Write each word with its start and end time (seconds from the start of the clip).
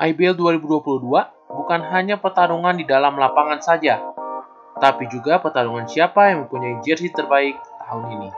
IBL 0.00 0.32
2022 0.32 0.80
bukan 1.52 1.80
hanya 1.92 2.16
pertarungan 2.16 2.72
di 2.72 2.88
dalam 2.88 3.20
lapangan 3.20 3.60
saja, 3.60 4.00
tapi 4.80 5.04
juga 5.12 5.36
pertarungan 5.44 5.84
siapa 5.84 6.32
yang 6.32 6.48
mempunyai 6.48 6.80
jersey 6.80 7.12
terbaik 7.12 7.60
tahun 7.84 8.08
ini. 8.16 8.28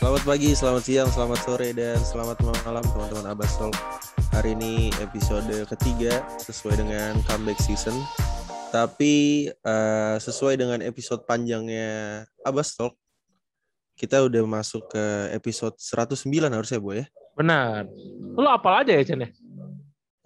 Selamat 0.00 0.22
pagi, 0.24 0.50
selamat 0.56 0.82
siang, 0.88 1.08
selamat 1.12 1.38
sore, 1.44 1.68
dan 1.76 2.00
selamat 2.00 2.40
malam 2.64 2.80
teman-teman 2.96 3.28
Abbas 3.28 3.60
Talk. 3.60 3.76
Hari 4.32 4.56
ini 4.56 4.88
episode 5.04 5.68
ketiga 5.68 6.24
sesuai 6.40 6.80
dengan 6.80 7.20
comeback 7.28 7.60
season. 7.60 7.92
Tapi 8.76 9.48
uh, 9.64 10.20
sesuai 10.20 10.60
dengan 10.60 10.84
episode 10.84 11.24
panjangnya 11.24 12.28
Abbas 12.44 12.76
Talk, 12.76 12.92
kita 13.96 14.20
udah 14.20 14.44
masuk 14.44 14.84
ke 14.92 15.32
episode 15.32 15.72
109 15.80 16.28
harusnya, 16.52 16.76
Bu 16.76 16.92
ya? 16.92 17.08
Benar. 17.40 17.88
Lu 18.36 18.44
apal 18.44 18.84
aja 18.84 18.92
ya, 18.92 19.00
Chen 19.00 19.24
ya? 19.24 19.30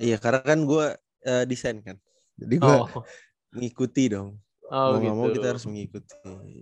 Iya, 0.02 0.16
karena 0.18 0.42
kan 0.42 0.66
gue 0.66 0.86
uh, 1.30 1.44
desain 1.46 1.78
kan. 1.78 1.94
Jadi 2.42 2.58
gue 2.58 2.74
oh. 2.74 2.90
ngikuti 3.62 4.18
dong. 4.18 4.34
Oh, 4.66 4.98
mau 4.98 5.02
gitu. 5.02 5.14
mau 5.14 5.28
kita 5.30 5.46
harus 5.54 5.66
mengikuti. 5.70 6.10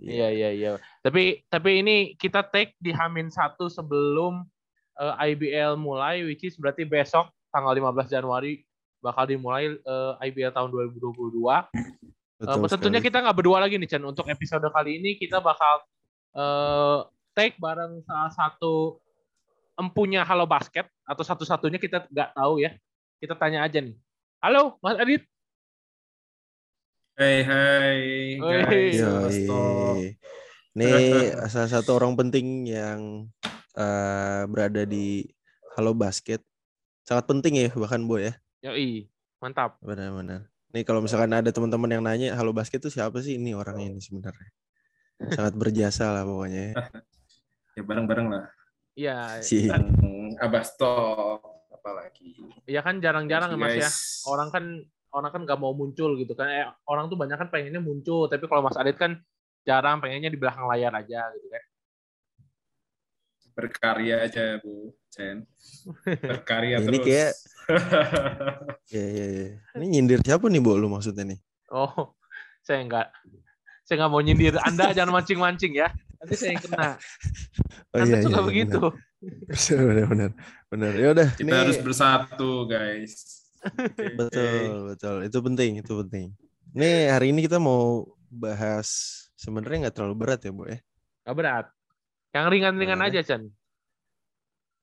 Iya 0.05 0.29
iya 0.29 0.49
iya. 0.53 0.71
Tapi 1.01 1.45
tapi 1.49 1.81
ini 1.81 2.13
kita 2.17 2.45
take 2.45 2.77
di 2.77 2.93
Hamin 2.93 3.33
satu 3.33 3.65
sebelum 3.69 4.45
uh, 4.97 5.13
eh, 5.25 5.33
IBL 5.33 5.73
mulai, 5.77 6.21
which 6.21 6.45
is 6.45 6.57
berarti 6.57 6.85
besok 6.85 7.29
tanggal 7.49 7.73
15 7.73 8.09
Januari 8.13 8.65
bakal 8.99 9.23
dimulai 9.27 9.75
uh, 9.87 10.15
eh, 10.19 10.29
IBL 10.31 10.51
tahun 10.51 10.69
2022. 10.71 11.31
Betul 12.39 12.55
uh, 12.63 12.71
tentunya 12.71 13.01
kita 13.03 13.19
nggak 13.19 13.35
berdua 13.35 13.63
lagi 13.63 13.75
nih 13.75 13.89
Chen. 13.89 14.03
Untuk 14.03 14.27
episode 14.27 14.63
kali 14.71 14.99
ini 14.99 15.19
kita 15.19 15.43
bakal 15.43 15.83
uh, 16.35 17.07
take 17.35 17.59
bareng 17.59 18.03
salah 18.03 18.31
satu 18.31 18.99
empunya 19.79 20.23
Halo 20.27 20.43
Basket 20.43 20.87
atau 21.07 21.23
satu-satunya 21.23 21.79
kita 21.79 22.07
nggak 22.07 22.35
tahu 22.35 22.63
ya. 22.63 22.75
Kita 23.19 23.35
tanya 23.35 23.67
aja 23.67 23.79
nih. 23.83 23.95
Halo 24.39 24.79
Mas 24.79 24.99
Adit. 24.99 25.23
Hai 27.19 27.43
hai 27.43 27.99
guys. 28.39 29.03
Ini 30.71 30.91
salah 31.51 31.67
satu 31.67 31.99
orang 31.99 32.15
penting 32.15 32.71
yang 32.71 33.27
uh, 33.75 34.47
berada 34.47 34.87
di 34.87 35.27
Halo 35.75 35.91
Basket. 35.91 36.39
Sangat 37.03 37.27
penting 37.27 37.59
ya 37.59 37.67
bahkan 37.75 38.07
Boy 38.07 38.31
ya. 38.31 38.33
Yoi, 38.59 39.07
mantap. 39.39 39.79
Benar-benar. 39.79 40.51
Nih 40.75 40.83
kalau 40.83 40.99
misalkan 40.99 41.31
ada 41.31 41.47
teman-teman 41.47 41.89
yang 41.89 42.03
nanya 42.03 42.35
Halo 42.35 42.51
Basket 42.51 42.83
itu 42.83 42.91
siapa 42.91 43.23
sih 43.23 43.39
ini 43.39 43.55
orangnya 43.55 43.95
ini 43.95 44.01
sebenarnya. 44.03 44.51
Sangat 45.31 45.55
berjasa 45.55 46.11
lah 46.11 46.23
pokoknya. 46.27 46.75
ya 47.73 47.83
bareng-bareng 47.87 48.27
lah. 48.27 48.43
Iya. 48.99 49.17
Si 49.39 49.71
Abasto 50.43 51.39
apalagi. 51.71 52.35
Iya 52.67 52.83
kan 52.83 52.99
jarang-jarang 52.99 53.55
Mas 53.55 53.79
ya. 53.79 53.89
Orang 54.27 54.51
kan 54.51 54.83
orang 55.09 55.31
kan 55.33 55.41
nggak 55.47 55.59
mau 55.59 55.73
muncul 55.73 56.13
gitu 56.19 56.37
kan 56.37 56.47
eh, 56.53 56.69
orang 56.85 57.09
tuh 57.09 57.17
banyak 57.17 57.33
kan 57.33 57.49
pengennya 57.49 57.81
muncul 57.81 58.29
tapi 58.29 58.45
kalau 58.45 58.61
Mas 58.61 58.77
Adit 58.77 58.93
kan 58.93 59.17
jarang 59.65 59.97
pengennya 59.97 60.29
di 60.29 60.37
belakang 60.37 60.69
layar 60.69 60.93
aja 60.93 61.33
gitu 61.33 61.47
kan 61.49 61.63
berkarya 63.59 64.23
aja 64.23 64.55
Bu 64.63 64.95
Chen 65.11 65.43
berkarya 66.07 66.79
ini 66.79 66.95
terus. 66.95 67.03
kayak 67.03 67.31
ya, 68.95 69.05
ya, 69.05 69.25
ya. 69.29 69.47
ini 69.77 69.85
nyindir 69.99 70.23
siapa 70.23 70.47
nih 70.47 70.63
Bu 70.63 70.79
lu 70.79 70.87
maksudnya 70.87 71.27
nih? 71.27 71.39
Oh 71.69 72.15
saya 72.63 72.81
nggak 72.87 73.07
saya 73.83 74.05
nggak 74.05 74.11
mau 74.13 74.21
nyindir 74.23 74.55
Anda 74.61 74.89
jangan 74.97 75.17
mancing-mancing 75.17 75.73
ya. 75.73 75.89
Nanti 76.19 76.35
saya 76.37 76.55
yang 76.55 76.63
kena. 76.63 76.89
Oh, 77.89 78.05
Anda 78.05 78.21
iya, 78.21 78.25
suka 78.29 78.37
iya, 78.37 78.45
begitu. 78.45 78.81
benar. 79.73 80.05
Benar 80.13 80.31
benar 80.69 80.91
ya 80.93 81.07
udah 81.09 81.29
kita 81.33 81.49
ini... 81.49 81.57
harus 81.57 81.77
bersatu 81.81 82.69
guys. 82.69 83.13
Betul, 84.13 84.93
betul. 84.93 85.15
Itu 85.25 85.37
penting, 85.41 85.81
itu 85.81 85.93
penting. 86.05 86.37
Nih 86.77 87.09
hari 87.09 87.33
ini 87.33 87.49
kita 87.49 87.57
mau 87.57 88.05
bahas 88.29 88.89
sebenarnya 89.33 89.89
nggak 89.89 89.95
terlalu 89.97 90.15
berat 90.21 90.45
ya, 90.45 90.53
Bu 90.53 90.69
ya. 90.69 90.77
Nggak 91.25 91.35
berat. 91.41 91.65
Yang 92.35 92.45
ringan-ringan 92.53 92.99
nah, 93.01 93.09
aja, 93.09 93.21
Chan. 93.25 93.41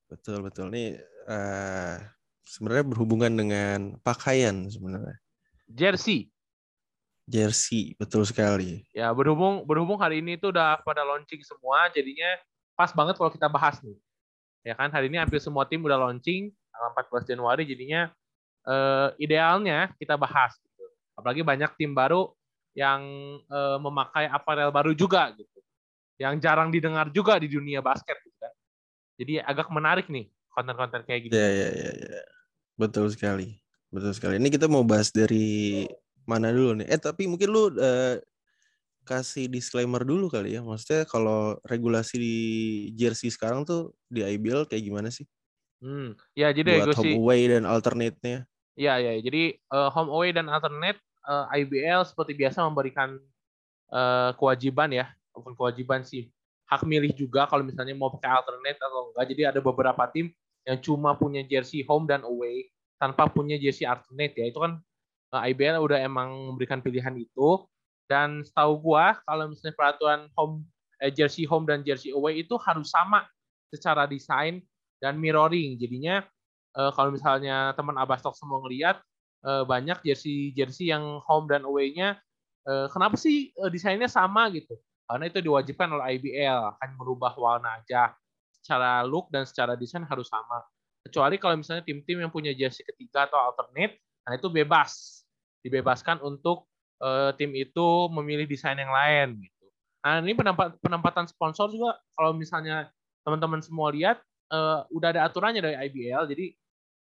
Betul, 0.07 0.43
betul. 0.43 0.71
Nih 0.71 0.99
uh, 1.27 1.99
sebenarnya 2.47 2.85
berhubungan 2.87 3.31
dengan 3.31 3.79
pakaian 4.03 4.67
sebenarnya. 4.71 5.19
Jersey. 5.67 6.31
Jersey, 7.27 7.91
betul 7.99 8.23
sekali. 8.23 8.87
Ya, 8.95 9.11
berhubung 9.11 9.67
berhubung 9.67 9.99
hari 9.99 10.23
ini 10.23 10.39
itu 10.39 10.47
udah 10.47 10.79
pada 10.79 11.03
launching 11.03 11.43
semua, 11.43 11.91
jadinya 11.91 12.39
pas 12.71 12.95
banget 12.95 13.19
kalau 13.19 13.27
kita 13.27 13.51
bahas 13.51 13.83
nih. 13.83 13.99
Ya 14.63 14.79
kan, 14.79 14.87
hari 14.91 15.11
ini 15.11 15.19
hampir 15.19 15.43
semua 15.43 15.67
tim 15.67 15.83
udah 15.83 15.99
launching 16.07 16.55
tanggal 16.71 16.91
14 16.95 17.27
Januari, 17.27 17.67
jadinya 17.67 18.07
uh, 18.63 19.11
idealnya 19.19 19.91
kita 19.99 20.15
bahas 20.15 20.55
gitu. 20.55 20.85
Apalagi 21.19 21.43
banyak 21.43 21.71
tim 21.75 21.91
baru 21.91 22.31
yang 22.71 23.03
uh, 23.51 23.75
memakai 23.83 24.31
aparel 24.31 24.71
baru 24.71 24.95
juga 24.95 25.35
gitu. 25.35 25.56
Yang 26.17 26.33
jarang 26.41 26.69
didengar 26.73 27.07
juga 27.13 27.37
di 27.37 27.47
dunia 27.49 27.81
basket 27.81 28.17
gitu 28.25 28.37
kan. 28.41 28.53
Jadi 29.17 29.33
agak 29.41 29.69
menarik 29.69 30.09
nih 30.09 30.29
konten-konten 30.49 31.05
kayak 31.05 31.29
gitu. 31.29 31.33
Iya, 31.37 31.49
iya, 31.49 31.69
iya, 31.73 31.91
ya. 31.93 32.23
Betul 32.77 33.09
sekali. 33.13 33.57
Betul 33.93 34.11
sekali. 34.17 34.41
Ini 34.41 34.49
kita 34.49 34.65
mau 34.65 34.81
bahas 34.81 35.13
dari 35.13 35.85
mana 36.25 36.49
dulu 36.49 36.81
nih? 36.81 36.87
Eh, 36.89 36.99
tapi 36.99 37.29
mungkin 37.29 37.49
lu 37.49 37.69
uh, 37.77 38.17
kasih 39.07 39.47
disclaimer 39.47 40.03
dulu 40.03 40.27
kali 40.27 40.59
ya. 40.59 40.61
Maksudnya 40.61 41.07
kalau 41.07 41.55
regulasi 41.63 42.15
di 42.19 42.35
jersey 42.97 43.31
sekarang 43.31 43.63
tuh 43.63 43.95
di 44.11 44.21
IBL 44.25 44.67
kayak 44.67 44.83
gimana 44.83 45.07
sih? 45.07 45.23
Hmm, 45.77 46.17
ya 46.33 46.49
jadi 46.49 46.83
Buat 46.83 46.97
home 46.97 47.15
away 47.21 47.41
dan 47.47 47.63
alternate-nya. 47.63 48.49
Iya, 48.77 48.93
iya. 49.01 49.11
Jadi 49.21 49.57
uh, 49.73 49.89
home 49.89 50.13
away 50.13 50.29
dan 50.33 50.49
alternate 50.49 51.01
uh, 51.25 51.49
eh, 51.53 51.65
IBL 51.65 52.05
seperti 52.05 52.37
biasa 52.37 52.61
memberikan 52.65 53.17
uh, 53.89 54.33
kewajiban 54.37 54.93
ya, 54.93 55.09
bukan 55.39 55.53
kewajiban 55.53 56.01
sih, 56.03 56.29
hak 56.67 56.83
milih 56.83 57.15
juga 57.15 57.47
kalau 57.47 57.63
misalnya 57.63 57.95
mau 57.95 58.11
pakai 58.11 58.27
alternate 58.27 58.79
atau 58.81 59.13
enggak. 59.13 59.25
Jadi 59.31 59.41
ada 59.47 59.59
beberapa 59.63 60.03
tim 60.11 60.33
yang 60.67 60.77
cuma 60.83 61.15
punya 61.15 61.41
jersey 61.47 61.85
home 61.87 62.05
dan 62.09 62.27
away 62.27 62.67
tanpa 62.99 63.31
punya 63.31 63.55
jersey 63.55 63.87
alternate 63.87 64.35
ya. 64.35 64.51
Itu 64.51 64.59
kan 64.59 64.81
uh, 65.31 65.41
IBL 65.47 65.79
udah 65.79 65.99
emang 66.03 66.53
memberikan 66.53 66.83
pilihan 66.83 67.15
itu. 67.15 67.63
Dan 68.07 68.39
setahu 68.43 68.79
gua 68.79 69.19
kalau 69.27 69.51
misalnya 69.51 69.75
peraturan 69.75 70.21
home 70.39 70.63
eh, 71.03 71.11
jersey 71.11 71.43
home 71.43 71.67
dan 71.67 71.83
jersey 71.83 72.15
away 72.15 72.39
itu 72.39 72.55
harus 72.55 72.87
sama 72.87 73.27
secara 73.67 74.07
desain 74.07 74.63
dan 75.03 75.19
mirroring. 75.19 75.75
Jadinya 75.75 76.23
uh, 76.75 76.91
kalau 76.95 77.11
misalnya 77.11 77.75
teman 77.75 77.99
Abastok 77.99 78.31
semua 78.35 78.63
ngeliat 78.63 79.03
uh, 79.43 79.67
banyak 79.67 79.99
jersey 80.07 80.55
jersey 80.55 80.89
yang 80.91 81.19
home 81.27 81.51
dan 81.51 81.67
away-nya 81.67 82.15
uh, 82.67 82.87
kenapa 82.91 83.19
sih 83.19 83.51
uh, 83.59 83.67
desainnya 83.67 84.07
sama 84.07 84.47
gitu? 84.55 84.79
Karena 85.07 85.23
itu 85.31 85.39
diwajibkan 85.39 85.87
oleh 85.87 86.19
IBL 86.19 86.75
akan 86.75 86.89
merubah 86.99 87.31
warna 87.39 87.79
aja 87.79 88.11
secara 88.51 89.01
look 89.07 89.31
dan 89.31 89.47
secara 89.47 89.79
desain 89.79 90.03
harus 90.03 90.27
sama. 90.27 90.59
Kecuali 91.07 91.39
kalau 91.39 91.55
misalnya 91.55 91.87
tim-tim 91.87 92.19
yang 92.19 92.27
punya 92.27 92.51
jersey 92.51 92.83
ketiga 92.83 93.23
atau 93.31 93.39
alternate, 93.39 93.95
nah 94.27 94.35
itu 94.35 94.51
bebas 94.51 95.23
dibebaskan 95.63 96.19
untuk 96.19 96.67
uh, 96.99 97.31
tim 97.39 97.55
itu 97.55 98.11
memilih 98.11 98.43
desain 98.43 98.75
yang 98.75 98.91
lain 98.91 99.39
gitu. 99.39 99.65
Nah 100.03 100.19
ini 100.19 100.35
penempatan 100.83 101.31
sponsor 101.31 101.71
juga 101.71 101.95
kalau 102.11 102.35
misalnya 102.35 102.91
teman-teman 103.23 103.63
semua 103.63 103.87
lihat 103.95 104.19
uh, 104.51 104.83
udah 104.91 105.15
ada 105.15 105.21
aturannya 105.27 105.63
dari 105.63 105.75
IBL, 105.87 106.27
jadi 106.27 106.45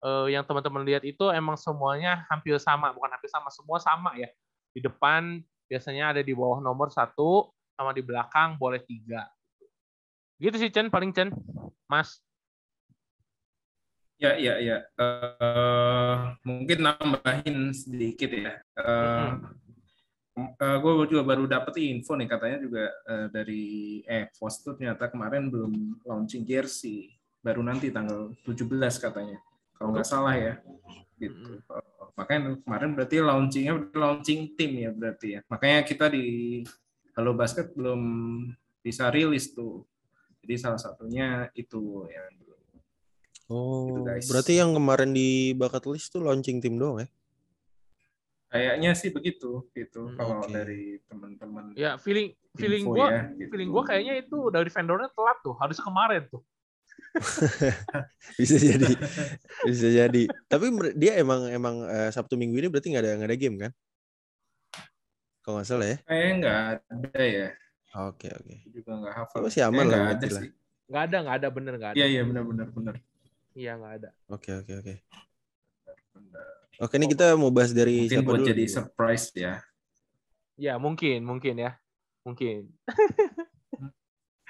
uh, 0.07 0.27
yang 0.31 0.47
teman-teman 0.47 0.83
lihat 0.87 1.03
itu 1.03 1.27
emang 1.31 1.59
semuanya 1.59 2.27
hampir 2.31 2.55
sama, 2.63 2.95
bukan 2.95 3.11
hampir 3.11 3.31
sama, 3.31 3.51
semua 3.51 3.79
sama 3.83 4.15
ya. 4.19 4.31
Di 4.71 4.83
depan 4.83 5.43
biasanya 5.67 6.15
ada 6.15 6.23
di 6.23 6.31
bawah 6.35 6.63
nomor 6.63 6.91
satu, 6.95 7.51
sama 7.77 7.93
di 7.93 8.01
belakang 8.01 8.57
boleh 8.57 8.81
tiga. 8.81 9.29
Gitu 10.41 10.57
sih 10.57 10.73
Chen, 10.73 10.89
paling 10.89 11.13
Chen, 11.13 11.29
Mas. 11.87 12.25
Ya, 14.17 14.33
ya, 14.41 14.57
ya. 14.57 14.81
Uh, 14.97 16.33
mungkin 16.41 16.89
nambahin 16.89 17.77
sedikit 17.77 18.33
ya. 18.33 18.53
Uh, 18.73 19.37
hmm. 20.41 20.57
uh, 20.57 20.77
gue 20.81 21.13
juga 21.13 21.23
baru 21.25 21.45
dapet 21.45 21.77
info 21.85 22.17
nih 22.17 22.29
katanya 22.29 22.59
juga 22.65 22.85
uh, 23.09 23.29
dari 23.29 24.01
eh 24.09 24.33
Post 24.33 24.65
ternyata 24.65 25.13
kemarin 25.13 25.53
belum 25.53 26.01
launching 26.09 26.49
jersey 26.49 27.13
baru 27.45 27.61
nanti 27.61 27.93
tanggal 27.95 28.35
17 28.43 28.67
katanya 28.99 29.39
kalau 29.77 29.95
nggak 29.95 30.09
salah 30.09 30.35
ya 30.35 30.59
gitu 31.21 31.63
makanya 32.17 32.59
kemarin 32.65 32.91
berarti 32.97 33.17
launchingnya 33.23 33.75
launching 33.93 34.57
tim 34.57 34.73
ya 34.75 34.91
berarti 34.91 35.39
ya 35.39 35.41
makanya 35.47 35.81
kita 35.85 36.11
di 36.11 36.25
Halo 37.17 37.33
Basket 37.33 37.73
belum 37.73 38.01
bisa 38.85 39.09
rilis 39.09 39.57
tuh 39.57 39.89
jadi 40.45 40.55
salah 40.61 40.79
satunya 40.79 41.49
itu 41.57 42.07
ya 42.13 42.23
oh 43.49 43.89
gitu 43.89 44.01
guys. 44.05 44.29
berarti 44.29 44.53
yang 44.61 44.77
kemarin 44.77 45.11
di 45.17 45.57
bakat 45.57 45.89
list 45.89 46.13
tuh 46.13 46.23
launching 46.23 46.61
tim 46.61 46.77
doang 46.77 47.03
ya 47.03 47.09
Kayaknya 48.47 48.91
sih 48.95 49.11
begitu 49.11 49.67
gitu 49.75 50.07
Hmm, 50.07 50.17
kalau 50.17 50.39
oke. 50.41 50.55
dari 50.55 51.03
teman-teman. 51.11 51.75
Ya 51.75 51.99
feeling 51.99 52.31
feeling 52.55 52.87
gua 52.87 53.11
ya, 53.11 53.23
gitu. 53.35 53.49
feeling 53.53 53.69
gua 53.75 53.83
kayaknya 53.85 54.23
itu 54.23 54.39
dari 54.55 54.71
vendornya 54.71 55.11
telat 55.13 55.39
tuh, 55.43 55.59
harusnya 55.59 55.85
kemarin 55.85 56.23
tuh. 56.31 56.41
bisa 58.41 58.57
jadi 58.61 58.93
bisa 59.65 59.89
jadi 59.89 60.23
tapi 60.49 60.69
dia 60.97 61.17
emang 61.21 61.49
emang 61.49 61.85
eh, 61.89 62.11
sabtu 62.13 62.37
minggu 62.37 62.57
ini 62.61 62.69
berarti 62.69 62.93
nggak 62.93 63.05
ada 63.05 63.13
nggak 63.21 63.31
ada 63.33 63.39
game 63.41 63.57
kan 63.57 63.73
kalau 65.47 65.63
nggak 65.63 65.69
salah 65.71 65.87
ya 65.87 65.97
Kayaknya 66.03 66.33
nggak 66.43 66.59
ada 66.91 67.23
ya. 67.23 67.49
oke 67.95 68.27
oke 68.35 68.55
juga 68.75 68.91
nggak 68.99 69.15
hafal. 69.15 69.39
Oh, 69.39 69.43
masih 69.47 69.63
aman 69.63 69.87
Kayaknya 69.87 69.87
lah 69.87 69.99
nggak 70.03 70.17
ada 70.19 70.27
lah. 70.27 70.43
sih. 70.43 70.51
Nggak 70.87 71.03
ada, 71.07 71.17
nggak 71.23 71.37
ada 71.39 71.49
bener 71.55 71.73
nggak 71.79 71.91
ada. 71.91 71.97
Iya 71.97 72.07
iya 72.11 72.23
benar-benar 72.27 72.67
benar. 72.75 72.95
Iya 73.55 73.71
nggak 73.79 73.93
ada. 74.03 74.09
oke 74.27 74.51
oke 74.53 74.73
oke 74.83 74.95
oke 76.83 76.95
ini 76.99 77.07
kita 77.09 77.27
mau 77.39 77.49
bahas 77.55 77.71
dari 77.73 78.05
Mungkin 78.05 78.11
siapa 78.11 78.27
buat 78.29 78.41
dulu 78.43 78.49
jadi 78.51 78.65
surprise 78.67 79.27
ya. 79.33 79.55
Ya 80.59 80.75
mungkin 80.83 81.23
mungkin 81.23 81.55
ya 81.63 81.71
mungkin. 82.27 82.75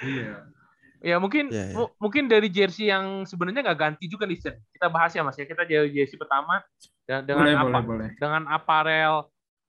Iya. 0.01 0.33
Ya 1.05 1.21
mungkin 1.21 1.53
Ya, 1.53 1.71
ya. 1.71 1.75
mu- 1.77 1.93
mungkin 2.01 2.25
dari 2.27 2.49
jersey 2.49 2.89
yang 2.89 3.29
sebenarnya 3.29 3.61
nggak 3.63 3.79
ganti 3.79 4.09
juga 4.09 4.25
nih 4.25 4.41
Sen. 4.41 4.57
Kita 4.75 4.89
bahas 4.89 5.13
ya 5.13 5.21
Mas 5.23 5.37
ya. 5.37 5.45
Kita 5.45 5.63
jersey 5.69 6.17
pertama 6.17 6.65
dan 7.05 7.23
dengan 7.29 7.45
Boleh 7.47 7.55
apa 7.55 7.69
boleh 7.69 7.85
boleh. 7.85 8.09
dengan 8.17 8.43
aparel 8.49 9.15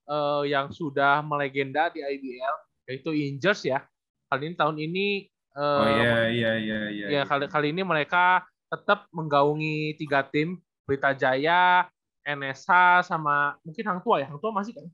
eh, 0.07 0.44
yang 0.48 0.71
sudah 0.71 1.19
melegenda 1.21 1.92
di 1.92 2.00
IBL 2.01 2.56
yaitu 2.88 3.12
Ingers 3.12 3.68
ya. 3.68 3.83
Kali 4.27 4.51
ini 4.51 4.56
tahun 4.56 4.77
ini 4.80 5.07
eh, 5.56 5.59
Oh 5.59 5.88
iya 5.88 6.31
iya 6.31 6.51
iya 6.56 6.80
iya. 6.92 7.06
ya 7.12 7.21
kali 7.27 7.48
kali 7.51 7.75
ini 7.75 7.83
mereka 7.83 8.44
tetap 8.68 9.07
menggaungi 9.12 9.95
tiga 10.00 10.24
tim 10.27 10.59
Pelita 10.88 11.12
Jaya, 11.12 11.88
NSH 12.24 13.04
sama 13.07 13.59
mungkin 13.63 13.83
Hang 13.88 14.00
Tua 14.04 14.24
ya. 14.24 14.27
Hang 14.31 14.39
Tua 14.39 14.51
masih 14.56 14.71
kan 14.75 14.88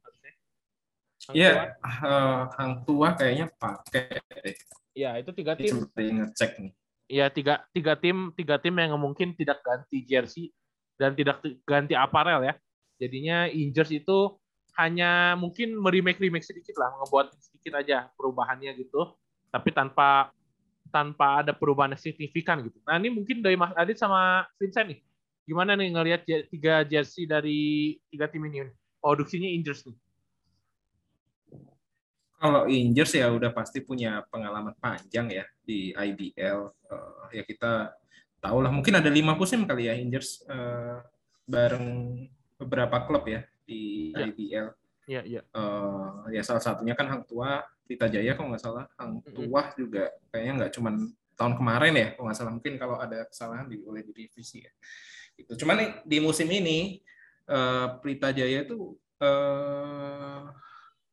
Iya, 1.32 1.80
eh, 1.80 2.42
Hang 2.60 2.84
Tua 2.84 3.16
kayaknya 3.16 3.48
pakai. 3.56 4.20
Ya, 4.92 5.16
itu 5.16 5.32
tiga 5.32 5.56
tim. 5.56 5.88
seperti 5.88 6.04
ngecek 6.12 6.52
nih. 6.60 6.72
Ya 7.08 7.26
tiga 7.32 7.64
tiga 7.72 7.94
tim 7.96 8.32
tiga 8.36 8.56
tim 8.60 8.76
yang 8.76 8.96
mungkin 9.00 9.32
tidak 9.38 9.64
ganti 9.64 10.04
jersey 10.04 10.52
dan 11.00 11.16
tidak 11.16 11.40
ti- 11.40 11.60
ganti 11.64 11.96
aparel 11.96 12.44
ya. 12.44 12.54
Jadinya 13.00 13.48
Ingers 13.48 13.92
itu 13.96 14.36
hanya 14.80 15.38
mungkin 15.38 15.78
meremake 15.78 16.18
remake 16.18 16.46
sedikit 16.46 16.78
lah, 16.82 16.90
ngebuat 17.02 17.34
sedikit 17.38 17.78
aja 17.78 18.10
perubahannya 18.18 18.74
gitu. 18.78 19.14
Tapi 19.54 19.70
tanpa 19.70 20.34
tanpa 20.90 21.42
ada 21.42 21.54
perubahan 21.54 21.98
yang 21.98 22.02
signifikan 22.02 22.62
gitu. 22.62 22.78
Nah 22.86 23.02
ini 23.02 23.10
mungkin 23.10 23.42
dari 23.42 23.58
Mas 23.58 23.74
Adit 23.74 23.98
sama 23.98 24.46
Vincent 24.62 24.94
nih. 24.94 25.00
Gimana 25.44 25.74
nih 25.74 25.90
ngelihat 25.90 26.22
tiga 26.50 26.86
jersey 26.86 27.26
dari 27.26 27.94
tiga 28.14 28.30
tim 28.30 28.46
ini? 28.46 28.70
Produksinya 29.02 29.50
Ingers 29.50 29.84
nih. 29.90 29.98
Kalau 32.38 32.68
Ingers 32.70 33.14
ya 33.18 33.28
udah 33.32 33.52
pasti 33.52 33.82
punya 33.82 34.24
pengalaman 34.30 34.76
panjang 34.78 35.34
ya 35.34 35.46
di 35.66 35.92
IBL. 35.92 36.60
Eh, 36.70 37.42
ya 37.42 37.44
kita 37.44 37.92
tahu 38.40 38.60
lah 38.64 38.72
mungkin 38.72 39.00
ada 39.00 39.10
lima 39.10 39.34
musim 39.34 39.66
kali 39.66 39.90
ya 39.90 39.96
Ingers 39.98 40.46
eh, 40.48 40.98
bareng 41.44 42.20
beberapa 42.56 43.04
klub 43.04 43.28
ya 43.28 43.44
di 43.64 44.12
Ya. 44.14 44.28
IBL. 44.30 44.68
Iya, 45.04 45.22
iya. 45.28 45.42
Eh, 45.44 46.40
ya 46.40 46.42
salah 46.48 46.64
satunya 46.64 46.96
kan 46.96 47.12
Hang 47.12 47.24
Tua, 47.28 47.60
Pelita 47.84 48.08
Jaya 48.08 48.40
kalau 48.40 48.56
nggak 48.56 48.64
salah. 48.64 48.86
Hang. 48.96 49.20
Tua 49.36 49.62
juga 49.76 50.08
kayaknya 50.32 50.54
nggak 50.64 50.72
cuman 50.80 50.94
tahun 51.36 51.54
kemarin 51.60 51.94
ya 51.98 52.08
kalau 52.16 52.26
nggak 52.32 52.40
salah. 52.40 52.54
Mungkin 52.56 52.74
kalau 52.80 52.96
ada 53.00 53.28
kesalahan 53.28 53.68
di 53.68 53.76
boleh 53.84 54.02
direvisi 54.08 54.64
ya. 54.64 54.72
Itu. 55.36 55.60
Cuman 55.60 55.76
nih, 55.82 55.90
di 56.08 56.18
musim 56.24 56.48
ini 56.48 57.04
eh, 57.52 57.88
Pelita 58.00 58.32
Jaya 58.32 58.64
itu 58.64 58.96
eh, 59.20 60.42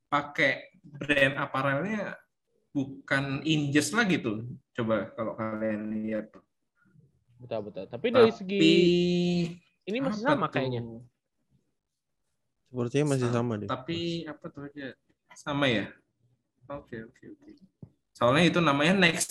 pakai 0.07 0.71
brand 0.81 1.35
aparelnya 1.39 2.15
bukan 2.71 3.43
Injes 3.43 3.91
lagi 3.91 4.23
tuh. 4.23 4.47
Coba 4.75 5.11
kalau 5.19 5.35
kalian 5.35 5.91
lihat. 5.91 6.31
Betul, 7.43 7.61
betul. 7.67 7.85
Tapi 7.91 8.07
dari 8.15 8.31
segi 8.31 8.69
ini 9.89 9.99
masih 9.99 10.23
sama 10.23 10.47
tuh? 10.47 10.61
kayaknya. 10.61 11.03
Sepertinya 12.71 13.07
masih 13.11 13.29
sama 13.29 13.53
deh 13.57 13.67
Tapi 13.67 13.99
apa 14.25 14.45
tuh 14.47 14.63
aja? 14.65 14.95
Sama 15.35 15.67
ya? 15.67 15.91
Oke, 16.71 17.03
oke, 17.03 17.25
oke. 17.35 17.51
Soalnya 18.15 18.47
itu 18.47 18.59
namanya 18.59 18.95
Next 18.97 19.31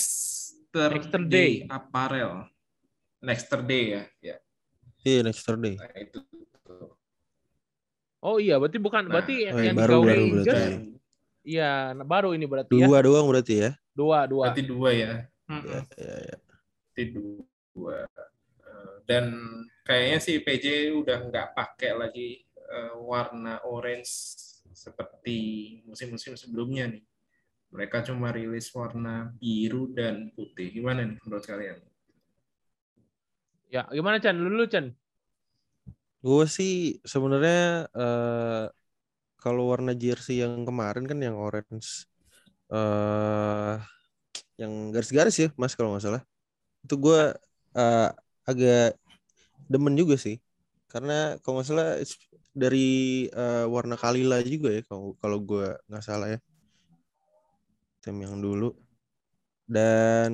Nexter 0.70 1.24
Day 1.24 1.64
Day. 1.64 1.72
Apparel. 1.72 2.46
Nexter 3.20 3.60
Day 3.60 3.84
ya. 3.90 4.04
ya. 4.22 4.36
iya 5.02 5.20
next 5.24 5.42
Saturday 5.42 5.76
Nah, 5.76 5.90
itu. 5.96 6.20
Oh 8.20 8.36
iya, 8.36 8.60
berarti 8.60 8.76
bukan 8.78 9.08
Nah, 9.08 9.12
berarti 9.16 9.48
yang 9.48 9.56
oh 9.56 9.60
iya, 9.60 9.68
yang 9.72 9.78
baru- 9.80 10.04
baru 10.04 10.24
berarti. 10.30 10.64
Iya, 11.40 11.72
nah, 11.96 12.04
baru 12.06 12.30
ini 12.36 12.46
berarti 12.46 12.74
ya. 12.76 12.86
dua 12.86 13.00
doang 13.00 13.26
berarti 13.26 13.54
ya 13.58 13.72
Dua, 13.96 14.20
dua. 14.28 14.44
Berarti 14.52 14.64
dua 14.64 14.90
ya. 14.92 15.12
ya, 15.48 15.80
ya, 15.96 16.16
ya. 16.28 16.36
Berarti 16.38 17.04
dua. 17.16 17.98
Eh, 18.60 18.96
Dan 19.08 19.26
kayaknya 19.82 20.20
sih 20.20 20.36
PJ 20.38 20.66
udah 20.94 21.18
nggak 21.26 21.48
pakai 21.52 21.92
lagi 21.96 22.28
eh, 22.78 22.94
warna 23.12 23.62
orange 23.66 24.12
seperti 24.74 25.38
musim-musim 25.90 26.34
sebelumnya 26.38 26.86
nih. 26.94 27.04
Mereka 27.74 27.98
cuma 28.08 28.34
rilis 28.34 28.68
warna 28.74 29.30
biru 29.42 29.94
dan 29.94 30.34
putih. 30.34 30.70
Gimana 30.74 31.06
nih 31.06 31.18
menurut 31.26 31.46
kalian? 31.46 31.80
Ya, 33.70 33.86
gimana 33.94 34.18
Chan? 34.24 34.36
Lu 34.38 34.50
dulu 34.50 34.66
Chan. 34.66 34.86
Gue 36.26 36.44
sih 36.58 36.72
sebenarnya 37.14 37.88
eh 38.00 38.64
kalau 39.44 39.64
warna 39.72 39.92
jersey 40.04 40.36
yang 40.44 40.54
kemarin 40.70 41.06
kan 41.10 41.20
yang 41.28 41.38
orange 41.46 41.88
eh 42.74 43.76
yang 44.62 44.74
garis-garis 44.94 45.36
ya 45.44 45.50
Mas 45.62 45.74
kalau 45.78 45.90
nggak 45.94 46.06
salah. 46.06 46.24
Itu 46.86 46.96
gue 47.06 47.20
eh, 47.80 48.10
agak 48.50 48.98
demen 49.72 49.96
juga 50.02 50.16
sih. 50.26 50.36
Karena 50.92 51.14
kalau 51.42 51.56
nggak 51.60 51.68
salah 51.70 51.88
dari 52.64 52.80
eh, 53.32 53.66
warna 53.76 53.96
Kalila 54.02 54.38
juga 54.54 54.70
ya 54.78 54.82
kalau 54.90 55.14
kalau 55.22 55.38
gue 55.50 55.66
nggak 55.90 56.04
salah 56.10 56.28
ya. 56.34 56.40
Tim 58.02 58.18
yang 58.24 58.38
dulu. 58.44 58.68
Dan 59.68 60.32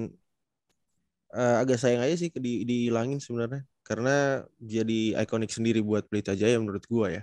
eh, 1.36 1.56
agak 1.62 1.78
sayang 1.82 2.02
aja 2.06 2.16
sih 2.22 2.30
di 2.46 2.52
dihilangin 2.70 3.20
sebenarnya 3.26 3.62
karena 3.88 4.42
jadi 4.74 5.00
ikonik 5.24 5.52
sendiri 5.54 5.80
buat 5.86 6.04
Pelita 6.10 6.34
Jaya 6.40 6.58
menurut 6.62 6.86
gua 6.90 7.08
ya 7.18 7.22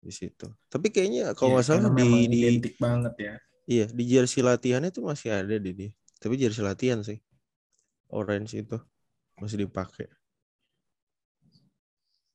di 0.00 0.12
situ. 0.12 0.46
Tapi 0.72 0.86
kayaknya 0.94 1.32
kalau 1.36 1.48
Iya, 1.48 1.56
nggak 1.56 1.66
salah 1.68 1.86
karena 1.86 1.98
di 1.98 2.08
di 2.32 2.38
identik 2.38 2.74
banget 2.84 3.14
ya. 3.26 3.34
iya 3.72 3.84
di 3.98 4.04
jersey 4.12 4.42
latihannya 4.48 4.90
tuh 4.96 5.04
masih 5.10 5.28
ada 5.40 5.56
di 5.64 5.70
dia. 5.78 5.90
Tapi 6.22 6.34
jersey 6.42 6.62
latihan 6.68 7.00
sih 7.08 7.18
orange 8.18 8.52
itu 8.62 8.76
masih 9.40 9.58
dipakai. 9.64 10.06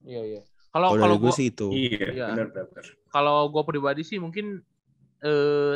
Iya, 0.06 0.22
iya. 0.24 0.42
Kalau 0.70 0.94
Kalau 1.00 1.16
gue 1.18 1.32
gua 1.32 1.34
sih 1.34 1.48
itu. 1.50 1.68
Iya, 1.72 2.08
Iya. 2.14 2.28
kalau 3.10 3.48
gua 3.48 3.64
pribadi 3.64 4.04
sih 4.04 4.20
mungkin 4.20 4.62
eh 5.24 5.76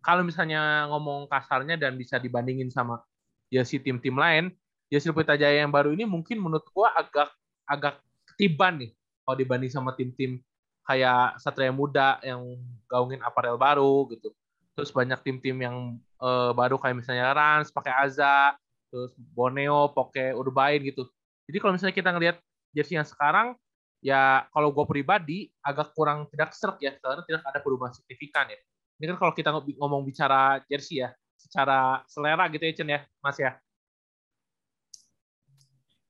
kalau 0.00 0.22
misalnya 0.22 0.86
ngomong 0.88 1.26
kasarnya 1.26 1.76
dan 1.76 1.98
bisa 1.98 2.16
dibandingin 2.16 2.70
sama 2.70 3.02
jersey 3.50 3.82
tim-tim 3.82 4.14
lain, 4.14 4.54
jersey 4.90 5.10
Pelita 5.10 5.34
Jaya 5.34 5.62
yang 5.66 5.72
baru 5.74 5.92
ini 5.94 6.06
mungkin 6.08 6.40
menurut 6.40 6.66
gua 6.72 6.94
agak 6.94 7.28
agak 7.66 8.00
ketiban 8.34 8.78
nih 8.80 8.90
kalau 9.26 9.36
dibanding 9.36 9.70
sama 9.70 9.92
tim-tim 9.98 10.38
kayak 10.86 11.42
Satria 11.42 11.74
Muda 11.74 12.22
yang 12.22 12.56
gaungin 12.86 13.18
aparel 13.20 13.58
baru 13.58 14.06
gitu. 14.14 14.30
Terus 14.78 14.94
banyak 14.94 15.18
tim-tim 15.26 15.58
yang 15.58 15.76
eh, 16.22 16.50
baru 16.54 16.78
kayak 16.78 17.02
misalnya 17.04 17.34
Rans 17.34 17.68
pakai 17.74 17.92
Aza, 18.06 18.54
terus 18.88 19.12
Borneo 19.34 19.90
pakai 19.92 20.32
Urbain 20.32 20.80
gitu. 20.80 21.04
Jadi 21.50 21.58
kalau 21.60 21.74
misalnya 21.74 21.94
kita 21.94 22.10
ngelihat 22.14 22.36
jersey 22.76 23.00
yang 23.00 23.08
sekarang 23.08 23.56
ya 24.04 24.44
kalau 24.52 24.68
gue 24.70 24.84
pribadi 24.84 25.48
agak 25.64 25.96
kurang 25.96 26.28
tidak 26.28 26.52
serk 26.52 26.76
ya 26.84 26.92
karena 27.00 27.24
tidak 27.24 27.42
ada 27.48 27.60
perubahan 27.64 27.96
signifikan 27.96 28.52
ya. 28.52 28.60
Ini 28.96 29.12
kan 29.12 29.18
kalau 29.20 29.32
kita 29.36 29.50
ngomong 29.52 30.04
bicara 30.04 30.60
jersey 30.68 31.04
ya, 31.04 31.12
secara 31.36 32.00
selera 32.08 32.48
gitu 32.48 32.64
ya 32.64 32.72
Chen 32.72 32.88
ya, 32.88 33.00
Mas 33.20 33.36
ya. 33.36 33.52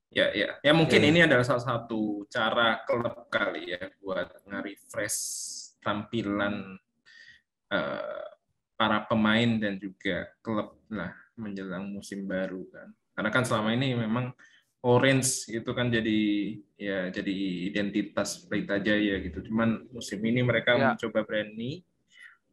Ya, 0.07 0.31
ya. 0.31 0.55
Ya 0.63 0.71
mungkin 0.71 1.03
ini 1.03 1.19
adalah 1.27 1.43
salah 1.43 1.67
satu 1.67 2.23
cara 2.31 2.79
klub 2.87 3.27
kali 3.27 3.75
ya 3.75 3.91
buat 3.99 4.39
nge-refresh 4.47 5.19
tampilan 5.83 6.79
eh, 7.75 8.27
para 8.79 9.03
pemain 9.03 9.59
dan 9.59 9.75
juga 9.75 10.31
klub 10.39 10.79
lah 10.87 11.11
menjelang 11.35 11.91
musim 11.91 12.23
baru 12.23 12.63
kan. 12.71 12.87
Karena 13.13 13.29
kan 13.35 13.43
selama 13.43 13.75
ini 13.75 13.99
memang 13.99 14.31
orange 14.85 15.49
itu 15.49 15.71
kan 15.73 15.89
jadi 15.89 16.19
ya 16.77 17.09
jadi 17.09 17.33
identitas 17.73 18.45
Pelita 18.45 18.77
Jaya 18.77 19.17
gitu. 19.21 19.41
Cuman 19.49 19.89
musim 19.89 20.21
ini 20.21 20.45
mereka 20.45 20.77
Ya. 20.77 20.93
mencoba 20.93 21.25
berani 21.25 21.81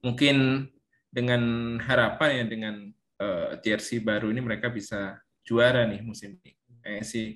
mungkin 0.00 0.68
dengan 1.12 1.42
harapan 1.80 2.42
ya 2.42 2.44
dengan 2.48 2.74
eh, 3.20 3.50
jersey 3.62 4.02
baru 4.02 4.32
ini 4.32 4.40
mereka 4.42 4.72
bisa 4.72 5.20
juara 5.44 5.84
nih 5.84 6.00
musim 6.00 6.36
ini. 6.40 6.56
Kayaknya 6.80 7.04
sih 7.04 7.26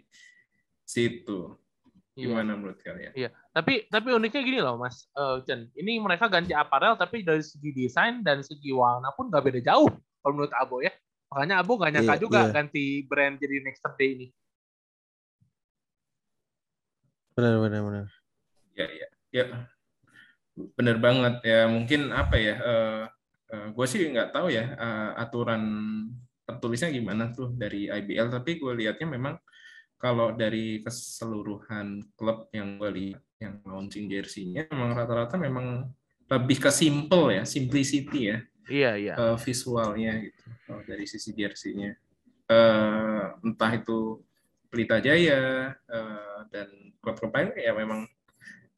situ. 0.83 1.57
Iya. 2.19 2.35
Gimana 2.35 2.59
menurut 2.59 2.81
kalian? 2.83 3.15
Tapi 3.55 3.87
tapi 3.87 4.09
uniknya 4.11 4.43
gini 4.43 4.59
loh 4.59 4.75
Mas 4.75 5.07
uh, 5.15 5.39
Chen. 5.47 5.71
Ini 5.77 6.03
mereka 6.03 6.27
ganti 6.27 6.51
aparel 6.51 6.99
tapi 6.99 7.23
dari 7.23 7.45
segi 7.45 7.71
desain 7.71 8.25
dan 8.27 8.43
segi 8.43 8.75
warna 8.75 9.15
pun 9.15 9.31
nggak 9.31 9.45
beda 9.45 9.61
jauh 9.63 9.87
kalau 10.19 10.33
menurut 10.35 10.55
Abo 10.59 10.83
ya. 10.83 10.91
Makanya 11.29 11.61
Abo 11.61 11.77
gak 11.77 11.93
nyangka 11.93 12.15
yeah, 12.17 12.23
juga 12.25 12.41
yeah. 12.49 12.53
ganti 12.57 12.85
brand 13.05 13.37
jadi 13.37 13.61
Next 13.61 13.85
Day 14.01 14.17
ini. 14.17 14.27
Benar 17.39 17.55
benar 17.63 17.81
benar. 17.87 18.07
Ya 18.75 18.87
ya 18.91 19.09
ya. 19.31 19.45
Benar 20.75 20.99
banget 20.99 21.35
ya. 21.47 21.71
Mungkin 21.71 22.11
apa 22.11 22.35
ya? 22.35 22.55
Uh, 22.59 23.03
uh, 23.55 23.67
gue 23.71 23.87
sih 23.87 24.03
nggak 24.11 24.35
tahu 24.35 24.51
ya 24.51 24.75
uh, 24.75 25.15
aturan 25.15 25.63
tertulisnya 26.43 26.91
gimana 26.91 27.31
tuh 27.31 27.55
dari 27.55 27.87
IBL. 27.87 28.35
Tapi 28.35 28.59
gue 28.59 28.75
lihatnya 28.75 29.07
memang 29.07 29.39
kalau 30.03 30.35
dari 30.35 30.83
keseluruhan 30.83 32.11
klub 32.19 32.51
yang 32.51 32.75
gue 32.75 32.91
lihat 32.91 33.23
yang 33.39 33.63
launching 33.63 34.11
jersey-nya 34.11 34.67
memang 34.75 34.99
rata-rata 34.99 35.39
memang 35.39 35.87
lebih 36.27 36.59
ke 36.59 36.71
simple 36.75 37.39
ya, 37.39 37.47
simplicity 37.47 38.35
ya. 38.35 38.39
Iya, 38.67 38.91
iya. 38.99 39.15
Uh, 39.15 39.39
visualnya 39.39 40.19
gitu 40.27 40.45
oh, 40.75 40.83
dari 40.83 41.07
sisi 41.07 41.31
jersey-nya. 41.39 41.95
Uh, 42.51 43.39
entah 43.47 43.79
itu 43.79 44.27
Pelita 44.69 45.01
Jaya 45.01 45.73
uh, 45.89 46.41
dan 46.53 46.69
klub-klub 47.01 47.33
lain 47.33 47.57
ya 47.57 47.73
memang 47.73 48.05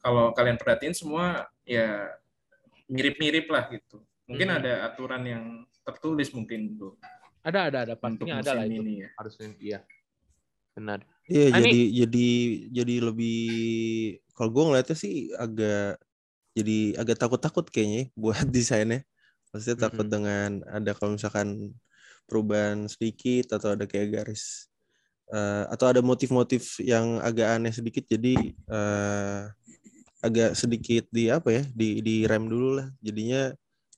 kalau 0.00 0.32
kalian 0.32 0.56
perhatiin 0.56 0.94
semua 0.96 1.50
ya 1.66 2.08
mirip-mirip 2.86 3.46
lah 3.50 3.68
gitu. 3.68 4.00
Mungkin 4.30 4.48
hmm. 4.48 4.58
ada 4.62 4.72
aturan 4.86 5.22
yang 5.26 5.44
tertulis 5.82 6.30
mungkin 6.30 6.78
tuh. 6.78 6.94
Ada 7.42 7.72
ada 7.72 7.78
ada 7.88 7.94
pastinya 7.98 8.38
ada 8.38 8.52
lah 8.54 8.64
itu. 8.64 8.80
Ini, 8.80 8.94
ya. 9.02 9.08
Harusnya 9.18 9.48
iya 9.58 9.80
benar. 10.70 11.02
Iya 11.26 11.46
nah, 11.50 11.58
jadi 11.58 11.70
ini... 11.70 11.96
jadi 11.98 12.28
jadi 12.70 12.94
lebih 13.10 13.42
kalau 14.38 14.50
gue 14.54 14.64
ngeliatnya 14.70 14.96
sih 14.96 15.34
agak 15.34 15.98
jadi 16.54 16.78
agak 16.98 17.18
takut-takut 17.18 17.66
kayaknya 17.68 18.06
ya 18.06 18.14
buat 18.14 18.46
desainnya. 18.54 19.02
Maksudnya 19.50 19.74
mm 19.74 19.82
-hmm. 19.82 19.86
takut 19.90 20.06
dengan 20.06 20.50
ada 20.70 20.90
kalau 20.94 21.18
misalkan 21.18 21.74
perubahan 22.30 22.86
sedikit 22.86 23.58
atau 23.58 23.74
ada 23.74 23.90
kayak 23.90 24.14
garis 24.14 24.69
uh, 25.30 25.64
atau 25.70 25.86
ada 25.90 26.00
motif-motif 26.02 26.78
yang 26.82 27.22
agak 27.22 27.58
aneh 27.58 27.72
sedikit 27.72 28.04
jadi 28.06 28.34
uh, 28.70 29.50
agak 30.20 30.52
sedikit 30.52 31.08
di 31.08 31.32
apa 31.32 31.48
ya 31.48 31.62
di 31.72 32.04
di 32.04 32.28
rem 32.28 32.44
dulu 32.44 32.76
lah 32.76 32.92
jadinya 33.00 33.48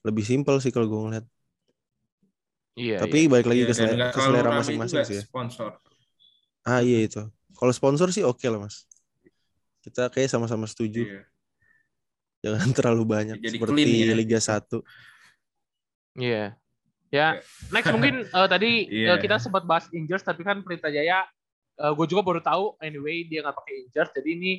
lebih 0.06 0.22
simpel 0.22 0.58
sih 0.62 0.70
kalau 0.74 0.86
gue 0.86 1.00
ngeliat. 1.00 1.26
Iya. 2.72 3.04
Tapi 3.04 3.26
iya. 3.26 3.30
balik 3.30 3.46
lagi 3.46 3.62
iya, 3.62 3.68
ke, 3.68 3.74
selera, 3.74 4.08
ke 4.10 4.20
selera 4.22 4.50
masing-masing 4.58 5.02
sih 5.04 5.16
ya. 5.20 5.22
Sponsor 5.26 5.70
Ah 6.62 6.80
iya 6.80 7.02
itu. 7.02 7.22
Kalau 7.58 7.72
sponsor 7.74 8.08
sih 8.14 8.22
oke 8.22 8.38
okay 8.38 8.48
lah 8.50 8.62
mas. 8.62 8.86
Kita 9.82 10.10
kayak 10.10 10.30
sama-sama 10.30 10.66
setuju. 10.70 11.02
Iya. 11.06 11.22
Jangan 12.42 12.70
terlalu 12.78 13.04
banyak 13.06 13.36
Jadi 13.38 13.58
seperti 13.58 13.82
clean, 13.82 14.10
ya. 14.10 14.14
Liga 14.14 14.38
1. 14.38 14.48
Iya. 14.62 14.62
Yeah. 16.18 16.48
Ya, 17.12 17.45
next 17.69 17.92
mungkin 17.92 18.25
uh, 18.33 18.49
tadi 18.52 18.88
yeah. 18.88 19.14
uh, 19.14 19.19
kita 19.21 19.37
sempat 19.37 19.69
bahas 19.69 19.85
Injers 19.92 20.25
tapi 20.25 20.40
kan 20.40 20.64
Pelita 20.64 20.88
Jaya 20.88 21.28
uh, 21.76 21.92
gue 21.92 22.07
juga 22.09 22.25
baru 22.25 22.40
tahu 22.40 22.81
anyway 22.81 23.28
dia 23.28 23.45
nggak 23.45 23.57
pakai 23.57 23.75
Injers. 23.85 24.11
Jadi 24.16 24.28
ini 24.33 24.52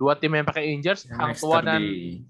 dua 0.00 0.16
tim 0.16 0.32
yang 0.32 0.48
pakai 0.48 0.72
Injers, 0.72 1.04
yeah, 1.04 1.20
Hang 1.20 1.34
Tua 1.36 1.60
dan 1.60 1.80
di... 1.84 2.24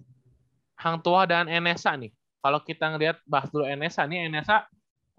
Hang 0.82 0.98
Tua 0.98 1.22
dan 1.30 1.46
NSA 1.46 1.94
nih. 1.94 2.10
Kalau 2.42 2.58
kita 2.66 2.90
ngelihat 2.90 3.22
bahas 3.22 3.48
dulu 3.54 3.66
NSA 3.66 4.10
nih, 4.10 4.26
NSA 4.26 4.66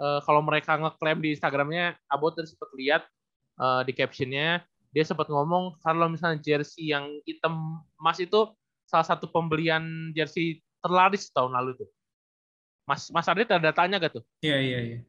uh, 0.02 0.20
kalau 0.28 0.44
mereka 0.44 0.76
ngeklaim 0.76 1.20
di 1.24 1.40
Instagramnya, 1.40 1.96
Abo 2.12 2.36
terus 2.36 2.52
sempat 2.52 2.72
lihat 2.76 3.04
uh, 3.64 3.82
di 3.88 3.96
captionnya 3.96 4.64
dia 4.90 5.06
sempat 5.06 5.30
ngomong 5.30 5.78
kalau 5.86 6.10
misalnya 6.10 6.42
jersey 6.42 6.90
yang 6.90 7.06
hitam 7.22 7.78
emas 8.02 8.18
itu 8.18 8.50
salah 8.90 9.06
satu 9.06 9.30
pembelian 9.30 10.10
jersey 10.18 10.66
terlaris 10.82 11.30
tahun 11.30 11.54
lalu 11.54 11.86
tuh. 11.86 11.90
Mas 12.90 13.14
Mas 13.14 13.30
Ardi 13.30 13.46
ada 13.46 13.70
tanya 13.70 14.02
gak 14.02 14.18
tuh? 14.18 14.26
Iya 14.42 14.58
iya 14.58 14.80
iya. 14.82 15.00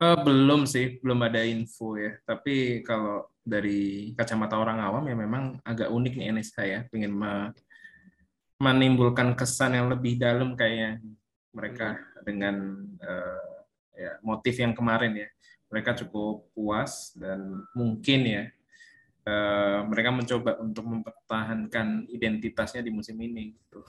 uh, 0.00 0.16
belum 0.24 0.64
sih, 0.64 0.96
belum 1.04 1.20
ada 1.28 1.44
info 1.44 2.00
ya. 2.00 2.16
Tapi 2.24 2.80
kalau 2.80 3.28
dari 3.44 4.16
kacamata 4.16 4.56
orang 4.56 4.80
awam 4.80 5.04
ya 5.04 5.12
memang 5.12 5.60
agak 5.60 5.92
unik 5.92 6.14
nih 6.16 6.26
NSH 6.32 6.56
ya, 6.64 6.80
pengen 6.88 7.12
me 7.12 7.52
menimbulkan 8.60 9.32
kesan 9.36 9.72
yang 9.72 9.88
lebih 9.88 10.20
dalam 10.20 10.52
kayaknya 10.52 11.00
mereka 11.52 11.96
hmm. 11.96 12.20
dengan 12.28 12.56
uh, 13.00 13.56
ya 13.96 14.12
motif 14.20 14.52
yang 14.60 14.76
kemarin 14.76 15.16
ya 15.16 15.28
mereka 15.72 15.96
cukup 15.96 16.44
puas 16.52 17.16
dan 17.16 17.64
mungkin 17.72 18.20
ya 18.28 18.44
uh, 19.24 19.80
mereka 19.88 20.12
mencoba 20.12 20.60
untuk 20.60 20.84
mempertahankan 20.84 22.04
identitasnya 22.12 22.84
di 22.84 22.92
musim 22.92 23.16
ini 23.16 23.56
gitu. 23.56 23.80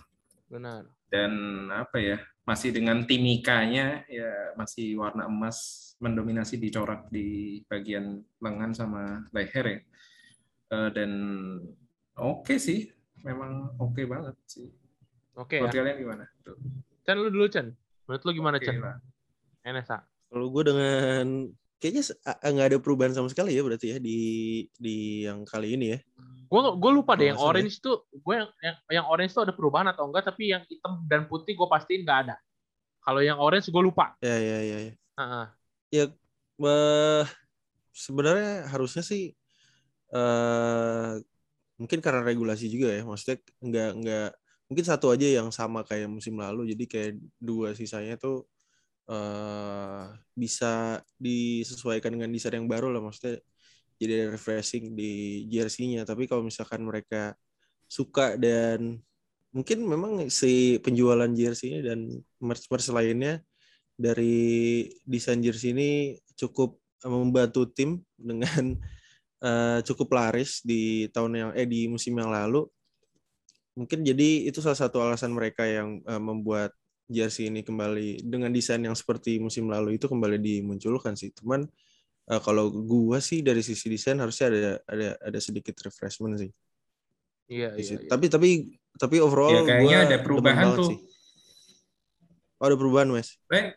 Benar. 0.47 0.87
Dan 1.11 1.67
apa 1.67 1.99
ya 1.99 2.17
masih 2.47 2.71
dengan 2.73 3.03
timikanya 3.05 4.07
ya 4.09 4.55
masih 4.57 4.97
warna 4.97 5.27
emas 5.27 5.91
mendominasi 6.01 6.57
dicorak 6.57 7.11
di 7.13 7.61
bagian 7.69 8.23
lengan 8.41 8.71
sama 8.73 9.21
leher 9.29 9.65
ya. 9.67 9.79
Uh, 10.71 10.89
dan 10.89 11.11
oke 12.15 12.47
okay 12.47 12.57
sih, 12.57 12.89
memang 13.21 13.75
oke 13.77 13.93
okay 13.93 14.05
banget 14.07 14.35
sih. 14.47 14.67
Oke. 15.37 15.61
Okay, 15.61 15.67
ya. 15.67 15.83
kalian 15.83 15.97
gimana? 15.99 16.25
Tuh. 16.41 16.57
Chan 17.05 17.15
lu 17.19 17.29
dulu 17.29 17.45
Chan. 17.47 17.67
Menurut 18.09 18.23
lu 18.25 18.31
gimana 18.33 18.57
okay 18.57 18.73
Chan? 18.73 18.79
NSA. 19.61 19.99
Kalau 20.31 20.47
gue 20.49 20.63
dengan 20.63 21.25
kayaknya 21.77 22.03
nggak 22.25 22.67
ada 22.71 22.77
perubahan 22.79 23.13
sama 23.13 23.27
sekali 23.29 23.57
ya 23.57 23.61
berarti 23.65 23.93
ya 23.93 23.97
di 23.97 24.17
di 24.77 25.27
yang 25.27 25.45
kali 25.45 25.77
ini 25.77 25.97
ya. 25.97 25.99
Gue 26.51 26.61
gue 26.75 26.91
lupa 26.91 27.15
deh 27.15 27.31
yang 27.31 27.39
orange 27.39 27.79
itu 27.79 27.95
gue 28.11 28.35
yang, 28.35 28.49
yang 28.59 28.77
yang 28.91 29.05
orange 29.07 29.31
itu 29.31 29.39
ada 29.39 29.55
perubahan 29.55 29.87
atau 29.95 30.03
enggak 30.03 30.27
tapi 30.27 30.51
yang 30.51 30.67
hitam 30.67 30.99
dan 31.07 31.31
putih 31.31 31.55
gue 31.55 31.67
pastiin 31.71 32.03
nggak 32.03 32.19
ada. 32.27 32.35
Kalau 32.99 33.23
yang 33.23 33.39
orange 33.39 33.71
gue 33.71 33.79
lupa. 33.79 34.19
Ya 34.19 34.35
ya 34.35 34.59
ya. 34.59 34.77
Ya, 34.83 34.93
uh-huh. 35.15 35.45
ya 35.95 36.03
uh, 36.59 37.23
sebenarnya 37.95 38.67
harusnya 38.67 38.99
sih 38.99 39.31
uh, 40.11 41.15
mungkin 41.79 42.03
karena 42.03 42.21
regulasi 42.21 42.69
juga 42.69 42.93
ya 42.93 43.01
maksudnya 43.01 43.41
nggak 43.63 43.91
nggak 44.03 44.29
mungkin 44.69 44.85
satu 44.85 45.11
aja 45.11 45.27
yang 45.27 45.49
sama 45.49 45.81
kayak 45.83 46.07
musim 46.07 46.37
lalu 46.37 46.71
jadi 46.75 46.83
kayak 46.85 47.11
dua 47.41 47.73
sisanya 47.73 48.15
tuh 48.15 48.45
uh, 49.09 50.13
bisa 50.37 51.01
disesuaikan 51.17 52.13
dengan 52.15 52.29
desain 52.29 52.55
yang 52.55 52.69
baru 52.69 52.93
lah 52.93 53.01
maksudnya 53.01 53.41
jadi 54.01 54.25
ada 54.25 54.27
refreshing 54.33 54.97
di 54.97 55.45
jersey-nya 55.45 56.01
tapi 56.01 56.25
kalau 56.25 56.41
misalkan 56.41 56.81
mereka 56.81 57.37
suka 57.85 58.33
dan 58.41 58.97
mungkin 59.53 59.85
memang 59.85 60.25
si 60.33 60.81
penjualan 60.81 61.29
jersey 61.37 61.85
dan 61.85 62.09
merch-merch 62.41 62.89
lainnya 62.89 63.45
dari 63.93 64.89
desain 65.05 65.37
jersey 65.45 65.77
ini 65.77 65.89
cukup 66.33 66.81
membantu 67.05 67.69
tim 67.69 68.01
dengan 68.17 68.73
uh, 69.45 69.79
cukup 69.87 70.09
laris 70.17 70.65
di 70.65 71.05
tahun 71.13 71.31
yang 71.37 71.49
eh 71.53 71.69
di 71.69 71.85
musim 71.85 72.17
yang 72.17 72.33
lalu 72.33 72.65
mungkin 73.77 74.01
jadi 74.01 74.49
itu 74.49 74.59
salah 74.59 74.79
satu 74.79 74.97
alasan 75.05 75.31
mereka 75.31 75.63
yang 75.69 76.01
uh, 76.09 76.19
membuat 76.19 76.73
jersey 77.11 77.51
ini 77.51 77.61
kembali 77.61 78.23
dengan 78.23 78.49
desain 78.55 78.79
yang 78.79 78.95
seperti 78.95 79.37
musim 79.37 79.67
lalu 79.67 79.99
itu 79.99 80.07
kembali 80.07 80.39
dimunculkan 80.39 81.19
sih. 81.19 81.35
Cuman 81.35 81.67
kalau 82.27 82.69
gua 82.69 83.17
sih 83.19 83.41
dari 83.41 83.65
sisi 83.65 83.89
desain 83.89 84.19
harusnya 84.21 84.47
ada 84.53 84.71
ada 84.87 85.09
ada 85.19 85.39
sedikit 85.41 85.75
refreshment 85.81 86.37
sih. 86.39 86.51
Iya, 87.51 87.75
iya, 87.75 87.97
iya. 87.99 88.07
Tapi 88.07 88.25
tapi 88.31 88.49
tapi 88.95 89.15
overall 89.19 89.51
ya, 89.51 89.61
kayaknya 89.67 89.97
gua 89.99 90.07
ada 90.07 90.17
perubahan 90.23 90.65
tuh. 90.77 90.89
Sih. 90.95 90.99
Oh, 92.61 92.69
ada 92.69 92.77
perubahan, 92.77 93.09
Wes. 93.09 93.41
Eh, 93.49 93.73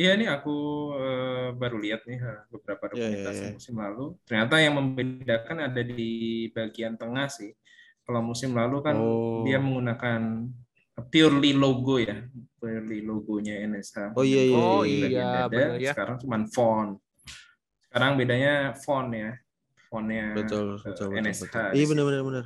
iya 0.00 0.16
nih 0.16 0.32
aku 0.32 0.56
uh, 0.96 1.52
baru 1.52 1.76
lihat 1.76 2.08
nih 2.08 2.24
beberapa 2.48 2.88
iya, 2.96 2.96
iya, 2.96 2.96
dokumentasi 2.96 3.20
yeah, 3.20 3.32
yeah, 3.36 3.44
yeah. 3.44 3.54
musim 3.54 3.74
lalu. 3.76 4.04
Ternyata 4.24 4.54
yang 4.64 4.74
membedakan 4.80 5.56
ada 5.60 5.82
di 5.84 6.10
bagian 6.56 6.96
tengah 6.96 7.28
sih. 7.28 7.52
Kalau 8.04 8.24
musim 8.24 8.56
lalu 8.56 8.80
kan 8.80 8.96
oh. 8.96 9.44
dia 9.44 9.60
menggunakan 9.60 10.48
purely 11.12 11.52
logo 11.52 12.00
ya, 12.00 12.24
purely 12.56 13.04
logonya 13.04 13.60
NSH. 13.68 14.16
Oh 14.16 14.24
iya 14.24 14.42
iya. 14.48 14.56
Oh 14.56 14.82
iya, 14.88 15.06
dada, 15.08 15.52
benar 15.52 15.76
ya. 15.76 15.92
Sekarang 15.92 16.16
cuma 16.16 16.36
font. 16.48 17.03
Sekarang 17.94 18.18
bedanya 18.18 18.74
font 18.74 19.14
ya. 19.14 19.38
Fontnya 19.86 20.34
betul, 20.34 20.82
betul, 20.82 21.14
betul, 21.14 21.22
NSH. 21.22 21.46
Betul. 21.46 21.70
Iya 21.78 21.84
benar 21.86 22.04
benar 22.10 22.22
benar. 22.26 22.44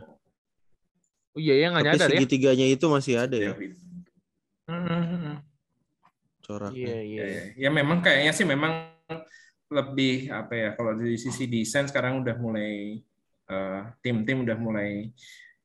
Oh 1.32 1.40
iya 1.40 1.54
yang 1.64 1.72
nggak 1.72 1.84
nyadar 1.88 2.08
ya. 2.12 2.20
Segitiganya 2.20 2.66
itu 2.68 2.84
masih 2.84 3.14
ada 3.16 3.36
ya. 3.40 3.56
Hmm. 4.68 5.40
Corak. 6.44 6.76
Iya, 6.76 7.00
iya 7.00 7.00
iya. 7.00 7.24
Ya, 7.24 7.42
ya 7.56 7.68
memang 7.72 8.04
kayaknya 8.04 8.36
sih 8.36 8.44
memang 8.44 8.92
lebih 9.72 10.28
apa 10.28 10.52
ya 10.52 10.68
kalau 10.76 10.92
dari 10.92 11.16
sisi 11.16 11.48
desain 11.48 11.88
sekarang 11.88 12.20
udah 12.20 12.36
mulai 12.36 13.00
uh, 13.48 13.88
tim-tim 14.04 14.44
udah 14.44 14.56
mulai 14.60 15.08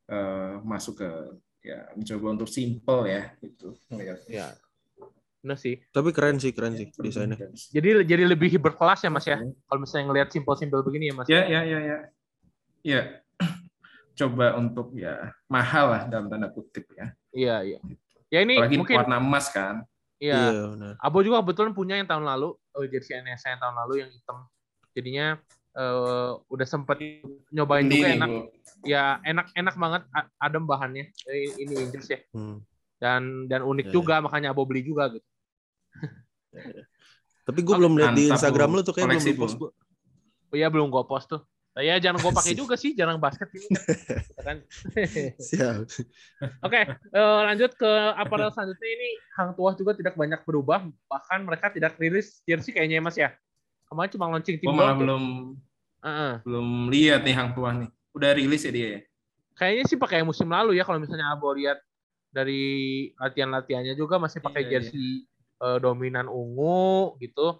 uh, 0.08 0.64
masuk 0.64 1.04
ke 1.04 1.12
ya 1.60 1.92
mencoba 1.92 2.40
untuk 2.40 2.48
simple 2.48 3.04
ya 3.12 3.36
itu 3.44 3.76
ya 4.32 4.56
benar 5.44 5.60
sih 5.60 5.76
tapi 5.92 6.16
keren 6.16 6.40
sih 6.40 6.56
keren 6.56 6.80
sih 6.80 6.88
desainnya 6.96 7.52
jadi 7.76 8.08
jadi 8.08 8.24
lebih 8.32 8.56
berkelas 8.64 9.04
ya 9.04 9.12
mas 9.12 9.28
ya 9.28 9.44
kalau 9.68 9.84
misalnya 9.84 10.08
ngelihat 10.10 10.32
simple 10.32 10.80
begini 10.88 11.12
ya 11.12 11.14
mas 11.14 11.28
ya 11.28 11.42
ya 11.46 11.62
ya 11.68 11.80
ya 11.84 11.98
ya 12.84 13.02
coba 14.20 14.58
untuk 14.58 14.94
ya 14.94 15.34
mahal 15.50 15.90
lah 15.90 16.02
dalam 16.06 16.30
tanda 16.30 16.50
kutip 16.54 16.86
ya. 16.94 17.08
Iya, 17.34 17.56
iya. 17.66 17.78
Ya 18.30 18.40
ini 18.46 18.62
Apalagi 18.62 18.78
mungkin 18.78 18.96
warna 19.02 19.18
emas 19.18 19.50
kan. 19.50 19.82
iya. 20.22 20.54
Iya, 20.54 20.64
benar. 20.74 20.94
Abo 21.02 21.26
juga 21.26 21.42
kebetulan 21.42 21.74
punya 21.74 21.98
yang 21.98 22.06
tahun 22.06 22.26
lalu, 22.26 22.54
oh, 22.54 22.86
jersey 22.86 23.18
NSA 23.18 23.58
yang 23.58 23.62
tahun 23.62 23.76
lalu 23.86 23.94
yang 24.06 24.10
hitam. 24.14 24.38
Jadinya 24.94 25.28
eh, 25.74 26.32
udah 26.46 26.68
sempet 26.70 27.26
nyobain 27.50 27.90
juga 27.90 28.08
enak. 28.14 28.30
Ya 28.86 29.18
enak-enak 29.26 29.76
banget, 29.80 30.02
adem 30.38 30.64
bahannya. 30.70 31.10
Ini 31.58 31.74
Inggris 31.90 32.08
ya. 32.14 32.20
Hmm. 32.38 32.62
Dan 33.02 33.50
dan 33.50 33.66
unik 33.66 33.90
Ya, 33.90 33.94
juga, 33.98 34.22
makanya 34.22 34.54
Abo 34.54 34.64
beli 34.64 34.86
juga 34.86 35.10
gitu. 35.12 35.26
Tapi 37.44 37.60
gue 37.60 37.76
belum 37.76 37.94
lihat 38.00 38.14
di 38.16 38.32
Instagram 38.32 38.70
lu 38.72 38.82
tuh 38.82 38.96
kayak 38.96 39.10
belum 39.12 39.36
post 39.36 39.56
Bu. 39.58 39.68
gua. 39.68 39.72
Oh 40.48 40.56
iya 40.56 40.68
belum 40.70 40.88
gue 40.88 41.04
post 41.04 41.28
tuh. 41.28 41.42
Ya 41.74 41.98
jarang 41.98 42.22
gue 42.22 42.30
pakai 42.40 42.54
juga 42.54 42.78
sih, 42.78 42.94
jarang 42.94 43.18
basket 43.18 43.50
ini. 43.52 43.66
kan. 44.46 44.62
Siap. 45.42 45.90
Oke, 46.62 46.82
eh, 46.86 47.40
lanjut 47.50 47.74
ke 47.74 47.90
apparel 48.14 48.54
selanjutnya 48.54 48.90
ini 48.94 49.10
Hang 49.34 49.58
Tuah 49.58 49.74
juga 49.74 49.98
tidak 49.98 50.14
banyak 50.14 50.46
berubah, 50.46 50.86
bahkan 51.10 51.42
mereka 51.42 51.74
tidak 51.74 51.98
rilis 51.98 52.46
jersey 52.46 52.72
kayaknya 52.72 53.02
ya 53.02 53.04
Mas 53.04 53.18
ya. 53.18 53.30
Kemarin 53.90 54.10
cuma 54.14 54.26
launching 54.30 54.58
tim 54.62 54.70
Gue 54.70 54.78
malah 54.78 54.94
doang 54.94 54.96
tuh. 54.96 55.02
belum 55.02 55.24
Heeh. 56.04 56.34
belum 56.46 56.68
lihat 56.94 57.22
nih 57.26 57.36
Hang 57.36 57.52
Tuah 57.58 57.74
nih. 57.74 57.90
Udah 58.14 58.30
rilis 58.38 58.62
ya 58.62 58.72
dia 58.72 58.88
ya. 58.88 59.00
Kayaknya 59.54 59.84
sih 59.90 59.98
pakai 59.98 60.22
musim 60.22 60.46
lalu 60.48 60.78
ya 60.78 60.86
kalau 60.86 61.02
misalnya 61.02 61.34
Abo 61.34 61.54
lihat 61.54 61.82
dari 62.30 62.62
latihan-latihannya 63.18 63.94
juga 63.94 64.18
masih 64.18 64.42
pakai 64.42 64.66
Iya, 64.66 64.72
jersey 64.78 65.26
eh, 65.64 65.78
dominan 65.80 66.28
ungu 66.28 67.16
gitu. 67.24 67.58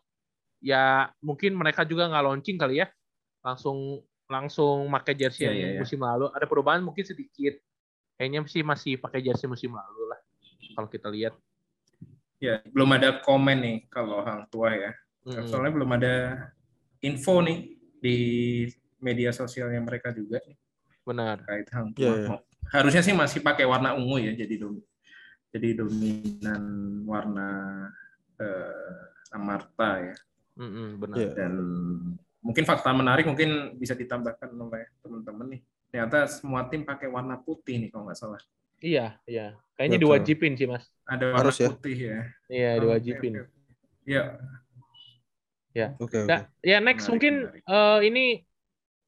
Ya 0.64 1.12
mungkin 1.24 1.56
mereka 1.56 1.84
juga 1.88 2.08
nggak 2.08 2.24
launching 2.24 2.56
kali 2.60 2.84
ya, 2.84 2.88
langsung 3.44 4.04
langsung 4.32 4.88
pakai 4.92 5.16
jersey 5.16 5.44
Iya, 5.44 5.52
yang 5.52 5.60
iya, 5.60 5.70
iya. 5.76 5.80
musim 5.84 6.00
lalu. 6.00 6.32
Ada 6.32 6.46
perubahan 6.48 6.84
mungkin 6.84 7.04
sedikit. 7.04 7.60
Kayaknya 8.16 8.40
sih 8.48 8.64
masih 8.64 8.94
pakai 8.96 9.20
jersey 9.20 9.48
musim 9.52 9.76
lalu 9.76 10.08
lah 10.08 10.20
kalau 10.76 10.88
kita 10.88 11.12
lihat. 11.12 11.36
Ya, 12.40 12.60
belum 12.72 12.96
ada 12.96 13.24
komen 13.24 13.58
nih 13.60 13.78
kalau 13.88 14.20
Hang 14.24 14.48
Tuah 14.52 14.74
ya. 14.76 14.92
Mm-mm. 15.24 15.48
Soalnya 15.48 15.72
belum 15.72 15.92
ada 15.96 16.16
info 17.00 17.40
nih 17.40 17.80
di 18.04 18.18
media 19.00 19.32
sosialnya 19.32 19.80
mereka 19.80 20.12
juga 20.16 20.40
nih, 20.44 20.56
Benar. 21.04 21.44
terkait 21.44 21.68
Hang 21.72 21.92
Iya, 21.96 22.04
Tuah. 22.04 22.20
iya. 22.20 22.38
Harusnya 22.72 23.04
sih 23.04 23.16
masih 23.16 23.40
pakai 23.44 23.68
warna 23.68 23.96
ungu 23.96 24.20
ya, 24.24 24.32
jadi 24.36 24.64
dom 24.64 24.80
jadi 25.54 25.86
dominan 25.86 26.64
warna 27.06 27.50
eh, 28.42 29.34
Amarta 29.38 30.02
ya. 30.02 30.16
Mm-mm, 30.58 30.98
benar. 30.98 31.18
Iya. 31.18 31.30
Dan 31.38 31.54
mungkin 32.42 32.66
fakta 32.66 32.90
menarik 32.94 33.26
mungkin 33.30 33.78
bisa 33.78 33.94
ditambahkan 33.94 34.50
oleh 34.50 34.90
teman-teman 35.06 35.48
nih. 35.58 35.62
Ternyata 35.94 36.26
semua 36.26 36.66
tim 36.70 36.82
pakai 36.82 37.06
warna 37.06 37.38
putih 37.38 37.78
nih 37.78 37.90
kalau 37.94 38.10
nggak 38.10 38.18
salah. 38.18 38.42
Iya, 38.82 39.22
iya. 39.30 39.58
Kayaknya 39.78 39.98
Betul. 40.02 40.10
diwajibin 40.10 40.54
sih, 40.58 40.68
Mas. 40.68 40.86
Ada 41.06 41.26
warna 41.32 41.40
Harus 41.46 41.58
ya? 41.62 41.70
putih 41.70 41.98
ya. 41.98 42.20
Iya, 42.50 42.70
Oke, 42.74 42.82
diwajibin. 42.82 43.34
oke, 43.34 43.42
oke. 43.42 43.52
Ya, 44.04 44.24
Oke, 45.98 46.18
oke. 46.22 46.30
Da- 46.30 46.46
ya 46.62 46.78
next 46.78 47.06
Menarik, 47.08 47.12
mungkin 47.14 47.34
menarik. 47.50 47.64
eh, 47.66 48.00
ini 48.06 48.26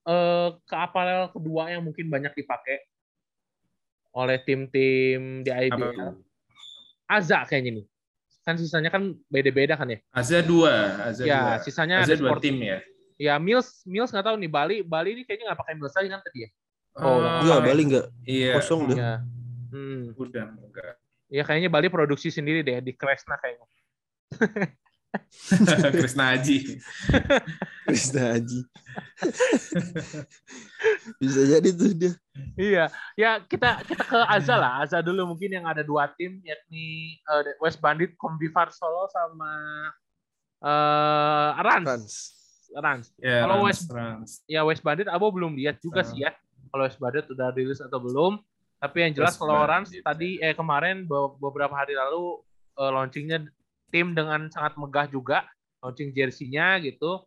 eh, 0.05 0.49
ke 0.65 0.75
apparel 0.77 1.29
kedua 1.29 1.69
yang 1.69 1.81
mungkin 1.85 2.09
banyak 2.09 2.33
dipakai 2.33 2.81
oleh 4.15 4.37
tim-tim 4.41 5.43
di 5.45 5.51
apa 5.51 5.69
IBL. 5.69 6.13
Aza 7.05 7.45
kayaknya 7.45 7.81
nih. 7.81 7.85
Kan 8.45 8.55
sisanya 8.61 8.89
kan 8.93 9.13
beda-beda 9.29 9.73
kan 9.73 9.89
ya. 9.89 9.99
Aza 10.13 10.41
dua, 10.45 11.01
Aza 11.01 11.25
ya, 11.25 11.37
dua. 11.41 11.53
sisanya 11.65 11.95
Aza 12.01 12.13
ada 12.13 12.21
dua 12.21 12.37
tim 12.37 12.57
ya. 12.61 12.77
Ya, 13.15 13.33
Mills 13.39 13.81
Mills 13.87 14.11
nggak 14.11 14.25
tahu 14.27 14.35
nih 14.37 14.51
Bali. 14.51 14.77
Bali 14.83 15.09
ini 15.17 15.21
kayaknya 15.23 15.53
nggak 15.53 15.59
pakai 15.65 15.73
Mills 15.79 15.95
lagi 15.95 16.09
kan 16.11 16.21
tadi 16.21 16.39
ya. 16.45 16.49
Oh, 16.95 17.19
Eh, 17.19 17.41
Enggak, 17.43 17.59
Bali 17.63 17.81
enggak. 17.83 18.05
Iya. 18.23 18.53
Kosong 18.55 18.81
deh. 18.91 18.95
Iya. 18.95 19.13
Hmm. 19.71 20.01
Udah 20.15 20.45
enggak. 20.51 20.93
Ya 21.27 21.41
kayaknya 21.41 21.69
Bali 21.73 21.87
produksi 21.89 22.29
sendiri 22.29 22.61
deh 22.61 22.79
di 22.85 22.93
Kresna 22.93 23.35
kayaknya. 23.41 23.65
Krisna 25.93 26.33
Aji. 26.33 26.79
Krisna 27.83 28.21
Haji. 28.33 28.59
Bisa 31.17 31.41
jadi 31.45 31.69
tuh 31.71 31.91
dia. 31.91 32.13
Iya, 32.55 32.85
ya 33.15 33.31
kita 33.41 33.83
kita 33.83 34.03
ke 34.03 34.19
Aza 34.25 34.55
lah. 34.55 34.83
Aza 34.83 34.99
dulu 34.99 35.35
mungkin 35.35 35.51
yang 35.51 35.65
ada 35.65 35.81
dua 35.81 36.09
tim 36.09 36.39
yakni 36.41 36.85
eh, 37.17 37.55
West 37.59 37.79
Bandit, 37.79 38.15
Kombivar 38.15 38.69
Solo 38.69 39.07
sama 39.07 39.51
eh 40.61 41.49
Rans. 41.61 41.85
Rans. 41.85 42.15
Rans. 42.75 43.05
Ya, 43.17 43.45
Kalau 43.45 43.61
Rans, 43.61 43.65
West- 43.67 43.89
Rans. 43.89 44.29
Ya 44.45 44.61
West 44.63 44.83
Bandit 44.83 45.07
Abo 45.07 45.29
belum 45.29 45.55
lihat 45.55 45.79
juga 45.79 46.01
Ah. 46.01 46.07
sih 46.07 46.19
ya. 46.21 46.31
Kalau 46.67 46.83
West 46.83 46.99
Bandit 46.99 47.25
udah 47.29 47.47
rilis 47.51 47.79
atau 47.79 47.99
belum. 47.99 48.41
Tapi 48.75 48.97
yang 49.01 49.13
jelas 49.15 49.33
West 49.33 49.39
kalau 49.39 49.63
Rans 49.63 49.89
Bandit. 49.89 50.03
tadi 50.03 50.29
eh 50.39 50.51
kemarin 50.51 51.07
be- 51.07 51.35
beberapa 51.39 51.71
hari 51.71 51.95
lalu 51.95 52.41
eh, 52.75 52.91
launchingnya 52.91 53.47
tim 53.93 54.13
dengan 54.17 54.49
sangat 54.49 54.77
megah 54.77 55.07
juga 55.09 55.45
launching 55.83 56.11
jersey-nya 56.15 56.81
gitu. 56.81 57.21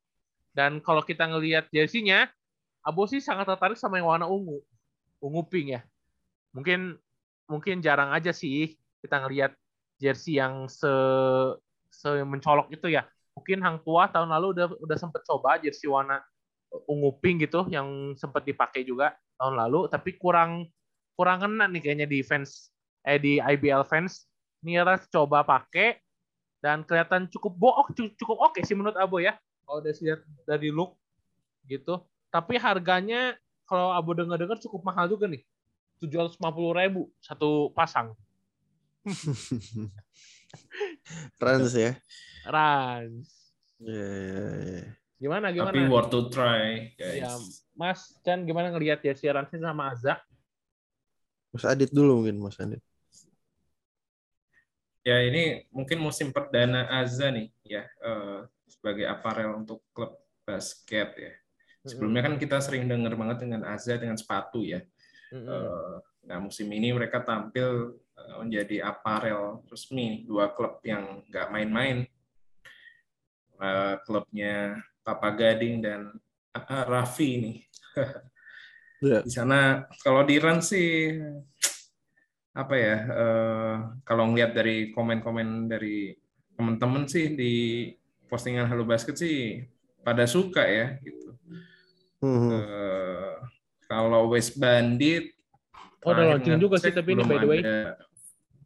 Dan 0.51 0.83
kalau 0.83 1.07
kita 1.07 1.31
ngelihat 1.31 1.71
jersey-nya, 1.71 2.27
Abo 2.83 3.05
sih 3.05 3.21
sangat 3.21 3.45
tertarik 3.51 3.77
sama 3.77 4.01
yang 4.01 4.09
warna 4.09 4.27
ungu, 4.31 4.65
ungu 5.21 5.43
pink 5.45 5.77
ya. 5.77 5.81
Mungkin 6.57 6.97
mungkin 7.45 7.85
jarang 7.85 8.15
aja 8.17 8.33
sih 8.33 8.79
kita 9.05 9.21
ngelihat 9.25 9.53
jersey 10.01 10.41
yang 10.41 10.71
se 10.71 10.89
se 11.93 12.09
mencolok 12.25 12.73
itu 12.73 12.89
ya. 12.89 13.05
Mungkin 13.37 13.61
Hang 13.61 13.79
Tua 13.85 14.09
tahun 14.09 14.31
lalu 14.33 14.47
udah 14.57 14.67
udah 14.81 14.97
sempet 14.97 15.23
coba 15.27 15.61
jersey 15.61 15.91
warna 15.91 16.23
ungu 16.89 17.13
pink 17.21 17.49
gitu 17.49 17.69
yang 17.69 18.17
sempat 18.17 18.45
dipakai 18.45 18.85
juga 18.89 19.15
tahun 19.37 19.59
lalu, 19.59 19.89
tapi 19.93 20.17
kurang 20.17 20.67
kurang 21.19 21.45
kena 21.45 21.67
nih 21.69 21.83
kayaknya 21.83 22.07
di 22.09 22.21
fans 22.23 22.73
eh 23.05 23.19
di 23.21 23.39
IBL 23.43 23.85
fans. 23.85 24.25
Nira 24.59 24.99
coba 25.13 25.47
pakai 25.47 26.03
dan 26.59 26.83
kelihatan 26.83 27.31
cukup 27.31 27.55
book 27.55 27.95
cukup 27.95 28.51
oke 28.51 28.61
sih 28.67 28.75
menurut 28.75 28.99
Abo 28.99 29.23
ya. 29.23 29.39
Kalau 29.65 29.85
udah 29.85 29.93
lihat 29.93 30.21
dari 30.49 30.73
look 30.73 30.97
gitu. 31.69 32.01
Tapi 32.29 32.59
harganya 32.59 33.37
kalau 33.69 33.93
Abo 33.93 34.17
dengar-dengar 34.17 34.59
cukup 34.59 34.83
mahal 34.83 35.07
juga 35.07 35.29
nih. 35.29 35.45
750 35.99 36.79
ribu 36.79 37.11
satu 37.19 37.75
pasang. 37.75 38.15
Rans 41.43 41.75
ya. 41.75 41.99
Rans. 42.47 43.27
Iya, 43.79 44.11
iya, 44.11 44.47
iya. 44.63 44.83
Gimana 45.19 45.51
gimana? 45.51 45.75
Tapi 45.75 45.91
worth 45.91 46.11
to 46.15 46.31
try, 46.31 46.95
guys. 46.95 47.19
Ya, 47.19 47.31
Mas 47.75 48.15
Chan 48.23 48.47
gimana 48.47 48.71
ngelihat 48.71 49.03
ya 49.03 49.19
si 49.19 49.27
Ransnya 49.27 49.59
sama 49.59 49.91
Azza? 49.91 50.23
Mas 51.51 51.67
Adit 51.67 51.91
dulu 51.91 52.23
mungkin 52.23 52.39
Mas 52.39 52.55
Adit. 52.63 52.79
Ya 55.07 55.23
ini 55.25 55.65
mungkin 55.73 56.03
musim 56.03 56.35
perdana 56.35 56.87
Aza 56.91 57.31
nih 57.31 57.49
ya 57.65 57.87
eh, 57.87 58.41
sebagai 58.69 59.07
aparel 59.09 59.57
untuk 59.59 59.83
klub 59.95 60.19
basket 60.45 61.11
ya. 61.17 61.33
Sebelumnya 61.87 62.27
kan 62.27 62.35
kita 62.37 62.61
sering 62.61 62.85
dengar 62.85 63.17
banget 63.17 63.47
dengan 63.47 63.65
Aza 63.65 63.97
dengan 63.97 64.19
sepatu 64.19 64.63
ya. 64.63 64.83
Eh, 65.33 65.95
Nah 66.29 66.45
musim 66.45 66.69
ini 66.69 66.93
mereka 66.93 67.25
tampil 67.25 67.97
eh, 67.97 68.37
menjadi 68.45 68.85
aparel 68.85 69.65
resmi 69.73 70.29
dua 70.29 70.53
klub 70.53 70.83
yang 70.85 71.25
nggak 71.29 71.49
main-main. 71.49 72.05
Klubnya 74.07 74.79
Papa 75.03 75.35
Gading 75.35 75.83
dan 75.83 76.15
Raffi 76.69 77.31
nih. 77.41 77.59
Iya. 78.99 79.23
Di 79.23 79.31
sana 79.31 79.87
kalau 80.03 80.27
di 80.27 80.43
run 80.43 80.59
sih 80.59 81.15
apa 82.59 82.75
ya? 82.75 82.97
eh, 83.07 83.75
kalau 84.03 84.35
ngeliat 84.35 84.51
dari 84.51 84.91
komen-komen 84.91 85.71
dari 85.71 86.11
teman-teman 86.59 87.07
sih 87.07 87.39
di 87.39 87.55
postingan 88.27 88.67
Halo 88.67 88.83
Basket 88.83 89.15
sih 89.15 89.63
pada 90.03 90.27
suka 90.27 90.67
ya 90.67 90.99
gitu. 90.99 91.39
Hmm. 92.19 92.51
Eh, 92.51 93.35
kalau 93.87 94.35
West 94.35 94.59
Bandit 94.59 95.39
Oh, 96.03 96.15
udah 96.15 96.35
launching 96.35 96.59
juga 96.63 96.79
sih, 96.79 96.95
tapi 96.95 97.15
ini 97.15 97.23
by 97.27 97.37
the 97.43 97.49
way. 97.51 97.61
ada- 97.63 97.99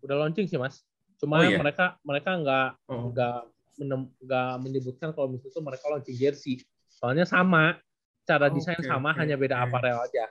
Udah 0.04 0.16
launching 0.20 0.44
sih 0.48 0.60
mas. 0.60 0.84
Cuma 1.16 1.40
Oh, 1.40 1.48
iya? 1.48 1.56
mereka 1.60 1.96
mereka 2.04 2.30
nggak 2.36 2.68
Oh, 2.88 3.08
nggak 3.08 3.36
menem- 3.80 4.12
nggak 4.20 4.50
menyebutkan 4.60 5.08
kalau 5.16 5.32
misalnya 5.32 5.52
itu 5.52 5.60
mereka 5.64 5.84
launching 5.88 6.16
jersey. 6.16 6.54
Soalnya 6.92 7.24
sama, 7.24 7.80
cara 8.28 8.52
desain 8.52 8.76
Oke, 8.78 8.84
sama, 8.88 9.10
oke, 9.12 9.18
hanya 9.24 9.36
beda 9.40 9.56
oke. 9.58 9.64
aparel 9.64 9.96
aja. 10.00 10.28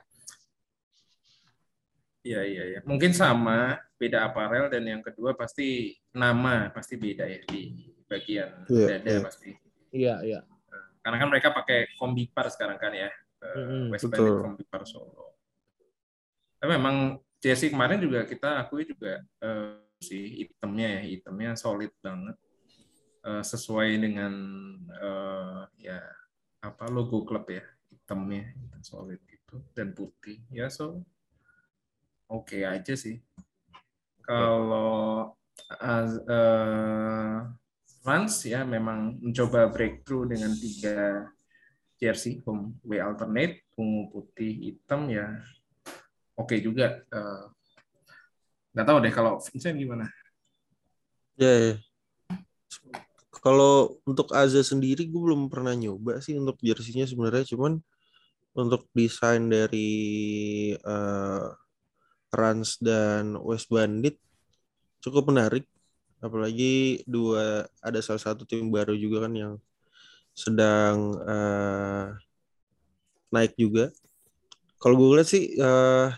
Iya 2.22 2.40
iya 2.46 2.62
iya. 2.70 2.80
Mungkin 2.86 3.10
sama, 3.10 3.82
beda 3.98 4.22
aparel 4.30 4.70
dan 4.70 4.86
yang 4.86 5.02
kedua 5.02 5.34
pasti 5.34 5.98
nama 6.14 6.70
pasti 6.70 6.94
beda 6.94 7.26
ya 7.26 7.42
di 7.42 7.90
bagian 8.06 8.62
Iya, 8.70 8.86
dada 8.94 9.10
iya. 9.10 9.20
pasti. 9.26 9.50
Iya 9.90 10.14
iya. 10.22 10.40
Karena 11.02 11.18
kan 11.18 11.28
mereka 11.28 11.50
pakai 11.50 11.90
kombipar 11.98 12.46
sekarang 12.46 12.78
kan 12.78 12.94
ya. 12.94 13.10
eh, 13.42 13.54
Mm-mm, 13.58 13.90
West 13.90 14.06
betul. 14.06 14.22
Bandit 14.22 14.38
kombipar 14.46 14.82
Solo. 14.86 15.34
Tapi 16.62 16.78
memang 16.78 17.18
jersey 17.42 17.74
kemarin 17.74 17.98
juga 17.98 18.22
kita 18.22 18.62
akui 18.62 18.86
juga 18.86 19.18
eh, 19.42 19.82
si 19.98 20.46
itemnya 20.46 21.02
ya, 21.02 21.02
itemnya 21.18 21.58
solid 21.58 21.90
banget. 21.98 22.38
Eh, 23.26 23.42
sesuai 23.42 23.98
dengan 23.98 24.30
eh, 24.94 25.60
ya 25.90 25.98
apa 26.62 26.86
logo 26.86 27.26
klub 27.26 27.50
ya, 27.50 27.66
itemnya 27.90 28.54
solid 28.86 29.18
gitu 29.26 29.58
dan 29.74 29.90
putih. 29.90 30.38
Ya 30.54 30.70
so 30.70 31.02
oke 32.32 32.56
okay 32.56 32.62
aja 32.64 32.96
sih. 32.96 33.20
Kalau 34.24 35.36
uh, 35.68 36.04
uh, 36.32 37.36
Rans 38.02 38.34
ya 38.48 38.64
memang 38.64 39.20
mencoba 39.20 39.68
breakthrough 39.68 40.32
dengan 40.32 40.56
tiga 40.56 41.28
jersey 42.00 42.42
home 42.42 42.74
away 42.82 42.98
alternate 42.98 43.62
ungu 43.78 44.10
putih 44.10 44.50
hitam 44.58 45.06
ya 45.12 45.38
oke 46.34 46.50
okay 46.50 46.58
juga. 46.64 47.04
Uh, 47.12 47.52
nggak 48.72 48.86
tahu 48.88 48.98
deh 49.04 49.12
kalau 49.12 49.32
Vincent 49.38 49.76
gimana? 49.76 50.08
Ya, 51.36 51.46
yeah, 51.46 51.56
yeah. 51.60 51.76
kalau 53.42 53.98
untuk 54.08 54.32
Aza 54.32 54.62
sendiri 54.64 55.04
gue 55.10 55.20
belum 55.20 55.50
pernah 55.52 55.74
nyoba 55.74 56.22
sih 56.22 56.38
untuk 56.38 56.56
jersinya 56.62 57.04
sebenarnya 57.04 57.44
cuman 57.52 57.82
untuk 58.52 58.86
desain 58.92 59.48
dari 59.48 59.90
uh, 60.84 61.50
Rans 62.32 62.80
dan 62.80 63.36
West 63.44 63.68
Bandit 63.68 64.16
cukup 65.04 65.28
menarik. 65.28 65.68
Apalagi 66.22 67.02
dua 67.04 67.66
ada 67.82 67.98
salah 68.00 68.22
satu 68.22 68.48
tim 68.48 68.70
baru 68.72 68.94
juga 68.96 69.26
kan 69.26 69.34
yang 69.36 69.54
sedang 70.32 71.12
uh, 71.28 72.16
naik 73.28 73.52
juga. 73.60 73.92
Kalau 74.80 74.96
gue 74.96 75.20
lihat 75.20 75.28
sih 75.28 75.52
uh, 75.60 76.08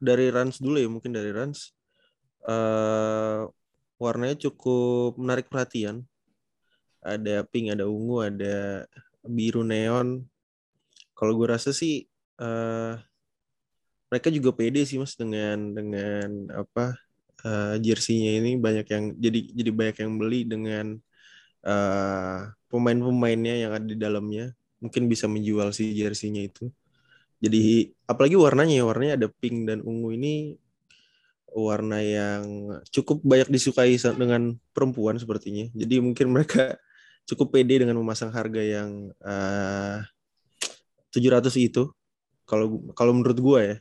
dari 0.00 0.32
Rans 0.32 0.58
dulu 0.58 0.76
ya 0.80 0.88
mungkin 0.90 1.12
dari 1.12 1.30
Rans 1.30 1.72
uh, 2.48 3.46
warnanya 4.00 4.36
cukup 4.50 5.20
menarik 5.20 5.46
perhatian. 5.52 6.02
Ada 7.00 7.44
pink 7.48 7.72
ada 7.76 7.86
ungu 7.86 8.24
ada 8.24 8.88
biru 9.24 9.62
neon. 9.62 10.24
Kalau 11.12 11.36
gue 11.36 11.48
rasa 11.48 11.76
sih 11.76 12.08
uh, 12.40 12.96
mereka 14.10 14.28
juga 14.28 14.50
pede 14.50 14.82
sih 14.82 14.98
mas 14.98 15.14
dengan 15.14 15.70
dengan 15.70 16.50
apa 16.50 16.98
uh, 17.46 17.78
jersinya 17.78 18.30
ini. 18.42 18.58
Banyak 18.58 18.86
yang 18.90 19.04
jadi 19.16 19.40
jadi 19.54 19.70
banyak 19.70 19.96
yang 20.02 20.12
beli 20.18 20.40
dengan 20.42 20.86
uh, 21.64 22.50
pemain-pemainnya 22.68 23.54
yang 23.66 23.72
ada 23.78 23.86
di 23.86 23.96
dalamnya. 23.96 24.50
Mungkin 24.82 25.06
bisa 25.06 25.30
menjual 25.30 25.70
si 25.70 25.94
jersinya 25.94 26.42
itu. 26.42 26.68
Jadi 27.40 27.94
apalagi 28.04 28.36
warnanya 28.36 28.84
warnanya 28.84 29.14
ada 29.16 29.28
pink 29.30 29.70
dan 29.70 29.80
ungu 29.80 30.12
ini 30.12 30.58
warna 31.50 31.98
yang 31.98 32.70
cukup 32.94 33.22
banyak 33.26 33.48
disukai 33.50 33.94
dengan 34.18 34.58
perempuan 34.74 35.16
sepertinya. 35.16 35.70
Jadi 35.72 36.02
mungkin 36.02 36.26
mereka 36.34 36.76
cukup 37.30 37.54
pede 37.54 37.86
dengan 37.86 37.94
memasang 37.94 38.34
harga 38.34 38.58
yang 38.58 39.14
uh, 39.22 40.02
700 41.14 41.46
itu. 41.58 41.90
Kalau 42.46 42.90
kalau 42.98 43.14
menurut 43.14 43.38
gue 43.38 43.60
ya. 43.62 43.76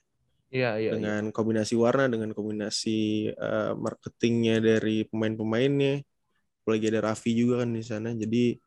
Iya, 0.49 0.81
iya. 0.81 0.91
Dengan 0.97 1.29
iya. 1.29 1.33
kombinasi 1.33 1.73
warna 1.77 2.09
dengan 2.09 2.33
kombinasi 2.33 3.29
uh, 3.37 3.73
marketingnya 3.77 4.57
dari 4.61 5.05
pemain-pemainnya. 5.05 6.01
Apalagi 6.65 6.85
ada 6.89 6.99
Raffi 7.05 7.31
juga 7.37 7.61
kan 7.65 7.69
di 7.73 7.85
sana. 7.85 8.09
Jadi 8.17 8.57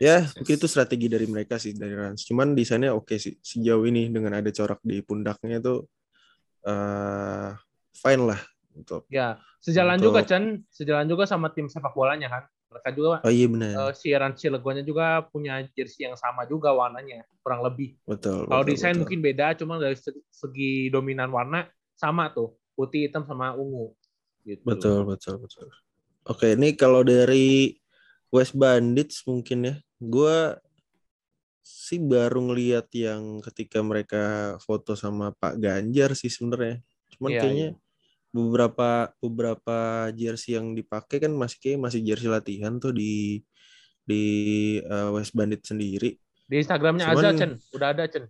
ya 0.00 0.24
yes. 0.24 0.32
mungkin 0.36 0.54
itu 0.56 0.68
strategi 0.68 1.06
dari 1.08 1.26
mereka 1.28 1.56
sih 1.56 1.72
dari 1.72 1.92
Rans. 1.96 2.24
Cuman 2.28 2.52
desainnya 2.52 2.92
oke 2.92 3.16
okay 3.16 3.18
sih 3.20 3.34
sejauh 3.40 3.84
ini 3.88 4.12
dengan 4.12 4.36
ada 4.36 4.48
corak 4.52 4.80
di 4.84 5.00
pundaknya 5.00 5.60
itu 5.60 5.84
uh, 6.68 7.52
fine 7.96 8.22
lah 8.24 8.40
untuk. 8.76 9.08
Ya, 9.08 9.40
sejalan 9.60 10.00
untuk... 10.00 10.12
juga 10.12 10.20
Chen, 10.28 10.64
sejalan 10.68 11.08
juga 11.08 11.24
sama 11.24 11.52
tim 11.52 11.68
sepak 11.68 11.96
bolanya 11.96 12.28
kan 12.28 12.44
mereka 12.70 12.88
juga 12.94 13.18
oh, 13.26 13.32
iya 13.32 13.46
benar. 13.50 13.70
Uh, 13.74 13.92
si 13.92 14.14
Ran 14.14 14.38
Cilegonnya 14.38 14.86
juga 14.86 15.26
punya 15.26 15.58
jersey 15.74 16.06
yang 16.06 16.14
sama 16.14 16.46
juga 16.46 16.70
warnanya 16.70 17.26
kurang 17.42 17.66
lebih 17.66 17.98
betul 18.06 18.46
kalau 18.46 18.62
desain 18.62 18.94
betul. 18.94 19.00
mungkin 19.04 19.20
beda 19.20 19.46
cuma 19.58 19.82
dari 19.82 19.98
segi 20.30 20.86
dominan 20.88 21.34
warna 21.34 21.66
sama 21.98 22.30
tuh 22.30 22.54
putih 22.78 23.10
hitam 23.10 23.26
sama 23.26 23.58
ungu 23.58 23.90
gitu. 24.46 24.62
betul 24.62 25.02
betul 25.02 25.42
betul 25.42 25.66
oke 26.30 26.46
ini 26.46 26.78
kalau 26.78 27.02
dari 27.02 27.74
West 28.30 28.54
Bandits 28.54 29.26
mungkin 29.26 29.58
ya 29.66 29.74
gue 29.98 30.38
sih 31.60 31.98
baru 31.98 32.38
ngeliat 32.50 32.86
yang 32.94 33.42
ketika 33.42 33.82
mereka 33.82 34.56
foto 34.62 34.94
sama 34.94 35.34
Pak 35.34 35.58
Ganjar 35.58 36.14
sih 36.14 36.30
sebenarnya 36.30 36.78
cuman 37.18 37.30
yeah, 37.34 37.42
kayaknya 37.42 37.68
yeah 37.74 37.88
beberapa 38.30 39.10
beberapa 39.18 40.08
jersey 40.14 40.54
yang 40.54 40.74
dipakai 40.74 41.18
kan 41.18 41.34
masih 41.34 41.58
kayak 41.58 41.78
masih 41.82 42.00
jersey 42.06 42.30
latihan 42.30 42.78
tuh 42.78 42.94
di 42.94 43.42
di 44.06 44.22
uh, 44.82 45.14
West 45.14 45.34
Bandit 45.34 45.62
sendiri. 45.66 46.18
Di 46.50 46.58
Instagramnya 46.58 47.10
Cuman, 47.10 47.22
Azza 47.22 47.30
Chen, 47.38 47.52
udah 47.74 47.88
ada 47.94 48.04
Chen. 48.10 48.26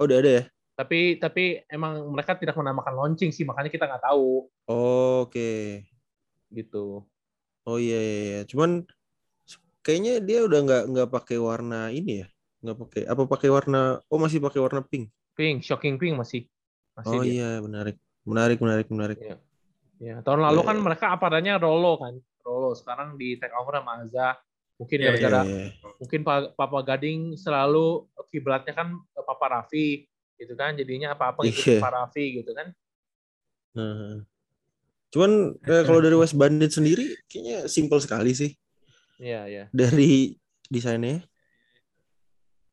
Oh 0.00 0.08
udah 0.08 0.24
ada 0.24 0.30
ya? 0.40 0.44
Tapi 0.72 1.20
tapi 1.20 1.60
emang 1.68 2.08
mereka 2.08 2.32
tidak 2.40 2.56
menamakan 2.56 2.96
launching 2.96 3.28
sih, 3.28 3.44
makanya 3.44 3.68
kita 3.68 3.84
nggak 3.84 4.04
tahu. 4.08 4.48
Oh, 4.68 5.28
Oke. 5.28 5.36
Okay. 5.36 5.60
Gitu. 6.48 7.04
Oh 7.68 7.78
iya, 7.78 8.00
iya 8.00 8.20
iya. 8.24 8.40
Cuman 8.48 8.88
kayaknya 9.84 10.24
dia 10.24 10.48
udah 10.48 10.60
nggak 10.64 10.82
nggak 10.96 11.08
pakai 11.12 11.36
warna 11.36 11.92
ini 11.92 12.24
ya? 12.24 12.28
Nggak 12.64 12.78
pakai 12.88 13.02
apa 13.04 13.22
pakai 13.28 13.48
warna? 13.52 14.00
Oh 14.08 14.16
masih 14.16 14.40
pakai 14.40 14.60
warna 14.64 14.80
pink. 14.80 15.12
Pink, 15.36 15.60
shocking 15.64 16.00
pink 16.00 16.16
masih. 16.16 16.48
masih 16.92 17.16
oh 17.16 17.24
dia. 17.24 17.32
iya 17.32 17.50
menarik. 17.60 17.96
Menarik, 18.22 18.58
menarik, 18.62 18.86
menarik. 18.86 19.18
Ya, 19.18 19.36
ya. 19.98 20.16
tahun 20.22 20.46
lalu 20.46 20.60
ya, 20.62 20.66
kan 20.66 20.76
ya. 20.78 20.82
mereka 20.82 21.06
apa 21.10 21.24
adanya 21.26 21.54
Rolo 21.58 21.98
kan, 21.98 22.14
Rolo. 22.46 22.70
Sekarang 22.78 23.18
di 23.18 23.34
take 23.38 23.54
over 23.54 23.82
sama 23.82 24.02
Azza. 24.02 24.28
Mungkin 24.78 24.98
ya, 24.98 25.04
gara-gara 25.14 25.42
ya, 25.46 25.70
ya. 25.70 25.90
mungkin 26.00 26.20
Papa 26.58 26.78
Gading 26.82 27.38
selalu 27.38 28.08
kiblatnya 28.34 28.74
kan 28.74 28.98
Papa 29.14 29.46
Raffi 29.58 30.06
gitu 30.38 30.58
kan, 30.58 30.74
jadinya 30.74 31.14
apa-apa 31.14 31.46
ikut 31.46 31.78
Papa 31.78 31.90
Raffi 32.02 32.42
gitu 32.42 32.50
kan. 32.50 32.74
Nah. 33.78 34.26
Cuman 35.12 35.60
eh, 35.60 35.82
kalau 35.84 36.00
dari 36.00 36.16
West 36.16 36.34
Bandit 36.34 36.72
sendiri 36.72 37.04
kayaknya 37.28 37.68
simpel 37.68 38.00
sekali 38.00 38.32
sih. 38.32 38.50
Iya, 39.20 39.44
iya. 39.46 39.64
Dari 39.70 40.34
desainnya 40.72 41.20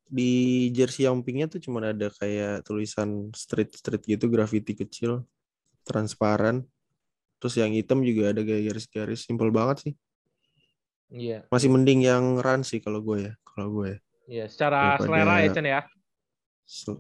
di 0.10 0.66
jersey 0.74 1.06
yang 1.06 1.22
pinknya 1.22 1.46
tuh 1.46 1.62
cuma 1.62 1.86
ada 1.86 2.10
kayak 2.10 2.66
tulisan 2.66 3.30
street 3.38 3.78
street 3.78 4.04
gitu 4.10 4.26
graffiti 4.26 4.74
kecil 4.74 5.22
transparan. 5.90 6.62
Terus 7.42 7.58
yang 7.58 7.74
hitam 7.74 8.06
juga 8.06 8.30
ada 8.30 8.46
garis-garis, 8.46 9.26
simpel 9.26 9.50
banget 9.50 9.90
sih. 9.90 9.94
Iya. 11.10 11.50
Masih 11.50 11.74
mending 11.74 12.06
yang 12.06 12.38
run 12.38 12.62
sih 12.62 12.78
kalau 12.78 13.02
gue 13.02 13.26
ya, 13.26 13.34
kalau 13.42 13.74
gue 13.82 13.98
ya. 13.98 14.00
Iya, 14.30 14.46
secara 14.46 15.02
Daripada 15.02 15.06
selera 15.10 15.36
ya 15.42 15.50
Chen 15.50 15.66
ya. 15.66 15.82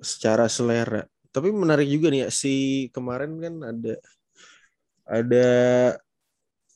Secara 0.01 0.45
selera. 0.49 1.01
Tapi 1.29 1.53
menarik 1.53 1.85
juga 1.85 2.09
nih 2.09 2.25
ya 2.25 2.29
si 2.33 2.89
kemarin 2.89 3.37
kan 3.37 3.55
ada 3.61 3.93
ada 5.05 5.49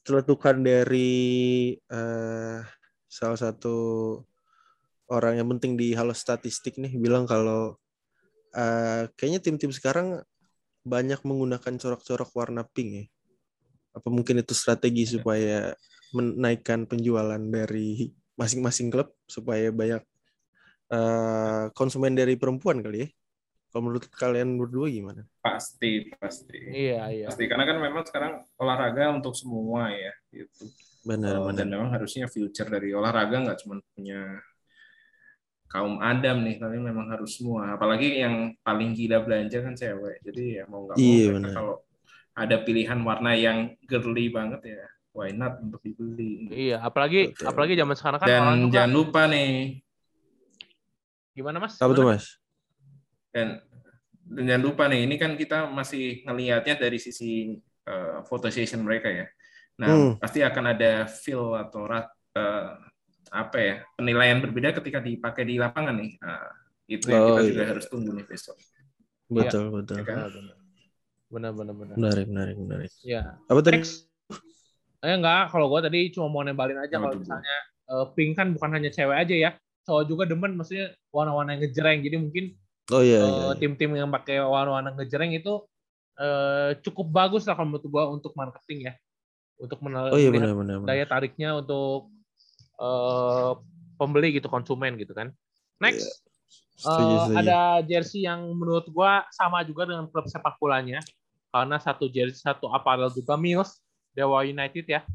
celetukan 0.06 0.62
dari 0.62 1.74
uh, 1.90 2.62
salah 3.10 3.40
satu 3.40 3.78
orang 5.10 5.42
yang 5.42 5.48
penting 5.58 5.74
di 5.74 5.98
halo 5.98 6.14
statistik 6.14 6.78
nih 6.78 6.94
bilang 7.02 7.26
kalau 7.26 7.78
uh, 8.54 9.02
kayaknya 9.18 9.42
tim-tim 9.42 9.74
sekarang 9.74 10.22
banyak 10.84 11.20
menggunakan 11.24 11.74
corak-corak 11.80 12.30
warna 12.36 12.68
pink 12.68 12.90
ya. 12.92 13.06
Apa 13.96 14.08
mungkin 14.12 14.44
itu 14.44 14.52
strategi 14.52 15.08
supaya 15.08 15.72
menaikkan 16.12 16.86
penjualan 16.86 17.40
dari 17.40 18.12
masing-masing 18.36 18.92
klub 18.92 19.16
supaya 19.26 19.72
banyak 19.72 20.04
uh, 20.92 21.72
konsumen 21.74 22.14
dari 22.14 22.36
perempuan 22.36 22.84
kali 22.84 23.08
ya? 23.08 23.10
Kalau 23.74 23.90
menurut 23.90 24.06
kalian 24.14 24.54
berdua 24.54 24.86
gimana? 24.86 25.26
Pasti, 25.42 26.14
pasti. 26.22 26.62
Iya, 26.70 27.10
iya. 27.10 27.26
Pasti 27.26 27.50
karena 27.50 27.66
kan 27.66 27.82
memang 27.82 28.06
sekarang 28.06 28.46
olahraga 28.62 29.10
untuk 29.18 29.34
semua 29.34 29.90
ya, 29.90 30.14
gitu. 30.30 30.70
Benar, 31.02 31.42
oh, 31.42 31.50
benar. 31.50 31.66
Dan 31.66 31.68
memang 31.74 31.90
harusnya 31.90 32.30
future 32.30 32.70
dari 32.70 32.94
olahraga 32.94 33.34
nggak 33.34 33.66
cuma 33.66 33.82
punya 33.98 34.38
kaum 35.74 35.98
Adam 35.98 36.46
nih 36.46 36.62
tapi 36.62 36.78
memang 36.78 37.10
harus 37.10 37.42
semua. 37.42 37.74
Apalagi 37.74 38.22
yang 38.22 38.54
paling 38.62 38.94
gila 38.94 39.26
belanja 39.26 39.58
kan 39.66 39.74
cewek 39.74 40.22
jadi 40.22 40.62
ya 40.62 40.64
mau 40.70 40.86
nggak 40.86 40.98
mau 41.02 41.02
iya, 41.02 41.50
kalau 41.50 41.76
ada 42.38 42.56
pilihan 42.62 43.00
warna 43.02 43.34
yang 43.34 43.74
girly 43.90 44.30
banget 44.30 44.62
ya 44.78 44.86
why 45.18 45.34
not 45.34 45.58
untuk 45.58 45.82
dibeli? 45.82 46.46
Iya 46.54 46.78
apalagi 46.78 47.34
Betul. 47.34 47.46
apalagi 47.50 47.74
zaman 47.74 47.96
sekarang 47.98 48.20
kan 48.22 48.28
dan 48.30 48.42
orang 48.46 48.62
jangan 48.70 48.92
lupa 48.94 49.22
nih. 49.26 49.82
Gimana 51.34 51.58
mas? 51.58 51.74
Apa 51.82 51.94
tuh 51.98 52.06
mas? 52.06 52.38
Dan, 53.34 53.58
dan 54.30 54.44
jangan 54.46 54.64
lupa 54.70 54.86
nih 54.86 55.10
ini 55.10 55.16
kan 55.18 55.34
kita 55.34 55.66
masih 55.74 56.22
ngelihatnya 56.30 56.78
dari 56.78 57.02
sisi 57.02 57.58
uh, 57.90 58.22
photo 58.30 58.54
session 58.54 58.86
mereka 58.86 59.10
ya. 59.10 59.26
Nah 59.82 59.90
hmm. 59.90 60.12
pasti 60.22 60.46
akan 60.46 60.66
ada 60.70 61.10
feel 61.10 61.58
atau 61.58 61.90
uh, 61.90 62.93
apa 63.34 63.58
ya 63.58 63.76
penilaian 63.98 64.38
berbeda 64.38 64.78
ketika 64.78 65.02
dipakai 65.02 65.44
di 65.50 65.58
lapangan 65.58 65.98
nih. 65.98 66.14
Nah, 66.22 66.54
itu 66.86 67.06
yang 67.10 67.22
kita 67.26 67.42
oh, 67.42 67.46
juga 67.50 67.64
iya. 67.66 67.70
harus 67.74 67.86
tunggu 67.90 68.12
nih 68.14 68.26
besok. 68.30 68.58
Betul, 69.34 69.64
ya. 69.66 69.72
betul. 69.74 69.96
Ya 69.98 70.04
kan? 70.06 70.18
Benar, 71.34 71.52
benar, 71.58 71.74
benar. 71.74 71.96
Menarik, 71.98 72.28
menarik, 72.30 72.56
menarik. 72.62 72.92
Ya. 73.02 73.42
Apa 73.50 73.60
tadi? 73.66 73.82
Eh 75.04 75.14
enggak, 75.18 75.50
kalau 75.50 75.66
gue 75.68 75.80
tadi 75.82 76.00
cuma 76.14 76.30
mau 76.30 76.46
nembalin 76.46 76.80
aja 76.80 76.96
kalau 76.96 77.18
misalnya 77.18 77.58
uh, 77.92 78.06
pink 78.14 78.38
kan 78.38 78.54
bukan 78.54 78.70
hanya 78.78 78.94
cewek 78.94 79.18
aja 79.18 79.36
ya. 79.36 79.52
Cowok 79.84 80.04
juga 80.08 80.24
demen 80.30 80.56
maksudnya 80.56 80.94
warna-warna 81.12 81.58
yang 81.58 81.68
ngejreng. 81.68 82.00
Jadi 82.06 82.18
mungkin 82.22 82.46
Oh 82.92 83.00
iya, 83.00 83.24
uh, 83.24 83.28
iya, 83.28 83.44
iya. 83.48 83.54
tim-tim 83.64 83.92
yang 83.96 84.12
pakai 84.12 84.44
warna-warna 84.44 84.92
ngejreng 84.92 85.32
itu 85.34 85.64
uh, 86.20 86.76
cukup 86.84 87.08
bagus 87.10 87.48
lah 87.48 87.56
kalau 87.56 87.72
menurut 87.72 87.88
gua 87.88 88.12
untuk 88.12 88.36
marketing 88.36 88.92
ya. 88.92 88.94
Untuk 89.56 89.80
menarik 89.80 90.12
oh, 90.12 90.20
iya, 90.20 90.30
benar, 90.30 90.52
benar, 90.52 90.78
benar. 90.84 90.88
daya 90.92 91.06
tariknya 91.08 91.50
untuk 91.56 92.12
uh, 92.80 93.58
pembeli 93.98 94.38
gitu, 94.38 94.48
konsumen 94.50 94.98
gitu 94.98 95.14
kan. 95.14 95.34
Next. 95.82 96.06
Yeah. 96.08 96.32
Uh, 96.84 97.30
ada 97.38 97.86
jersey 97.86 98.26
yang 98.26 98.44
menurut 98.58 98.90
gua 98.90 99.24
sama 99.30 99.62
juga 99.62 99.86
dengan 99.86 100.10
klub 100.10 100.26
sepak 100.26 100.58
bolanya 100.58 101.00
karena 101.54 101.78
satu 101.78 102.10
jersey 102.10 102.42
satu 102.42 102.66
apparel 102.74 103.14
juga 103.14 103.38
Mills 103.38 103.78
Dewa 104.18 104.42
United 104.42 104.84
ya 104.90 105.06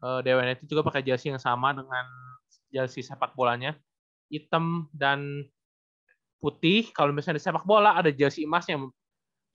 uh, 0.00 0.24
Dewa 0.24 0.40
United 0.40 0.64
juga 0.64 0.80
pakai 0.80 1.04
jersey 1.04 1.28
yang 1.28 1.38
sama 1.38 1.76
dengan 1.76 2.08
jersey 2.72 3.04
sepak 3.04 3.36
bolanya 3.36 3.76
hitam 4.32 4.88
dan 4.90 5.44
putih 6.40 6.88
kalau 6.96 7.12
misalnya 7.12 7.38
di 7.38 7.44
sepak 7.44 7.68
bola 7.68 7.92
ada 7.92 8.08
jersey 8.08 8.48
emasnya 8.48 8.80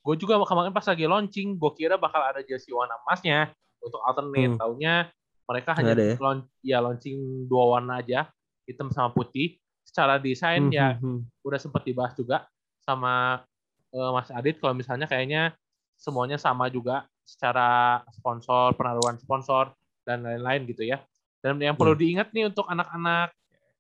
gue 0.02 0.16
juga 0.18 0.38
kemarin 0.46 0.74
pas 0.74 0.86
lagi 0.86 1.06
launching 1.10 1.58
gue 1.58 1.72
kira 1.78 1.98
bakal 1.98 2.22
ada 2.22 2.46
jersey 2.46 2.70
warna 2.74 2.98
emasnya 3.06 3.54
untuk 3.82 4.02
alternate 4.06 4.58
hmm. 4.58 4.62
taunya 4.62 5.10
mereka 5.52 5.76
hanya 5.76 5.94
ya? 5.94 6.16
launch, 6.18 6.48
ya 6.64 6.78
launching 6.80 7.46
dua 7.52 7.78
warna 7.78 8.00
aja 8.00 8.32
hitam 8.64 8.88
sama 8.90 9.12
putih 9.12 9.60
secara 9.84 10.16
desain 10.16 10.72
hmm, 10.72 10.74
ya 10.74 10.96
hmm, 10.96 11.04
hmm. 11.04 11.20
udah 11.44 11.60
sempat 11.60 11.84
dibahas 11.84 12.16
juga 12.16 12.48
sama 12.80 13.44
uh, 13.92 14.12
Mas 14.16 14.32
Adit 14.32 14.58
kalau 14.64 14.72
misalnya 14.72 15.06
kayaknya 15.06 15.52
semuanya 16.00 16.42
sama 16.42 16.66
juga 16.72 17.06
secara 17.22 18.02
sponsor, 18.10 18.74
penaruhan 18.74 19.22
sponsor 19.22 19.70
dan 20.02 20.26
lain-lain 20.26 20.66
gitu 20.66 20.84
ya. 20.90 20.98
Dan 21.42 21.62
yang 21.62 21.78
perlu 21.78 21.94
hmm. 21.94 22.02
diingat 22.02 22.28
nih 22.34 22.50
untuk 22.50 22.66
anak-anak 22.66 23.34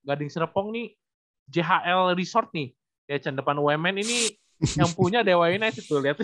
Gading 0.05 0.29
Serpong 0.29 0.69
nih 0.73 0.93
JHL 1.49 2.13
Resort 2.13 2.53
nih. 2.53 2.73
Ya 3.10 3.17
Chan 3.17 3.36
depan 3.36 3.57
UMN 3.57 4.01
ini 4.01 4.38
yang 4.79 4.89
punya 4.93 5.25
Dewa 5.25 5.49
United 5.49 5.81
tuh 5.81 5.99
lihat. 5.99 6.21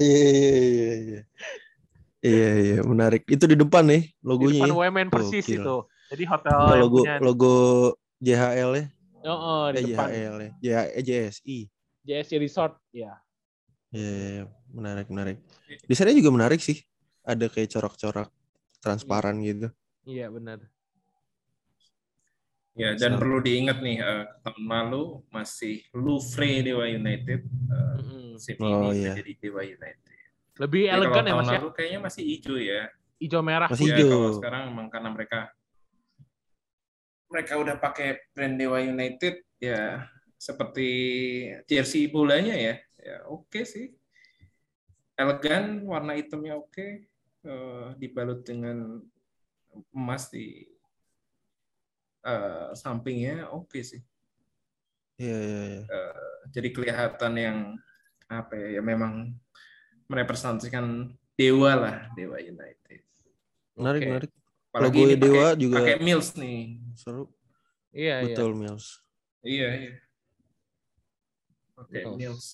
Iya 0.00 0.24
iya 0.32 0.94
iya 0.98 1.20
iya. 2.22 2.48
Iya 2.48 2.50
iya 2.62 2.78
menarik. 2.86 3.22
Itu 3.26 3.44
di 3.50 3.58
depan 3.58 3.84
nih 3.90 4.02
logonya. 4.22 4.54
Di 4.54 4.60
depan 4.62 4.72
UMN 4.78 5.08
persis 5.10 5.46
oh, 5.46 5.56
itu. 5.58 5.76
Jadi 6.12 6.24
hotel 6.28 6.58
logo 6.78 6.98
punya... 7.02 7.16
logo 7.18 7.54
JHL 8.22 8.70
ya? 8.78 8.84
Oh, 9.26 9.38
oh 9.38 9.64
di 9.70 9.78
eh, 9.78 9.84
depan. 9.90 10.08
JHL 10.10 10.36
ya. 10.38 10.82
JSI. 11.02 11.58
JSI 12.02 12.36
Resort, 12.42 12.74
ya. 12.90 13.14
Iya, 13.94 14.02
yeah, 14.02 14.30
yeah, 14.42 14.46
menarik, 14.74 15.06
menarik. 15.06 15.38
Desainnya 15.86 16.18
juga 16.18 16.34
menarik 16.34 16.58
sih. 16.58 16.82
Ada 17.22 17.46
kayak 17.46 17.70
corak-corak 17.78 18.28
transparan 18.82 19.38
yeah. 19.38 19.46
gitu. 19.46 19.68
Iya, 20.02 20.26
benar. 20.34 20.58
Ya, 22.72 22.96
dan 22.96 23.14
so. 23.14 23.18
perlu 23.20 23.38
diingat 23.44 23.84
nih, 23.84 24.00
uh, 24.00 24.24
tahun 24.42 24.64
lalu 24.64 25.20
masih 25.28 25.84
Louvre 25.92 26.64
Dewa 26.64 26.88
United. 26.88 27.44
Uh, 27.68 28.34
mm-hmm. 28.34 28.64
oh, 28.64 28.90
iya. 28.90 29.12
jadi 29.12 29.32
Dewa 29.38 29.62
United. 29.62 30.18
Lebih 30.60 30.88
Jadi 30.88 30.96
elegan 31.00 31.24
ya, 31.24 31.34
Mas 31.36 31.48
ya? 31.48 31.60
kayaknya 31.72 32.00
masih 32.04 32.22
hijau 32.28 32.56
ya. 32.60 32.82
Hijau 33.16 33.40
merah. 33.40 33.68
Masih 33.72 33.88
ya, 33.88 33.96
hijau. 33.96 34.10
Kalau 34.10 34.32
sekarang 34.36 34.62
memang 34.68 34.86
karena 34.92 35.08
mereka 35.12 35.40
mereka 37.32 37.52
udah 37.56 37.76
pakai 37.80 38.20
brand 38.36 38.60
Dewa 38.60 38.84
United 38.84 39.40
ya 39.56 40.04
seperti 40.36 40.90
jersey 41.64 42.10
bolanya 42.12 42.52
ya 42.52 42.74
ya 43.00 43.16
oke 43.30 43.48
okay 43.48 43.64
sih 43.64 43.86
elegan 45.16 45.86
warna 45.88 46.12
hitamnya 46.18 46.60
oke 46.60 46.68
okay. 46.74 47.08
uh, 47.48 47.96
dibalut 47.96 48.44
dengan 48.44 49.00
emas 49.94 50.28
di 50.28 50.66
uh, 52.26 52.76
sampingnya 52.76 53.48
oke 53.48 53.72
okay 53.72 53.82
sih 53.86 54.02
Iya, 55.22 55.38
iya, 55.38 55.62
iya. 55.70 55.82
Uh, 55.86 56.40
jadi 56.50 56.68
kelihatan 56.74 57.32
yang 57.38 57.58
apa 58.26 58.58
ya, 58.58 58.80
ya 58.80 58.82
memang 58.82 59.36
merepresentasikan 60.12 61.08
dewa 61.32 61.72
lah, 61.72 61.96
Dewa 62.12 62.36
United. 62.36 63.00
Menarik, 63.80 64.00
okay. 64.04 64.10
menarik. 64.12 64.30
Apalagi 64.72 65.00
Logo 65.04 65.16
Dewa 65.20 65.46
pake, 65.52 65.60
juga 65.60 65.76
pakai 65.80 65.96
Mills 66.00 66.28
nih. 66.36 66.60
Seru. 66.96 67.24
Iya, 67.92 68.16
Betul 68.24 68.50
iya. 68.52 68.60
Mills. 68.60 68.86
Iya, 69.42 69.68
iya. 69.72 69.92
Oke, 71.76 71.98
okay, 71.98 72.02
Mills. 72.16 72.46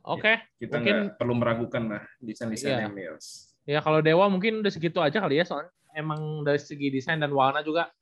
Oke, 0.00 0.24
okay. 0.24 0.34
ya, 0.56 0.64
kita 0.64 0.74
mungkin 0.80 0.98
perlu 1.20 1.34
meragukan 1.36 1.82
lah 1.84 2.02
desain-desainnya 2.24 2.88
iya. 2.88 2.92
Mills. 2.92 3.52
Ya 3.68 3.78
kalau 3.84 4.00
Dewa 4.00 4.24
mungkin 4.32 4.64
udah 4.64 4.72
segitu 4.72 5.04
aja 5.04 5.20
kali 5.20 5.36
ya 5.36 5.44
soalnya 5.44 5.70
emang 5.92 6.42
dari 6.42 6.56
segi 6.56 6.88
desain 6.88 7.20
dan 7.20 7.30
warna 7.30 7.60
juga 7.60 7.92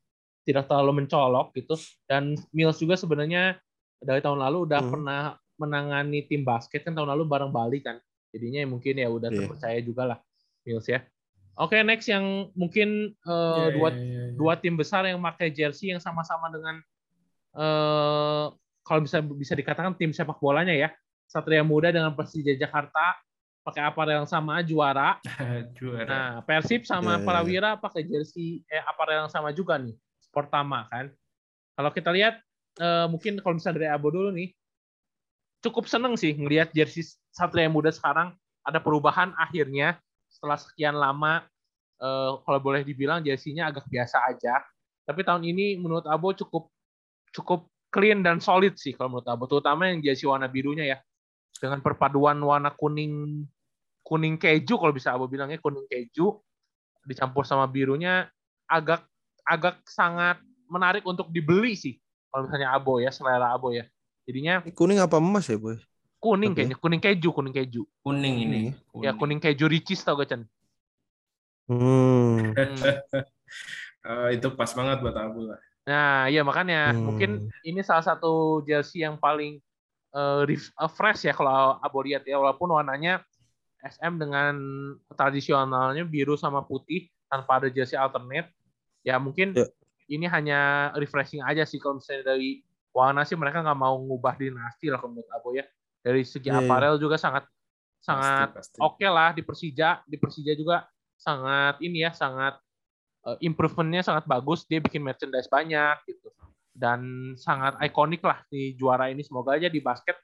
tidak 0.46 0.70
terlalu 0.70 1.02
mencolok 1.04 1.50
gitu. 1.58 1.74
Dan 2.06 2.38
Mills 2.54 2.78
juga 2.78 2.94
sebenarnya 2.94 3.58
dari 3.98 4.22
tahun 4.22 4.38
lalu 4.38 4.70
udah 4.70 4.80
hmm. 4.80 4.92
pernah 4.94 5.22
menangani 5.58 6.22
tim 6.30 6.46
basket 6.46 6.86
kan 6.86 6.94
tahun 6.94 7.10
lalu 7.18 7.26
bareng 7.26 7.50
Bali 7.50 7.82
kan. 7.82 7.98
Jadinya 8.32 8.68
mungkin 8.68 8.94
ya 9.00 9.08
udah 9.08 9.28
yeah. 9.32 9.38
terpercaya 9.44 9.78
juga 9.80 10.02
lah 10.14 10.18
Mills 10.64 10.88
ya. 10.88 11.00
Oke, 11.58 11.74
okay, 11.74 11.82
next 11.82 12.06
yang 12.06 12.54
mungkin 12.54 13.18
uh, 13.26 13.66
yeah, 13.66 13.68
dua 13.74 13.88
yeah, 13.90 13.98
yeah, 13.98 14.06
yeah. 14.30 14.30
dua 14.38 14.52
tim 14.62 14.78
besar 14.78 15.02
yang 15.10 15.18
pakai 15.18 15.50
jersey 15.50 15.90
yang 15.90 15.98
sama-sama 15.98 16.46
dengan 16.54 16.78
uh, 17.58 18.54
kalau 18.86 19.00
bisa 19.02 19.18
bisa 19.18 19.58
dikatakan 19.58 19.98
tim 19.98 20.14
sepak 20.14 20.38
bolanya 20.38 20.72
ya. 20.72 20.94
Satria 21.28 21.60
Muda 21.60 21.92
dengan 21.92 22.16
Persija 22.16 22.56
Jakarta 22.56 23.20
pakai 23.60 23.84
aparel 23.84 24.24
yang 24.24 24.30
sama 24.30 24.64
juara. 24.64 25.20
juara. 25.76 26.08
Nah, 26.08 26.32
Persib 26.40 26.88
sama 26.88 27.20
yeah, 27.20 27.24
Prawira 27.26 27.70
yeah. 27.74 27.74
pakai 27.76 28.02
jersey 28.06 28.64
eh 28.70 28.80
aparel 28.80 29.26
yang 29.26 29.32
sama 29.32 29.52
juga 29.52 29.76
nih. 29.76 29.92
Pertama 30.32 30.88
kan. 30.88 31.12
Kalau 31.76 31.90
kita 31.92 32.10
lihat 32.14 32.40
uh, 32.80 33.06
mungkin 33.12 33.42
kalau 33.42 33.60
misalnya 33.60 33.76
dari 33.82 33.88
Abo 33.92 34.08
dulu 34.08 34.32
nih 34.32 34.54
cukup 35.64 35.90
seneng 35.90 36.14
sih 36.14 36.34
ngelihat 36.34 36.70
jersey 36.70 37.06
Satria 37.34 37.70
Muda 37.70 37.90
sekarang 37.90 38.34
ada 38.62 38.78
perubahan 38.78 39.32
akhirnya 39.40 39.98
setelah 40.28 40.60
sekian 40.60 40.94
lama 40.94 41.42
uh, 42.02 42.38
kalau 42.42 42.60
boleh 42.62 42.84
dibilang 42.86 43.22
jersinya 43.24 43.70
agak 43.70 43.86
biasa 43.90 44.22
aja. 44.28 44.62
Tapi 45.08 45.24
tahun 45.24 45.42
ini 45.46 45.80
menurut 45.80 46.04
Abo 46.04 46.36
cukup 46.36 46.68
cukup 47.32 47.68
clean 47.88 48.20
dan 48.20 48.38
solid 48.38 48.76
sih 48.76 48.92
kalau 48.92 49.16
menurut 49.18 49.28
Abo, 49.28 49.48
terutama 49.48 49.88
yang 49.88 50.04
jersey 50.04 50.28
warna 50.28 50.46
birunya 50.46 50.84
ya. 50.84 50.98
Dengan 51.58 51.82
perpaduan 51.82 52.38
warna 52.38 52.70
kuning 52.76 53.42
kuning 54.04 54.36
keju 54.38 54.78
kalau 54.78 54.94
bisa 54.94 55.16
Abo 55.16 55.26
bilangnya 55.26 55.58
kuning 55.58 55.84
keju 55.88 56.38
dicampur 57.08 57.48
sama 57.48 57.64
birunya 57.64 58.28
agak 58.68 59.00
agak 59.48 59.80
sangat 59.88 60.36
menarik 60.68 61.00
untuk 61.08 61.32
dibeli 61.32 61.72
sih 61.72 61.96
kalau 62.28 62.44
misalnya 62.44 62.76
Abo 62.76 63.00
ya 63.00 63.08
selera 63.08 63.56
Abo 63.56 63.72
ya. 63.72 63.88
Jadinya 64.28 64.60
kuning 64.76 65.00
apa 65.00 65.16
emas 65.16 65.48
ya, 65.48 65.56
Boy? 65.56 65.80
Kuning 66.20 66.52
kayaknya, 66.52 66.76
kuning 66.76 67.00
keju, 67.00 67.32
kuning 67.32 67.54
keju. 67.56 67.82
Kuning 68.04 68.34
ini. 68.44 68.60
Kuning. 68.92 69.06
Ya 69.08 69.16
kuning 69.16 69.40
keju 69.40 69.64
ricis 69.64 70.04
tau 70.04 70.20
gak, 70.20 70.28
Chan? 70.28 70.42
Hmm. 71.64 72.52
uh, 74.04 74.28
itu 74.36 74.48
pas 74.52 74.68
banget 74.76 75.00
buat 75.00 75.16
Abu 75.16 75.48
lah. 75.48 75.56
Nah, 75.88 76.28
iya 76.28 76.44
makanya 76.44 76.92
hmm. 76.92 77.00
mungkin 77.00 77.30
ini 77.64 77.80
salah 77.80 78.04
satu 78.04 78.60
jersey 78.68 79.00
yang 79.00 79.16
paling 79.16 79.64
uh, 80.12 80.44
fresh 80.92 81.24
ya 81.24 81.32
kalau 81.32 81.80
Abu 81.80 82.04
lihat 82.04 82.28
ya 82.28 82.36
walaupun 82.36 82.68
warnanya 82.68 83.24
SM 83.80 84.20
dengan 84.20 84.60
tradisionalnya 85.16 86.04
biru 86.04 86.36
sama 86.36 86.60
putih 86.68 87.08
tanpa 87.32 87.64
ada 87.64 87.72
jersey 87.72 87.96
alternate. 87.96 88.52
Ya 89.00 89.16
mungkin 89.16 89.56
yeah. 89.56 89.72
ini 90.12 90.28
hanya 90.28 90.92
refreshing 91.00 91.40
aja 91.40 91.64
sih 91.64 91.80
kalau 91.80 91.96
misalnya 91.96 92.36
dari 92.36 92.60
warna 92.92 93.22
sih 93.22 93.36
mereka 93.38 93.60
nggak 93.62 93.78
mau 93.78 93.96
ngubah 93.98 94.34
dinasti 94.36 94.88
lah 94.88 95.00
menurut 95.04 95.28
Abu 95.32 95.56
ya. 95.56 95.64
Dari 96.02 96.22
segi 96.24 96.48
yeah, 96.48 96.62
aparel 96.62 96.96
yeah. 96.96 97.02
juga 97.02 97.16
sangat 97.18 97.44
sangat 97.98 98.54
oke 98.78 98.98
okay 98.98 99.08
lah. 99.10 99.34
Di 99.34 99.42
Persija 99.42 100.02
di 100.06 100.16
Persija 100.16 100.52
juga 100.54 100.86
sangat 101.18 101.82
ini 101.82 102.06
ya 102.06 102.14
sangat 102.14 102.56
uh, 103.26 103.36
improvementnya 103.42 104.02
sangat 104.06 104.24
bagus. 104.24 104.64
Dia 104.66 104.82
bikin 104.82 105.02
merchandise 105.04 105.50
banyak 105.50 105.96
gitu. 106.06 106.30
Dan 106.72 107.34
sangat 107.34 107.74
ikonik 107.82 108.22
lah 108.22 108.42
di 108.46 108.78
juara 108.78 109.10
ini. 109.10 109.26
Semoga 109.26 109.58
aja 109.58 109.66
di 109.66 109.82
basket 109.82 110.14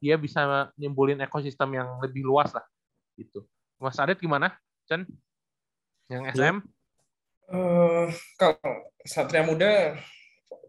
dia 0.00 0.16
bisa 0.16 0.72
nimbulin 0.80 1.20
ekosistem 1.20 1.76
yang 1.76 2.00
lebih 2.00 2.24
luas 2.24 2.50
lah 2.56 2.64
gitu. 3.20 3.44
Mas 3.76 3.96
Adit 4.00 4.20
gimana 4.20 4.52
Chen 4.88 5.04
yang 6.12 6.26
SM 6.32 6.56
yeah. 6.60 7.54
uh, 7.54 8.06
kalau 8.36 8.58
Satria 9.04 9.44
Muda 9.44 9.96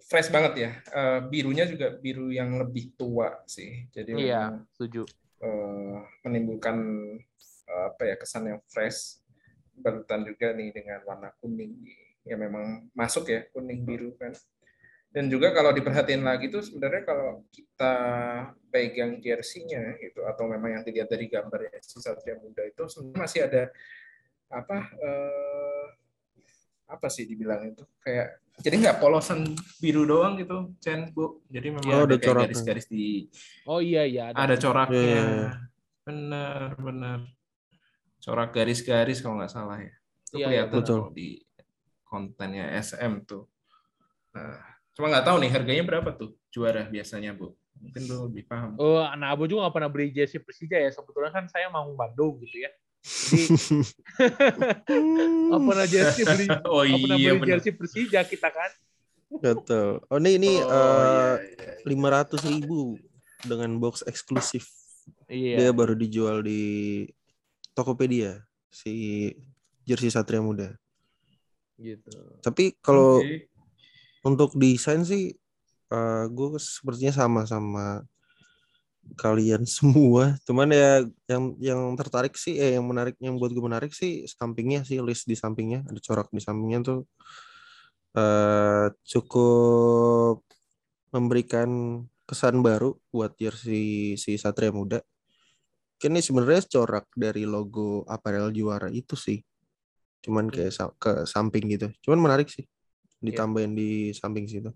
fresh 0.08 0.30
banget 0.34 0.54
ya. 0.58 0.72
Uh, 0.92 1.20
birunya 1.30 1.66
juga 1.70 1.94
biru 1.94 2.34
yang 2.34 2.58
lebih 2.58 2.94
tua 2.98 3.42
sih. 3.46 3.86
Jadi 3.94 4.18
iya, 4.18 4.58
setuju. 4.74 5.06
Uh, 5.42 6.02
menimbulkan 6.26 6.78
uh, 7.70 7.86
apa 7.94 8.04
ya 8.10 8.16
kesan 8.18 8.50
yang 8.50 8.62
fresh. 8.70 9.22
Balutan 9.78 10.28
juga 10.28 10.54
nih 10.54 10.74
dengan 10.74 11.02
warna 11.06 11.30
kuning. 11.42 11.74
Ya 12.26 12.38
memang 12.38 12.90
masuk 12.94 13.30
ya 13.30 13.46
kuning 13.54 13.86
biru 13.86 14.14
kan. 14.18 14.34
Dan 15.12 15.28
juga 15.28 15.52
kalau 15.52 15.76
diperhatiin 15.76 16.24
lagi 16.24 16.48
tuh 16.48 16.64
sebenarnya 16.64 17.04
kalau 17.04 17.44
kita 17.52 17.96
pegang 18.72 19.20
jersey-nya 19.20 20.00
itu 20.00 20.24
atau 20.24 20.48
memang 20.48 20.80
yang 20.80 20.84
dilihat 20.88 21.12
dari 21.12 21.28
gambar 21.28 21.68
ya 21.68 21.76
si 21.84 22.00
Satria 22.00 22.40
Muda 22.40 22.64
itu 22.64 22.88
sebenarnya 22.88 23.20
masih 23.20 23.40
ada 23.44 23.64
apa 24.48 24.78
uh, 25.04 25.81
apa 26.92 27.08
sih 27.08 27.24
dibilang 27.24 27.64
itu 27.72 27.88
kayak 28.04 28.44
jadi 28.60 28.76
nggak 28.84 28.98
polosan 29.00 29.56
biru 29.80 30.04
doang 30.04 30.36
gitu 30.36 30.76
Chen 30.84 31.16
bu 31.16 31.40
jadi 31.48 31.72
memang 31.72 31.88
oh, 31.88 32.06
ada, 32.06 32.20
ada 32.20 32.46
garis-garis 32.46 32.86
di 32.92 33.32
oh 33.66 33.80
iya 33.80 34.04
iya 34.04 34.36
ada, 34.36 34.38
ada 34.44 34.56
coraknya 34.60 35.00
yeah. 35.00 35.72
Benar, 36.02 36.74
benar. 36.82 37.20
Corak 38.22 38.50
garis-garis 38.54 39.22
kalau 39.22 39.38
nggak 39.38 39.54
salah 39.54 39.78
ya. 39.78 39.94
Itu 39.94 40.36
Iya, 40.42 40.48
iya, 40.48 40.64
kelihatan 40.66 40.82
betul. 40.82 41.00
di 41.14 41.30
kontennya 42.06 42.66
SM 42.82 43.14
tuh. 43.26 43.46
Nah, 44.34 44.58
cuma 44.98 45.12
nggak 45.14 45.26
tahu 45.26 45.38
nih 45.42 45.52
harganya 45.54 45.84
berapa 45.86 46.10
tuh 46.18 46.34
juara 46.50 46.90
biasanya, 46.90 47.38
Bu. 47.38 47.54
Mungkin 47.82 48.02
lu 48.06 48.30
lebih 48.30 48.46
paham. 48.46 48.78
Oh, 48.78 49.02
anak 49.02 49.34
Abu 49.34 49.50
juga 49.50 49.66
nggak 49.66 49.76
pernah 49.78 49.90
beli 49.90 50.14
jersey 50.14 50.38
Persija 50.38 50.78
ya. 50.78 50.90
Sebetulnya 50.94 51.34
kan 51.34 51.46
saya 51.50 51.70
mau 51.70 51.86
Bandung 51.98 52.38
gitu 52.46 52.62
ya. 52.62 52.72
Jadi 53.02 53.82
nggak 55.50 55.62
pernah 55.66 55.88
jersey 55.90 56.24
beli, 56.24 56.46
oh 56.74 56.84
iya 56.86 57.34
beli 57.34 57.50
jersey 57.50 57.74
Persija 57.74 58.22
kita 58.26 58.50
kan. 58.54 58.72
Betul. 59.42 60.04
Oh 60.12 60.20
ini 60.22 60.38
ini 60.38 60.52
Oh, 60.62 60.70
eh, 60.70 60.76
iya, 60.76 61.36
iya. 61.56 61.74
lima 61.88 62.14
ratus 62.14 62.46
ribu 62.46 63.00
dengan 63.42 63.74
box 63.82 64.06
eksklusif. 64.06 64.70
Iya. 65.26 65.58
Dia 65.58 65.70
baru 65.74 65.98
dijual 65.98 66.46
di 66.46 67.08
Tokopedia 67.74 68.44
si 68.70 69.32
jersey 69.88 70.12
Satria 70.14 70.44
Muda. 70.44 70.76
Gitu. 71.80 72.14
Tapi 72.46 72.78
kalau 72.84 73.24
Oke. 73.24 73.50
untuk 74.22 74.54
desain 74.54 75.02
sih 75.02 75.34
eh 75.92 76.24
gue 76.32 76.56
sepertinya 76.56 77.12
sama 77.12 77.42
sama 77.44 78.06
kalian 79.18 79.64
semua. 79.68 80.36
Cuman 80.48 80.70
ya 80.72 81.04
yang 81.28 81.56
yang 81.60 81.82
tertarik 82.00 82.36
sih 82.38 82.56
eh 82.60 82.76
yang 82.78 82.86
menarik 82.88 83.16
yang 83.20 83.36
buat 83.40 83.52
gue 83.52 83.64
menarik 83.64 83.92
sih 83.96 84.24
sampingnya 84.28 84.84
sih 84.88 85.00
list 85.04 85.28
di 85.28 85.36
sampingnya 85.36 85.84
ada 85.88 86.00
corak 86.00 86.28
di 86.32 86.42
sampingnya 86.44 86.80
tuh 86.86 87.00
eh 88.16 88.88
cukup 89.08 90.44
memberikan 91.16 92.02
kesan 92.28 92.64
baru 92.64 92.96
buat 93.12 93.36
jersey 93.36 94.16
si 94.16 94.36
Satria 94.40 94.72
Muda. 94.72 95.00
Ini 96.02 96.18
sebenarnya 96.18 96.66
corak 96.66 97.06
dari 97.14 97.46
logo 97.46 98.02
apparel 98.10 98.50
juara 98.56 98.90
itu 98.90 99.14
sih. 99.14 99.38
Cuman 100.24 100.50
kayak 100.50 100.74
sa- 100.74 100.96
ke 100.98 101.28
samping 101.30 101.70
gitu. 101.70 101.88
Cuman 102.02 102.20
menarik 102.32 102.50
sih. 102.50 102.66
Ditambahin 103.22 103.78
di 103.78 104.10
samping 104.18 104.50
situ 104.50 104.74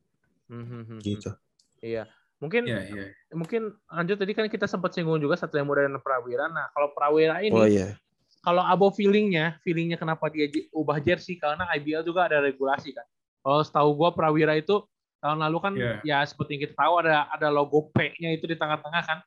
Mhm, 0.53 0.61
mhm, 0.85 0.97
gitu. 1.01 1.33
Iya. 1.81 2.05
Mungkin 2.45 2.63
Iya, 2.69 2.81
iya. 2.85 3.05
mungkin 3.33 3.73
lanjut 3.89 4.17
tadi 4.21 4.31
kan 4.37 4.45
kita 4.45 4.69
sempat 4.69 4.93
singgung 4.93 5.17
juga 5.17 5.33
Satria 5.33 5.65
Muda 5.65 5.81
dan 5.89 5.97
Prawira. 5.97 6.45
Nah, 6.45 6.69
kalau 6.71 6.93
Prawira 6.93 7.41
ini 7.41 7.57
Oh 7.57 7.65
iya. 7.65 7.97
kalau 8.45 8.61
Abo 8.61 8.93
feelingnya, 8.93 9.57
feelingnya 9.65 9.97
kenapa 9.97 10.29
dia 10.29 10.45
ubah 10.69 11.01
jersey 11.01 11.41
karena 11.41 11.65
IBL 11.73 12.05
juga 12.05 12.29
ada 12.29 12.37
regulasi 12.39 12.93
kan. 12.93 13.03
Kalau 13.41 13.65
setahu 13.65 13.89
gua 13.97 14.13
Prawira 14.13 14.53
itu 14.53 14.85
tahun 15.17 15.41
lalu 15.41 15.57
kan 15.57 15.73
Iya. 15.73 15.93
ya 16.05 16.17
seperti 16.21 16.53
yang 16.55 16.61
kita 16.69 16.75
tahu 16.77 16.93
ada 17.01 17.25
ada 17.33 17.49
logo 17.49 17.89
P-nya 17.89 18.37
itu 18.37 18.45
di 18.45 18.53
tengah-tengah 18.53 19.01
kan. 19.01 19.19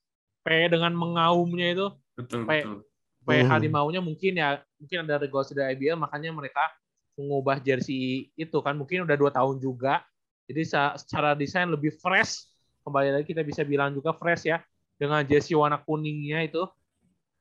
P 0.47 0.71
dengan 0.71 0.95
mengaumnya 0.95 1.75
itu 1.75 1.87
Betul, 2.15 2.47
Pe- 2.47 2.63
betul. 2.65 2.87
P 3.27 3.31
harimaunya 3.45 4.01
mungkin 4.01 4.39
ya 4.39 4.63
mungkin 4.79 5.05
ada 5.05 5.21
regulasi 5.21 5.53
dari 5.53 5.75
IBL 5.77 5.99
makanya 5.99 6.31
mereka 6.33 6.65
mengubah 7.19 7.59
jersey 7.59 8.31
itu 8.39 8.57
kan 8.63 8.79
mungkin 8.79 9.03
udah 9.03 9.19
dua 9.19 9.35
tahun 9.35 9.59
juga. 9.59 10.07
Jadi 10.47 10.63
secara 10.65 11.35
desain 11.35 11.67
lebih 11.69 11.93
fresh. 11.99 12.47
Kembali 12.89 13.09
lagi 13.21 13.27
kita 13.29 13.45
bisa 13.45 13.63
bilang 13.69 13.93
juga 13.93 14.17
fresh 14.17 14.49
ya 14.49 14.65
dengan 14.97 15.21
jersey 15.29 15.53
warna 15.53 15.77
kuningnya 15.77 16.49
itu. 16.49 16.65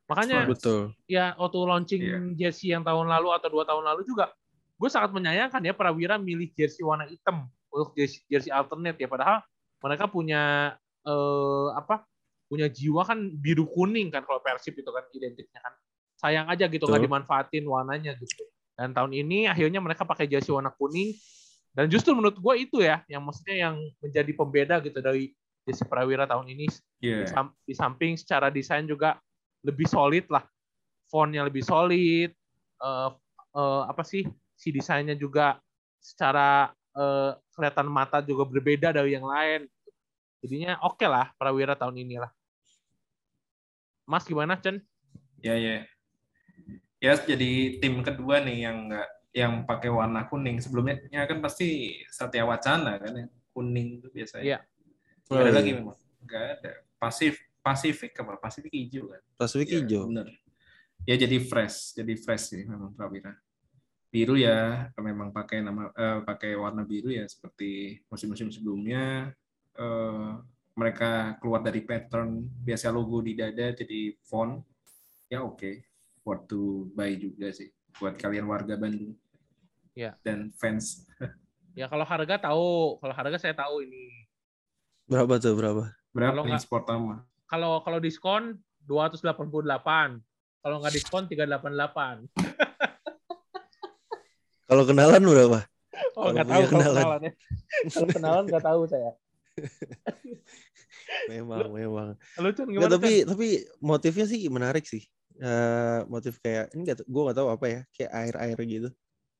Makanya 0.07 0.47
Betul. 0.47 0.91
ya 1.07 1.35
waktu 1.39 1.57
launching 1.63 2.01
Iya. 2.03 2.19
jersey 2.35 2.75
yang 2.75 2.83
tahun 2.83 3.07
lalu 3.07 3.31
atau 3.31 3.47
dua 3.47 3.63
tahun 3.63 3.83
lalu 3.83 4.03
juga 4.07 4.31
gue 4.77 4.89
sangat 4.91 5.09
menyayangkan 5.09 5.63
ya 5.63 5.73
Prawira 5.73 6.15
milih 6.21 6.53
jersey 6.53 6.85
warna 6.85 7.09
hitam 7.09 7.49
untuk 7.73 7.91
jersey, 7.97 8.21
jersey 8.29 8.53
alternate 8.53 8.95
ya 9.01 9.09
padahal 9.09 9.41
mereka 9.83 10.05
punya 10.07 10.75
eh, 11.03 11.67
apa 11.75 12.05
punya 12.47 12.71
jiwa 12.71 13.03
kan 13.03 13.19
biru 13.35 13.67
kuning 13.67 14.07
kan 14.07 14.23
kalau 14.23 14.39
Persib 14.39 14.79
itu 14.79 14.87
kan 14.87 15.03
identiknya 15.11 15.59
kan 15.59 15.73
sayang 16.15 16.47
aja 16.47 16.65
gitu 16.71 16.87
nggak 16.87 17.03
dimanfaatin 17.03 17.63
warnanya 17.67 18.15
gitu 18.15 18.47
dan 18.79 18.95
tahun 18.95 19.11
ini 19.11 19.51
akhirnya 19.51 19.83
mereka 19.83 20.07
pakai 20.07 20.29
jersey 20.29 20.55
warna 20.55 20.71
kuning 20.71 21.11
dan 21.77 21.85
justru 21.93 22.17
menurut 22.17 22.41
gue 22.41 22.53
itu 22.57 22.81
ya 22.81 23.05
yang 23.05 23.21
maksudnya 23.21 23.69
yang 23.69 23.77
menjadi 24.01 24.31
pembeda 24.33 24.81
gitu 24.81 24.97
dari 24.97 25.29
jersey 25.61 25.85
Prawira 25.85 26.25
tahun 26.25 26.49
ini. 26.49 26.65
Di, 27.21 27.29
sam- 27.29 27.53
di 27.61 27.73
samping 27.77 28.17
secara 28.17 28.49
desain 28.49 28.81
juga 28.89 29.21
lebih 29.61 29.85
solid 29.85 30.25
lah. 30.33 30.41
Fontnya 31.05 31.45
lebih 31.45 31.61
solid 31.61 32.33
eh 32.81 33.09
eh, 33.53 33.81
apa 33.85 34.01
sih 34.01 34.25
si 34.57 34.73
desainnya 34.73 35.13
juga 35.13 35.61
secara 36.01 36.73
eh, 36.97 37.37
kelihatan 37.53 37.85
mata 37.93 38.25
juga 38.25 38.49
berbeda 38.49 38.89
dari 38.89 39.13
yang 39.13 39.29
lain. 39.29 39.69
Jadinya 40.41 40.81
oke 40.81 41.05
lah 41.05 41.29
Prawira 41.37 41.77
tahun 41.77 42.01
ini 42.01 42.17
lah. 42.17 42.33
Mas 44.09 44.25
gimana 44.25 44.57
Chen? 44.57 44.81
Ya, 45.45 45.53
ya. 45.53 45.85
Ya, 46.97 47.13
jadi 47.13 47.77
tim 47.77 48.01
kedua 48.01 48.41
nih 48.41 48.65
yang 48.65 48.89
nggak 48.89 49.09
yang 49.37 49.69
pakai 49.69 49.93
warna 49.93 50.25
kuning. 50.25 50.57
Sebelumnya 50.57 50.97
ya 51.13 51.29
kan 51.29 51.37
pasti 51.37 51.93
Satya 52.09 52.41
Wacana 52.41 52.97
kan 52.97 53.13
ya. 53.13 53.25
Kuning 53.53 54.01
itu 54.01 54.09
biasanya. 54.09 54.43
Iya. 54.43 54.59
Nggak 55.29 55.37
ada 55.37 55.49
Oh, 55.49 55.55
lagi 55.55 55.69
iya. 55.69 55.77
memang. 55.77 55.97
Nggak 56.25 56.43
ada. 56.57 56.71
Pasif 56.97 57.33
Pasifik 57.61 58.15
apa? 58.17 58.39
Pasifik 58.39 58.71
hijau 58.71 59.11
kan. 59.11 59.21
Pasifik 59.35 59.67
Ya, 59.69 59.77
hijau. 59.83 60.07
bener. 60.07 60.27
Ya 61.03 61.15
jadi 61.15 61.37
fresh, 61.39 61.93
jadi 61.93 62.15
fresh 62.15 62.55
sih 62.55 62.63
memang 62.63 62.95
Prawira. 62.95 63.35
Biru 64.07 64.39
ya 64.39 64.87
memang 64.97 65.29
pakai 65.29 65.59
nama 65.61 65.91
eh, 65.91 66.19
pakai 66.23 66.55
warna 66.55 66.81
biru 66.81 67.11
ya 67.11 67.27
seperti 67.27 68.01
musim-musim 68.07 68.47
sebelumnya. 68.49 69.35
Eh, 69.75 70.31
mereka 70.73 71.35
keluar 71.37 71.59
dari 71.59 71.83
pattern 71.83 72.47
biasa 72.63 72.87
logo 72.89 73.19
di 73.19 73.35
dada 73.35 73.75
jadi 73.75 74.15
font. 74.23 74.63
Ya 75.27 75.43
oke, 75.43 75.83
worth 76.23 76.47
to 76.47 76.87
buy 76.95 77.19
juga 77.19 77.51
sih 77.51 77.67
buat 77.99 78.15
kalian 78.15 78.47
warga 78.47 78.79
Bandung. 78.79 79.11
Ya. 79.97 80.13
Dan 80.21 80.53
fans. 80.53 81.09
Ya 81.73 81.85
kalau 81.85 82.01
harga 82.01 82.35
tahu, 82.39 82.95
kalau 82.97 83.11
harga 83.11 83.35
saya 83.39 83.51
tahu 83.51 83.81
ini. 83.81 84.25
Berapa 85.05 85.37
tuh 85.37 85.53
berapa? 85.53 85.83
Berapa 86.11 86.31
Kalau 86.31 86.41
nih 86.43 86.49
nggak- 86.53 86.61
sport 86.61 86.83
sama? 86.85 87.15
Kalau 87.45 87.71
kalau 87.81 87.97
diskon 87.97 88.59
288. 88.85 90.21
Kalau 90.59 90.75
nggak 90.77 90.93
diskon 90.93 91.23
388. 91.25 92.27
Kalau 94.67 94.83
kenalan 94.83 95.23
berapa? 95.23 95.59
Oh 96.13 96.19
Kalau 96.19 96.29
nggak 96.29 96.45
tahu 96.45 96.61
kalau 96.61 96.69
kenalan. 96.75 96.99
kenalan 96.99 97.21
ya. 97.23 97.31
kalau 97.87 98.07
kenalan 98.11 98.43
nggak 98.45 98.63
tahu 98.63 98.81
saya. 98.85 99.11
Memang, 101.31 101.71
memang. 101.71 102.07
Lu 102.37 102.49
Cun 102.51 102.67
Nggak, 102.67 102.83
gimana? 102.83 102.91
tapi 102.91 103.11
Cun? 103.17 103.27
tapi 103.31 103.47
motifnya 103.79 104.25
sih 104.27 104.39
menarik 104.51 104.83
sih. 104.83 105.01
Eh, 105.37 105.99
motif 106.05 106.37
kayak 106.37 106.69
ini 106.73 106.81
gak, 106.83 107.01
gue 107.01 107.21
gak 107.23 107.37
tahu 107.37 107.47
apa 107.47 107.65
ya, 107.65 107.79
kayak 107.91 108.11
air-air 108.11 108.57
gitu. 108.67 108.89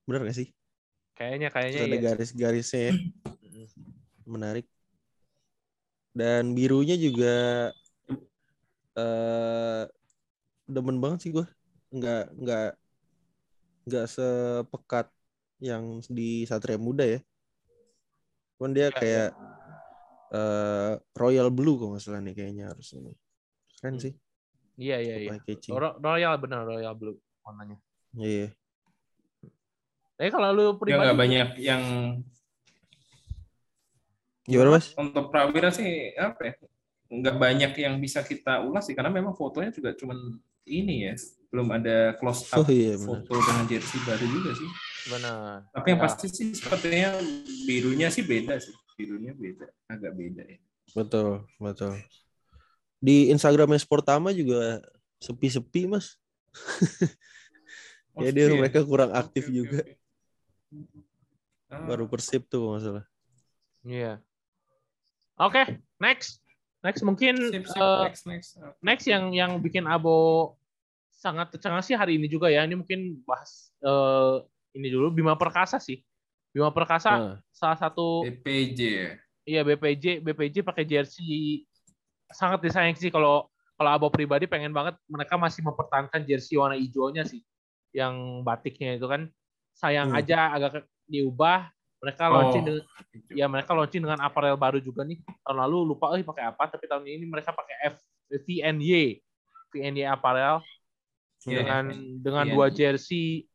Bener 0.07 0.21
gak 0.23 0.37
sih? 0.39 0.47
Kayaknya 1.17 1.49
kayaknya 1.51 1.77
Terus 1.77 1.87
ada 1.87 1.97
iya. 1.97 2.05
garis-garisnya 2.07 2.81
ya. 2.87 2.93
Menarik. 4.27 4.65
Dan 6.17 6.57
birunya 6.57 6.95
juga 6.97 7.35
eh 8.97 9.83
demen 10.67 10.97
banget 11.03 11.19
sih 11.27 11.31
gue. 11.35 11.45
Nggak 11.93 12.23
nggak 12.41 12.67
nggak 13.87 14.05
sepekat 14.11 15.07
yang 15.63 16.03
di 16.11 16.43
Satria 16.49 16.79
Muda 16.79 17.05
ya. 17.07 17.19
Cuman 18.57 18.71
dia 18.75 18.89
Iya, 18.89 18.99
kayak 18.99 19.29
eh 20.27 20.93
Royal 21.15 21.47
Blue 21.53 21.79
kalau 21.79 21.95
nggak 21.95 22.03
salah 22.03 22.19
nih 22.19 22.35
kayaknya 22.35 22.65
harus 22.71 22.87
ini. 22.97 23.13
Keren 23.79 23.95
Hmm. 23.95 24.03
sih. 24.03 24.13
Iya 24.77 24.97
iya 25.01 25.15
iya. 25.23 25.31
Catching. 25.45 25.73
Royal 26.03 26.33
bener 26.41 26.59
Royal 26.67 26.93
Blue 26.99 27.15
warnanya. 27.45 27.77
Iya. 28.17 28.51
Tapi 30.17 30.29
kalau 30.33 30.49
lu 30.49 30.65
Ya 30.65 30.77
pribadi 30.81 31.13
nggak 31.13 31.17
banyak 31.21 31.47
yang 31.61 31.83
Gimana 34.47 34.69
mas? 34.79 34.95
untuk 34.97 35.29
Prawira 35.29 35.69
sih 35.69 36.15
apa 36.17 36.41
ya? 36.41 36.53
Nggak 37.07 37.35
banyak 37.39 37.71
yang 37.79 37.95
bisa 38.03 38.19
kita 38.25 38.59
ulas 38.65 38.83
sih 38.87 38.95
karena 38.97 39.11
memang 39.13 39.31
fotonya 39.37 39.71
juga 39.71 39.95
cuman 39.95 40.17
ini 40.67 41.07
ya, 41.07 41.13
belum 41.53 41.67
ada 41.71 42.17
close 42.19 42.43
up 42.51 42.67
Oh 42.67 42.71
iya 42.71 42.97
foto 42.99 43.33
dengan 43.39 43.63
jersey 43.71 43.99
baru 44.03 44.25
juga 44.27 44.51
sih. 44.57 44.69
benar. 45.07 45.63
Tapi 45.71 45.87
yang 45.93 46.01
Ya. 46.01 46.05
pasti 46.09 46.25
sih 46.33 46.47
sepertinya 46.57 47.09
birunya 47.69 48.07
sih 48.11 48.23
beda 48.25 48.57
sih, 48.59 48.73
birunya 48.97 49.31
beda, 49.37 49.69
agak 49.87 50.11
beda 50.17 50.43
ya. 50.43 50.59
Betul, 50.97 51.45
betul. 51.61 51.93
Di 52.97 53.29
Instagramnya 53.29 53.77
Sportama 53.79 54.33
juga 54.33 54.81
sepi-sepi 55.21 55.85
mas. 55.87 56.17
Oh, 58.17 58.25
Ya, 58.25 58.33
dia 58.33 58.49
sepi 58.49 58.57
mereka 58.57 58.81
kurang 58.81 59.13
aktif 59.13 59.45
oke, 59.45 59.53
juga. 59.53 59.79
oke. 59.85 59.93
Ah, 61.67 61.83
Baru 61.83 62.07
Persib 62.07 62.47
tuh 62.47 62.63
kalau 62.63 62.71
nggak 62.75 62.83
salah. 62.83 63.05
Iya. 63.83 64.13
Oke, 65.37 65.63
next. 65.99 66.39
Next 66.85 67.01
mungkin 67.03 67.35
sip, 67.51 67.67
sip, 67.67 67.81
eh, 67.81 68.01
next, 68.07 68.23
next. 68.29 68.49
next 68.79 69.05
yang 69.09 69.33
yang 69.35 69.51
bikin 69.59 69.83
Abo 69.89 70.55
sangat 71.11 71.51
tercengang 71.51 71.83
sih 71.83 71.97
hari 71.97 72.15
ini 72.15 72.29
juga 72.31 72.47
ya. 72.47 72.63
Ini 72.63 72.77
mungkin 72.77 73.19
bahas 73.27 73.73
eh, 73.83 74.35
ini 74.77 74.87
dulu 74.93 75.11
Bima 75.11 75.35
Perkasa 75.35 75.81
sih. 75.81 75.99
Bima 76.53 76.71
Perkasa 76.71 77.11
Nah, 77.11 77.35
salah 77.51 77.77
satu 77.77 78.23
BPJ 78.23 78.79
ya. 78.79 79.11
iya 79.43 79.61
BPJ 79.67 80.23
BPJ 80.23 80.63
pakai 80.63 80.87
jersey 80.87 81.67
sangat 82.31 82.63
disayang 82.63 82.95
sih 82.95 83.11
kalau 83.11 83.47
kalau 83.77 83.89
Abo 83.93 84.07
pribadi 84.09 84.49
pengen 84.49 84.73
banget 84.73 84.97
mereka 85.05 85.37
masih 85.37 85.61
mempertahankan 85.61 86.25
jersey 86.25 86.57
warna 86.57 86.79
hijaunya 86.79 87.27
sih 87.27 87.43
yang 87.93 88.41
batiknya 88.41 88.97
itu 88.97 89.05
kan 89.05 89.29
sayang 89.77 90.09
Hmm. 90.09 90.17
aja 90.17 90.37
agak 90.57 90.83
diubah 91.07 91.69
mereka 92.01 92.23
Oh, 92.29 92.33
launching 92.33 92.63
dengan 92.65 92.83
gitu. 93.13 93.33
ya 93.37 93.45
mereka 93.49 93.71
launching 93.77 94.01
dengan 94.05 94.19
apparel 94.25 94.57
baru 94.57 94.77
juga 94.81 95.01
nih 95.05 95.21
tahun 95.45 95.57
lalu 95.65 95.77
lupa 95.95 96.13
eh 96.17 96.25
pakai 96.25 96.43
apa 96.49 96.63
tapi 96.69 96.85
tahun 96.89 97.05
ini 97.05 97.25
mereka 97.29 97.53
pakai 97.53 97.93
F 97.93 97.95
VNY 98.45 99.21
VNY 99.73 100.03
apparel 100.09 100.61
Iya, 101.47 101.63
dengan 101.63 101.83
dengan 102.21 102.45
VNY. 102.45 102.53
dua 102.53 102.67
jersey 102.73 103.45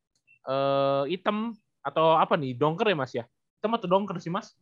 eh 0.49 1.03
hitam 1.12 1.53
atau 1.83 2.14
apa 2.18 2.35
nih 2.39 2.55
donker 2.59 2.87
ya 2.91 2.97
mas 2.99 3.12
ya 3.14 3.25
hitam 3.59 3.73
atau 3.79 3.87
donker 3.91 4.16
sih 4.23 4.31
mas 4.33 4.55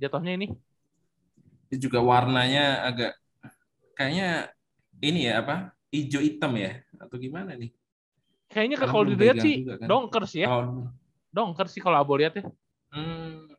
jatuhnya 0.00 0.36
ini 0.36 0.52
Itu 1.70 1.90
juga 1.90 1.98
warnanya 2.02 2.86
agak 2.88 3.10
kayaknya 3.98 4.50
ini 5.02 5.28
ya 5.28 5.42
apa? 5.42 5.56
Hijau 5.90 6.22
hitam 6.22 6.52
ya 6.58 6.82
atau 7.00 7.16
gimana 7.18 7.54
nih? 7.58 7.70
Kayaknya 8.50 8.76
kalau 8.78 9.02
dilihat 9.04 9.36
sih 9.40 9.62
juga 9.62 9.74
kan. 9.82 10.24
sih 10.28 10.40
ya 10.42 10.48
Kalau 10.48 10.88
donker 11.32 11.66
sih 11.68 11.80
kalau 11.82 11.96
abo 12.00 12.14
lihat 12.16 12.38
ya 12.40 12.44
hmm, 12.94 13.52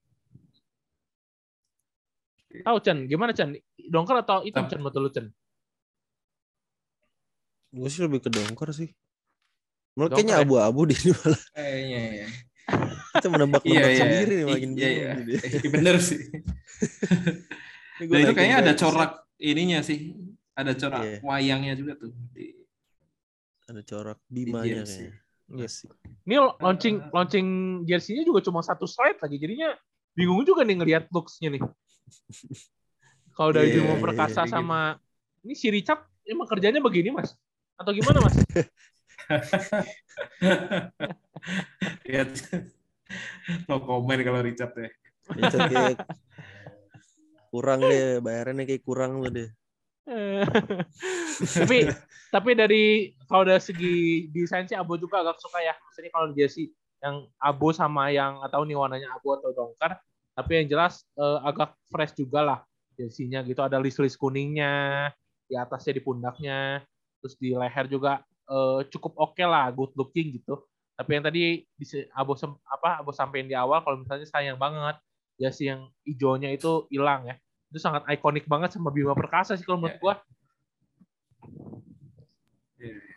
tahu 2.64 2.78
Chen 2.82 3.06
gimana 3.06 3.32
Chen 3.36 3.54
donker 3.90 4.18
atau 4.20 4.42
hitam 4.42 4.66
Hitam. 4.66 4.72
Chen 4.72 4.82
betul 4.82 5.02
lu 5.06 5.12
Chen 5.12 5.28
Gue 7.68 7.92
sih 7.92 8.00
lebih 8.00 8.24
ke 8.24 8.32
dongker 8.32 8.72
sih. 8.72 8.90
Dongker 9.94 10.18
kayaknya 10.18 10.40
ya? 10.40 10.44
abu-abu 10.48 10.88
deh 10.88 10.98
ini 10.98 11.12
malah. 11.14 11.42
kayaknya 11.52 12.00
ya. 12.24 12.28
Kita 13.20 13.28
menebak-nebak 13.28 13.68
Iya, 13.68 13.84
iya. 13.92 14.00
sendiri 14.00 14.34
nih 14.34 14.46
makin 14.48 14.70
Iya, 14.72 14.88
iya. 14.88 15.10
jadi. 15.20 15.34
Iya, 15.36 15.70
bener 15.76 15.96
sih. 16.00 16.20
Dan 18.00 18.08
itu 18.08 18.14
naikin 18.24 18.36
kayaknya 18.40 18.58
ada 18.64 18.74
corak 18.74 19.12
ininya 19.38 19.80
sih. 19.84 20.16
Ada 20.56 20.72
corak 20.80 21.04
Iya. 21.06 21.18
wayangnya 21.22 21.74
juga 21.76 21.94
tuh. 22.00 22.16
Di, 22.32 22.56
Ada 23.68 23.82
corak 23.84 24.20
di 24.28 24.47
bimanya 24.47 24.82
jersey. 24.84 25.11
kayaknya. 25.11 25.26
Iya. 25.47 25.68
Asik. 25.68 25.89
ini 26.28 26.36
launching 26.59 26.95
launching 27.15 27.47
jersey-nya 27.88 28.28
juga 28.28 28.43
cuma 28.43 28.59
satu 28.59 28.84
slide 28.84 29.15
lagi 29.15 29.39
jadinya 29.39 29.72
bingung 30.11 30.43
juga 30.43 30.68
nih 30.68 30.76
ngelihat 30.76 31.03
looks-nya 31.07 31.55
nih 31.55 31.63
kalau 33.39 33.55
dari 33.55 33.72
Iya, 33.72 33.80
Bimo 33.80 33.95
iya, 33.95 34.03
Perkasa 34.03 34.43
iya. 34.43 34.51
sama 34.51 34.99
ini 35.47 35.55
si 35.55 35.72
Richard 35.72 36.03
emang 36.28 36.51
kerjanya 36.51 36.84
begini 36.84 37.15
mas 37.15 37.32
atau 37.80 37.95
gimana 37.95 38.20
mas 38.20 38.36
Ya, 42.03 42.24
no 43.68 43.80
comment 43.80 44.20
kalau 44.20 44.41
Richard 44.43 44.74
ya. 44.76 44.89
Richard 45.32 45.68
kayak 45.72 45.97
kurang 47.51 47.80
deh, 47.84 48.20
bayarannya 48.20 48.63
kayak 48.63 48.84
kurang 48.84 49.24
tuh 49.24 49.32
deh. 49.32 49.49
Eh, 50.08 50.43
tapi 51.60 51.91
tapi 52.32 52.49
dari 52.55 53.12
kalau 53.28 53.43
dari 53.43 53.60
segi 53.60 53.95
desain 54.32 54.64
sih 54.64 54.78
Abo 54.80 54.95
juga 54.95 55.20
agak 55.24 55.39
suka 55.43 55.60
ya. 55.60 55.76
Maksudnya 55.76 56.12
kalau 56.16 56.28
jersey 56.32 56.72
yang 57.03 57.28
abu 57.38 57.70
sama 57.76 58.10
yang 58.10 58.41
atau 58.41 58.64
nih 58.64 58.80
warnanya 58.80 59.12
abu 59.12 59.36
atau 59.36 59.51
dongker. 59.51 59.99
Tapi 60.32 60.51
yang 60.64 60.68
jelas 60.72 61.03
eh, 61.20 61.39
agak 61.43 61.76
fresh 61.91 62.16
juga 62.16 62.39
lah 62.43 62.60
jersey-nya 62.95 63.43
gitu. 63.43 63.60
Ada 63.60 63.78
list-list 63.84 64.16
kuningnya 64.16 65.12
di 65.47 65.55
atasnya 65.60 65.99
di 65.99 66.03
pundaknya. 66.03 66.84
Terus 67.20 67.36
di 67.36 67.51
leher 67.51 67.86
juga 67.91 68.24
eh, 68.47 68.80
cukup 68.88 69.14
oke 69.20 69.43
lah 69.43 69.68
good 69.76 69.91
looking 69.99 70.39
gitu. 70.39 70.64
Tapi 70.97 71.10
yang 71.20 71.26
tadi 71.28 71.62
sem- 71.84 72.60
apa 72.64 73.03
Abo 73.03 73.12
sampein 73.12 73.45
di 73.45 73.53
awal 73.53 73.84
kalau 73.84 73.99
misalnya 74.01 74.26
sayang 74.26 74.58
banget 74.58 74.97
jersey 75.38 75.70
yang 75.70 75.91
hijaunya 76.01 76.49
itu 76.55 76.89
hilang 76.89 77.30
ya 77.30 77.38
itu 77.68 77.80
sangat 77.80 78.07
ikonik 78.07 78.47
banget 78.47 78.72
sama 78.72 78.89
Bima 78.89 79.11
Perkasa 79.11 79.55
sih 79.55 79.65
kalau 79.68 79.82
menurut 79.82 79.97
Ya. 79.97 80.01
gua 80.01 80.15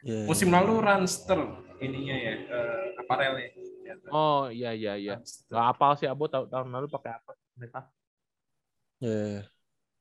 Ya, 0.00 0.24
Musim 0.24 0.48
lalu 0.48 0.80
Runster 0.80 1.36
ininya 1.76 2.16
ya, 2.16 2.32
eh, 2.32 2.96
aparelnya. 2.96 3.52
Ya, 3.84 3.94
oh 4.08 4.48
iya 4.48 4.72
iya 4.72 4.96
iya. 4.96 5.14
Gak 5.20 5.64
apal 5.76 5.92
sih 6.00 6.08
Abo 6.08 6.24
tahun, 6.24 6.48
tahun 6.48 6.72
lalu 6.72 6.88
pakai 6.88 7.20
apa 7.20 7.36
mereka 7.52 7.84
ya. 8.96 9.44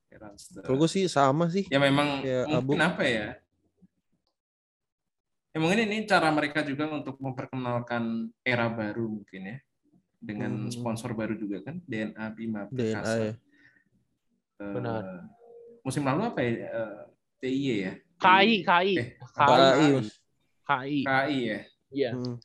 Ya. 0.07 0.23
Kalau 0.63 0.79
gue 0.79 0.87
sih 0.87 1.03
sama 1.11 1.51
sih. 1.51 1.67
Ya 1.67 1.83
memang 1.83 2.23
Ya, 2.23 2.47
mungkin 2.47 2.79
Abu. 2.79 2.95
apa 2.95 3.03
ya? 3.03 3.27
Ya 5.51 5.57
mungkin 5.59 5.83
ini 5.91 6.07
cara 6.07 6.31
mereka 6.31 6.63
juga 6.63 6.87
untuk 6.87 7.19
memperkenalkan 7.19 8.31
era 8.39 8.71
baru 8.71 9.19
mungkin 9.19 9.41
ya. 9.43 9.57
Dengan 10.15 10.67
Hmm. 10.67 10.71
sponsor 10.71 11.11
baru 11.11 11.35
juga 11.35 11.59
kan, 11.63 11.83
DNA 11.83 12.25
Bima 12.31 12.71
DNA 12.71 13.03
Perkasa. 13.03 13.19
ya. 13.19 13.33
Benar. 14.59 15.03
Musim 15.87 16.03
lalu 16.03 16.21
apa 16.27 16.39
ya? 16.43 16.51
Eh, 16.67 16.99
TIY 17.39 17.75
ya? 17.79 17.91
KI 18.19 18.53
KI 18.67 18.93
Eh, 18.99 19.07
KI 19.15 19.87
KI. 20.67 20.99
KI 21.07 21.37
ya. 21.47 21.59
iya 21.89 22.09
Hmm. 22.13 22.35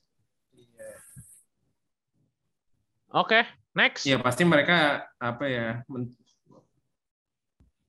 oke 3.11 3.43
next 3.75 4.07
Ya 4.07 4.17
pasti 4.23 4.47
mereka 4.47 5.05
apa 5.19 5.45
ya? 5.51 5.83
men- 5.91 6.15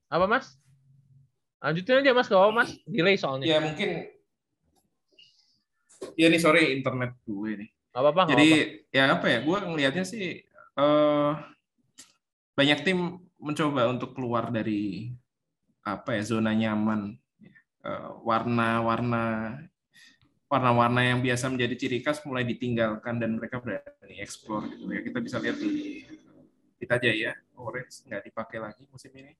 apa 0.09 0.25
mas 0.27 0.57
lanjutin 1.61 2.01
aja 2.01 2.11
mas 2.17 2.27
kalau 2.27 2.49
mas 2.51 2.73
delay 2.89 3.15
soalnya 3.15 3.45
ya 3.47 3.57
mungkin 3.61 4.11
Ya 6.15 6.31
nih 6.31 6.39
sorry 6.39 6.79
internet 6.79 7.11
gue 7.27 7.51
nih. 7.59 7.69
Gak 7.91 7.99
apa-apa 8.03 8.21
Jadi 8.31 8.47
apa-apa. 8.47 8.95
ya 8.95 9.03
apa 9.15 9.27
ya? 9.31 9.39
Gue 9.43 9.57
ngelihatnya 9.63 10.05
sih 10.07 10.43
eh 10.75 11.31
banyak 12.55 12.79
tim 12.87 13.24
mencoba 13.45 13.85
untuk 13.93 14.17
keluar 14.17 14.49
dari 14.49 15.13
apa 15.85 16.17
ya 16.17 16.23
zona 16.25 16.49
nyaman, 16.57 17.13
Eh, 17.85 18.09
warna-warna 18.25 19.53
warna-warna 20.49 21.01
yang 21.05 21.21
biasa 21.21 21.53
menjadi 21.53 21.75
ciri 21.77 22.01
khas 22.01 22.17
mulai 22.25 22.41
ditinggalkan 22.41 23.21
dan 23.21 23.37
mereka 23.37 23.61
berani 23.61 24.17
explore 24.17 24.65
gitu 24.73 24.89
ya. 24.89 25.05
Kita 25.05 25.21
bisa 25.21 25.37
lihat 25.37 25.61
di 25.61 26.01
kita 26.81 26.97
aja 26.97 27.11
ya, 27.13 27.31
orange 27.53 28.01
nggak 28.09 28.25
dipakai 28.25 28.57
lagi 28.57 28.89
musim 28.89 29.13
ini. 29.13 29.37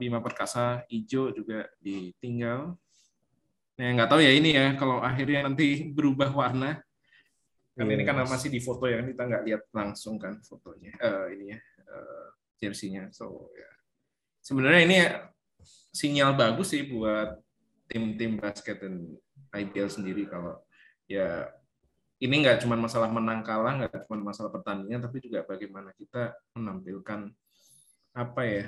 Bima 0.00 0.24
Perkasa 0.24 0.88
hijau 0.88 1.36
juga 1.36 1.68
ditinggal. 1.84 2.72
Nah, 3.76 3.88
nggak 3.92 4.08
tahu 4.08 4.24
ya 4.24 4.32
ini 4.32 4.56
ya 4.56 4.72
kalau 4.80 5.04
akhirnya 5.04 5.44
nanti 5.44 5.84
berubah 5.84 6.32
warna. 6.32 6.80
Kan 7.76 7.92
ini 7.92 8.08
karena 8.08 8.24
Yes. 8.24 8.32
masih 8.32 8.48
di 8.48 8.60
foto 8.64 8.88
ya, 8.88 9.04
kita 9.04 9.20
nggak 9.28 9.44
lihat 9.44 9.62
langsung 9.76 10.16
kan 10.16 10.40
fotonya. 10.40 10.96
Eh 10.96 11.26
ini 11.36 11.44
ya, 11.52 11.58
eh, 11.84 12.26
jersey-nya. 12.60 13.08
So 13.10 13.48
ya. 13.56 13.70
Sebenarnya 14.40 14.80
ini 14.84 14.98
sinyal 15.90 16.36
bagus 16.36 16.72
sih 16.72 16.86
buat 16.88 17.40
tim-tim 17.90 18.38
basket 18.38 18.80
dan 18.80 19.10
IBL 19.50 19.90
sendiri 19.90 20.30
kalau 20.30 20.62
ya 21.10 21.50
ini 22.20 22.44
nggak 22.44 22.62
cuma 22.62 22.76
masalah 22.76 23.08
menang 23.08 23.40
kalah, 23.40 23.80
nggak 23.80 24.04
cuma 24.06 24.30
masalah 24.30 24.52
pertandingan, 24.52 25.00
tapi 25.00 25.24
juga 25.24 25.40
bagaimana 25.42 25.90
kita 25.96 26.36
menampilkan 26.52 27.32
apa 28.12 28.42
ya 28.44 28.66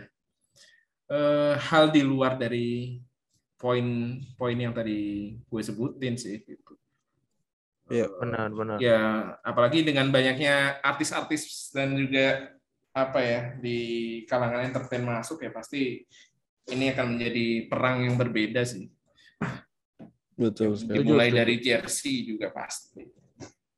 eh, 1.13 1.55
hal 1.61 1.93
di 1.93 2.01
luar 2.01 2.41
dari 2.41 2.97
poin-poin 3.61 4.59
yang 4.59 4.75
tadi 4.75 5.37
gue 5.39 5.63
sebutin 5.63 6.19
sih 6.19 6.43
gitu. 6.43 6.75
Iya, 7.93 8.09
Eh, 8.09 8.19
Benar, 8.25 8.49
benar. 8.57 8.77
Ya, 8.81 9.01
apalagi 9.45 9.85
dengan 9.85 10.09
banyaknya 10.09 10.81
artis-artis 10.81 11.71
dan 11.77 11.93
juga 11.95 12.57
apa 12.93 13.19
ya 13.25 13.41
di 13.57 13.79
kalangan 14.29 14.69
entertain 14.69 15.01
masuk 15.01 15.41
ya 15.41 15.49
pasti 15.49 16.05
ini 16.69 16.93
akan 16.93 17.17
menjadi 17.17 17.67
perang 17.67 18.05
yang 18.07 18.15
berbeda 18.21 18.63
sih. 18.63 18.87
Betul 20.37 20.77
sekali. 20.77 21.03
Dimulai 21.03 21.29
setuju. 21.33 21.41
dari 21.41 21.55
jersey 21.59 22.17
juga 22.29 22.49
pasti. 22.53 23.03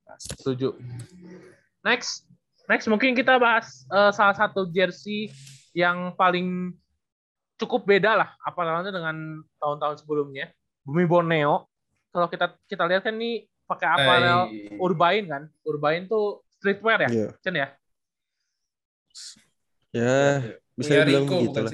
Pasti. 0.04 0.34
Setuju. 0.38 0.68
Next, 1.86 2.28
next 2.68 2.86
mungkin 2.90 3.16
kita 3.16 3.38
bahas 3.38 3.86
eh, 3.88 4.12
salah 4.12 4.36
satu 4.36 4.68
jersey 4.68 5.30
yang 5.74 6.12
paling 6.14 6.74
cukup 7.58 7.86
beda 7.86 8.18
lah 8.18 8.28
apa 8.42 8.60
namanya 8.66 8.92
dengan 8.94 9.42
tahun-tahun 9.62 10.02
sebelumnya. 10.02 10.50
Bumi 10.84 11.06
Borneo. 11.08 11.70
Kalau 12.12 12.28
kita 12.30 12.54
kita 12.68 12.84
lihat 12.86 13.02
kan 13.02 13.16
ini 13.16 13.46
pakai 13.64 13.88
apparel 13.88 14.40
Hai. 14.50 14.76
Urbain 14.78 15.24
kan. 15.24 15.42
Urbain 15.64 16.04
tuh 16.06 16.44
streetwear 16.60 17.08
ya, 17.08 17.10
Iya. 17.10 17.28
Chen 17.40 17.56
ya? 17.56 17.68
Ya, 19.94 20.42
bisa 20.74 20.90
Punya 20.90 21.02
dibilang 21.06 21.26
Rico 21.30 21.36
bukan 21.48 21.62
lah. 21.70 21.72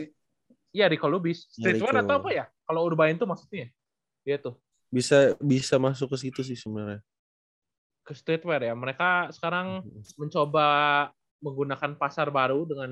Iya 0.71 0.87
Rico 0.93 1.07
Lubis. 1.09 1.49
Streetwear 1.51 1.97
Rico. 1.97 2.05
atau 2.05 2.15
apa 2.21 2.31
ya? 2.31 2.45
Kalau 2.69 2.81
Urbain 2.85 3.17
tuh 3.17 3.27
maksudnya? 3.27 3.73
Dia 4.23 4.37
tuh 4.37 4.61
Bisa 4.93 5.35
bisa 5.41 5.81
masuk 5.81 6.13
ke 6.15 6.29
situ 6.29 6.41
sih 6.45 6.59
sebenarnya. 6.59 7.01
ke 8.01 8.13
streetwear 8.17 8.61
ya. 8.67 8.75
Mereka 8.75 9.31
sekarang 9.31 9.87
mencoba 10.19 10.67
menggunakan 11.39 11.95
pasar 11.95 12.29
baru 12.29 12.67
dengan 12.67 12.91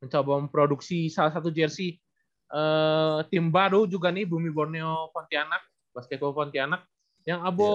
mencoba 0.00 0.40
memproduksi 0.40 1.12
salah 1.12 1.30
satu 1.30 1.52
jersey 1.52 2.00
eh, 2.48 3.18
tim 3.28 3.52
baru 3.52 3.84
juga 3.84 4.08
nih 4.08 4.24
Bumi 4.24 4.48
Borneo 4.48 5.12
Pontianak, 5.12 5.60
Basketball 5.92 6.32
Pontianak. 6.32 6.82
Yang 7.28 7.40
Abo 7.44 7.72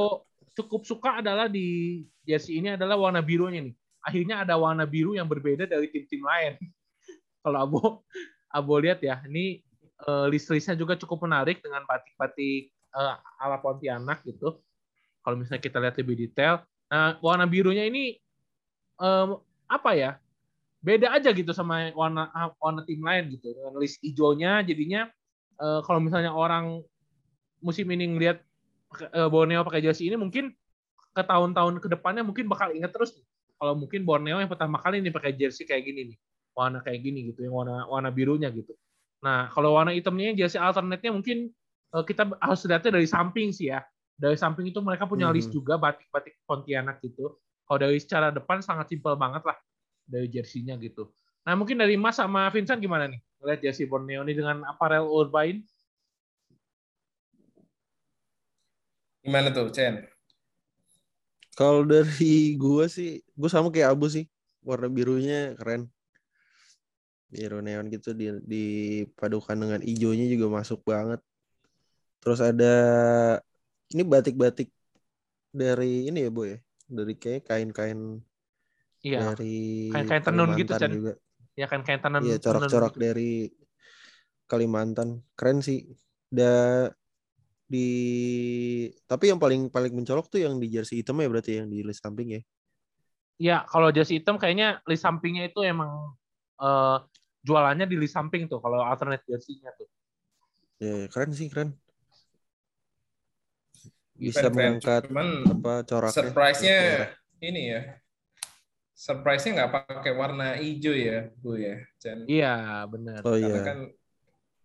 cukup 0.58 0.82
suka 0.86 1.22
adalah 1.22 1.46
di 1.46 2.02
jersey 2.26 2.58
ini 2.60 2.74
adalah 2.74 2.98
warna 2.98 3.22
birunya 3.22 3.64
nih. 3.64 3.76
Akhirnya 4.04 4.44
ada 4.48 4.56
warna 4.56 4.88
biru 4.88 5.16
yang 5.16 5.28
berbeda 5.28 5.68
dari 5.68 5.92
tim-tim 5.92 6.24
lain. 6.24 6.56
Kalau 7.44 7.60
Abo 7.64 7.82
Abo 8.50 8.74
lihat 8.82 9.04
ya, 9.04 9.22
ini 9.30 9.62
uh, 10.10 10.26
list-listnya 10.32 10.74
juga 10.74 10.98
cukup 10.98 11.30
menarik 11.30 11.62
dengan 11.62 11.86
batik-batik 11.86 12.74
uh, 12.96 13.20
ala 13.38 13.62
Pontianak 13.62 14.26
gitu. 14.26 14.58
Kalau 15.22 15.36
misalnya 15.36 15.62
kita 15.62 15.78
lihat 15.78 15.96
lebih 16.00 16.16
detail, 16.16 16.64
nah 16.90 17.20
warna 17.20 17.46
birunya 17.46 17.86
ini 17.86 18.18
um, 18.98 19.38
apa 19.70 19.94
ya? 19.94 20.12
Beda 20.80 21.12
aja 21.12 21.36
gitu 21.36 21.52
sama 21.52 21.92
warna 21.92 22.32
warna 22.58 22.88
tim 22.88 23.04
lain 23.04 23.36
gitu. 23.36 23.52
Dengan 23.52 23.76
list 23.78 24.00
hijaunya 24.00 24.64
jadinya 24.64 25.12
uh, 25.60 25.84
kalau 25.84 26.00
misalnya 26.00 26.32
orang 26.32 26.80
musim 27.60 27.86
ini 27.92 28.08
ngelihat 28.16 28.40
uh, 29.14 29.28
Borneo 29.28 29.62
pakai 29.68 29.84
jersey 29.84 30.08
ini 30.08 30.16
mungkin 30.16 30.56
ke 31.14 31.22
tahun-tahun 31.22 31.84
ke 31.84 31.88
depannya 31.92 32.24
mungkin 32.24 32.48
bakal 32.48 32.72
inget 32.72 32.96
terus 32.96 33.14
kalau 33.60 33.76
mungkin 33.76 34.08
Borneo 34.08 34.40
yang 34.40 34.48
pertama 34.48 34.80
kali 34.80 35.04
ini 35.04 35.12
pakai 35.12 35.36
jersey 35.36 35.68
kayak 35.68 35.84
gini 35.84 36.16
nih. 36.16 36.18
Warna 36.56 36.80
kayak 36.80 37.00
gini 37.04 37.28
gitu 37.30 37.44
yang 37.44 37.54
warna 37.60 37.84
warna 37.92 38.10
birunya 38.10 38.48
gitu. 38.56 38.72
Nah 39.20 39.52
kalau 39.52 39.76
warna 39.76 39.92
hitamnya 39.92 40.32
jersey 40.32 40.56
alternate-nya 40.56 41.12
mungkin 41.12 41.52
uh, 41.92 42.04
kita 42.08 42.32
harus 42.40 42.64
lihatnya 42.64 42.96
dari 42.96 43.08
samping 43.08 43.52
sih 43.52 43.76
ya. 43.76 43.84
Dari 44.16 44.40
samping 44.40 44.72
itu 44.72 44.80
mereka 44.80 45.08
punya 45.08 45.28
hmm. 45.28 45.36
list 45.36 45.52
juga 45.52 45.76
batik-batik 45.76 46.40
Pontianak 46.48 47.04
gitu. 47.04 47.36
Kalau 47.68 47.80
dari 47.80 48.00
secara 48.00 48.32
depan 48.32 48.64
sangat 48.64 48.88
simpel 48.92 49.20
banget 49.20 49.44
lah 49.44 49.60
dari 50.08 50.32
jersey-nya 50.32 50.80
gitu. 50.80 51.12
Nah 51.44 51.54
mungkin 51.60 51.80
dari 51.80 52.00
Mas 52.00 52.16
sama 52.16 52.48
Vincent 52.52 52.80
gimana 52.80 53.12
nih? 53.12 53.20
Lihat 53.44 53.60
jersey 53.60 53.88
Borneo 53.88 54.24
ini 54.24 54.36
dengan 54.36 54.64
apparel 54.68 55.04
urbain. 55.04 55.64
Gimana 59.24 59.52
tuh 59.52 59.68
Chen 59.76 60.19
kalau 61.60 61.84
dari 61.84 62.56
gue 62.56 62.86
sih, 62.88 63.20
gue 63.20 63.50
sama 63.52 63.68
kayak 63.68 63.92
Abu 63.92 64.08
sih. 64.08 64.32
Warna 64.64 64.88
birunya 64.88 65.60
keren. 65.60 65.92
Biru 67.28 67.60
neon 67.60 67.92
gitu 67.92 68.16
di 68.16 68.32
dipadukan 68.48 69.60
dengan 69.60 69.84
hijaunya 69.84 70.32
juga 70.32 70.64
masuk 70.64 70.88
banget. 70.88 71.20
Terus 72.24 72.40
ada 72.40 72.76
ini 73.92 74.08
batik-batik 74.08 74.72
dari 75.52 76.08
ini 76.08 76.24
ya, 76.24 76.32
Bu 76.32 76.48
ya. 76.48 76.58
Dari 76.88 77.20
kayak 77.20 77.44
kain-kain 77.44 78.24
Iya. 79.04 79.32
Dari 79.32 79.88
kain-kain 79.92 80.24
tenun 80.24 80.50
gitu 80.56 80.74
kan. 80.76 80.90
Juga. 80.92 81.14
Ya 81.60 81.68
kan 81.68 81.84
kain 81.84 82.00
tenun. 82.00 82.24
Iya, 82.24 82.36
corak-corak 82.40 82.96
gitu. 82.96 83.04
dari 83.04 83.32
Kalimantan. 84.48 85.24
Keren 85.36 85.60
sih. 85.60 85.92
Da 86.32 86.88
di 87.70 87.90
tapi 89.06 89.30
yang 89.30 89.38
paling 89.38 89.70
paling 89.70 89.94
mencolok 89.94 90.26
tuh 90.26 90.42
yang 90.42 90.58
di 90.58 90.74
jersey 90.74 91.06
hitam 91.06 91.22
ya 91.22 91.30
berarti 91.30 91.62
yang 91.62 91.70
di 91.70 91.86
list 91.86 92.02
samping 92.02 92.34
ya. 92.34 92.42
Iya, 93.40 93.58
kalau 93.70 93.94
jersey 93.94 94.20
hitam 94.20 94.42
kayaknya 94.42 94.82
list 94.90 95.06
sampingnya 95.06 95.48
itu 95.48 95.62
emang 95.64 96.18
uh, 96.60 96.98
jualannya 97.46 97.86
di 97.86 97.96
list 97.96 98.18
samping 98.18 98.50
tuh 98.50 98.60
kalau 98.60 98.82
alternate 98.82 99.24
jersey-nya 99.24 99.72
tuh. 99.78 99.88
Ya, 100.82 101.08
keren 101.08 101.32
sih, 101.32 101.48
keren. 101.48 101.78
Bisa 104.20 104.52
keren, 104.52 104.82
mengangkat 104.82 105.08
Cuman 105.08 105.48
apa 105.48 105.74
coraknya. 105.88 106.16
Surprise-nya 106.18 106.78
ini 107.40 107.62
ya. 107.72 107.82
Surprise-nya 108.92 109.52
nggak 109.64 109.72
pakai 109.88 110.12
warna 110.12 110.60
hijau 110.60 110.92
ya, 110.92 111.32
Bu 111.40 111.56
ya. 111.56 111.80
Chen. 112.02 112.28
Iya, 112.28 112.84
benar. 112.92 113.24
Oh 113.24 113.40
Karena 113.40 113.56
iya. 113.56 113.64
kan 113.64 113.80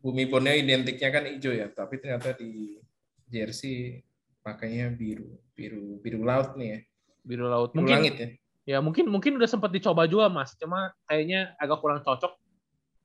bumi 0.03 0.27
Borneo 0.27 0.57
identiknya 0.59 1.09
kan 1.15 1.25
hijau 1.31 1.55
ya, 1.55 1.71
tapi 1.71 2.03
ternyata 2.03 2.35
di 2.35 2.83
jersey 3.29 4.05
pakainya 4.45 4.93
biru, 4.93 5.41
biru 5.57 5.99
biru 6.05 6.21
laut 6.23 6.55
nih 6.57 6.69
ya. 6.69 6.79
Biru 7.25 7.47
laut. 7.49 7.73
Biru 7.73 7.79
mungkin 7.81 7.97
langit 7.97 8.15
ya. 8.17 8.29
Ya 8.65 8.79
mungkin 8.81 9.13
mungkin 9.13 9.37
udah 9.37 9.49
sempat 9.49 9.69
dicoba 9.73 10.09
juga 10.09 10.33
mas, 10.33 10.57
cuma 10.57 10.97
kayaknya 11.05 11.53
agak 11.61 11.85
kurang 11.85 12.01
cocok. 12.01 12.33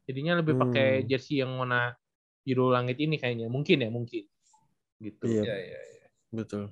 Jadinya 0.07 0.39
lebih 0.39 0.55
pakai 0.55 1.03
hmm. 1.03 1.07
jersey 1.07 1.43
yang 1.43 1.51
warna 1.59 1.93
biru 2.47 2.71
langit 2.71 2.95
ini 2.97 3.19
kayaknya, 3.19 3.51
mungkin 3.51 3.83
ya 3.83 3.89
mungkin. 3.91 4.23
Gitu. 4.99 5.23
Iya, 5.27 5.43
ya, 5.43 5.57
ya, 5.59 5.81
ya. 5.83 6.07
betul. 6.31 6.71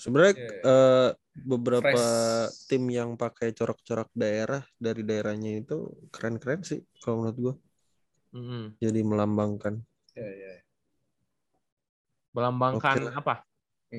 Sebenarnya 0.00 0.34
ya, 0.34 0.48
ya. 0.48 0.60
Uh, 0.64 1.10
beberapa 1.32 1.94
Fresh. 1.94 2.68
tim 2.72 2.84
yang 2.88 3.14
pakai 3.14 3.52
corak-corak 3.52 4.08
daerah 4.16 4.64
dari 4.80 5.04
daerahnya 5.04 5.62
itu 5.62 5.92
keren-keren 6.08 6.64
sih 6.64 6.80
kalau 7.04 7.22
menurut 7.22 7.38
gua. 7.38 7.54
Mm 8.32 8.44
-hmm. 8.44 8.62
Jadi 8.80 9.00
melambangkan. 9.04 9.74
Ya, 10.16 10.28
ya. 10.28 10.52
Melambangkan 12.32 12.96
okay. 13.08 13.18
apa? 13.20 13.34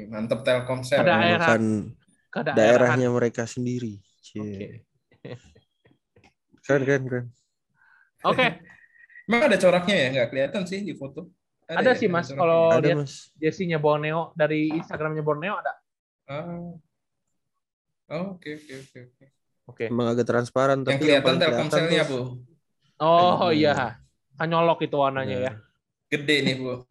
Mantep 0.09 0.41
Telkomsel. 0.41 1.05
Daerah, 1.05 1.53
daerah, 1.53 2.53
daerahnya 2.57 3.09
mereka 3.13 3.45
sendiri. 3.45 4.01
Okay. 4.33 4.81
keren, 6.65 6.81
keren, 6.81 7.03
keren. 7.05 7.25
Oke. 8.25 8.37
Okay. 8.37 8.49
Emang 9.29 9.41
ada 9.47 9.57
coraknya 9.61 9.95
ya? 9.95 10.07
Nggak 10.11 10.27
kelihatan 10.33 10.63
sih 10.65 10.79
di 10.83 10.93
foto. 10.97 11.31
Ada, 11.63 11.79
ada 11.79 11.91
ya, 11.95 11.99
sih 11.99 12.07
mas. 12.11 12.27
Kalau 12.33 12.75
lihat 12.81 13.07
jersey-nya 13.39 13.79
Borneo 13.79 14.35
dari 14.35 14.67
Instagramnya 14.73 15.23
Borneo 15.23 15.55
ada. 15.55 15.73
Oh. 16.27 16.75
Oke, 18.35 18.59
oke, 18.59 18.73
oke, 18.83 18.99
oke. 18.99 19.25
Oke. 19.63 19.83
Emang 19.87 20.11
agak 20.11 20.27
transparan. 20.27 20.83
Yang 20.83 20.87
tapi 20.91 21.01
kelihatan 21.07 21.35
Telkomselnya, 21.39 22.03
Bu. 22.03 22.19
Oh 22.99 23.51
iya. 23.53 24.01
Kan 24.35 24.47
nyolok 24.49 24.83
itu 24.83 24.97
warnanya 24.99 25.37
ya. 25.39 25.51
Gede 26.11 26.35
nih, 26.43 26.55
Bu. 26.59 26.83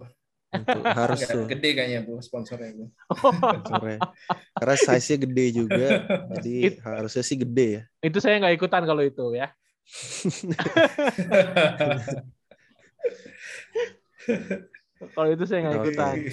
Untuk, 0.53 0.85
harus 1.01 1.25
tuh. 1.25 1.49
Gede 1.49 1.73
kayaknya 1.73 2.05
bu 2.05 2.21
sponsornya 2.21 2.77
bu. 2.77 2.93
sponsornya. 3.17 4.05
Karena 4.53 4.77
size-nya 4.77 5.25
gede 5.25 5.47
juga, 5.57 6.05
jadi 6.37 6.55
It, 6.69 6.85
harusnya 6.85 7.25
sih 7.25 7.41
gede 7.41 7.81
ya. 7.81 7.89
Itu 8.05 8.21
saya 8.21 8.37
nggak 8.37 8.61
ikutan 8.61 8.85
kalau 8.85 9.01
itu 9.01 9.33
ya. 9.33 9.49
kalau 15.17 15.33
itu 15.33 15.49
saya 15.49 15.65
nggak 15.65 15.89
ikutan. 15.89 16.29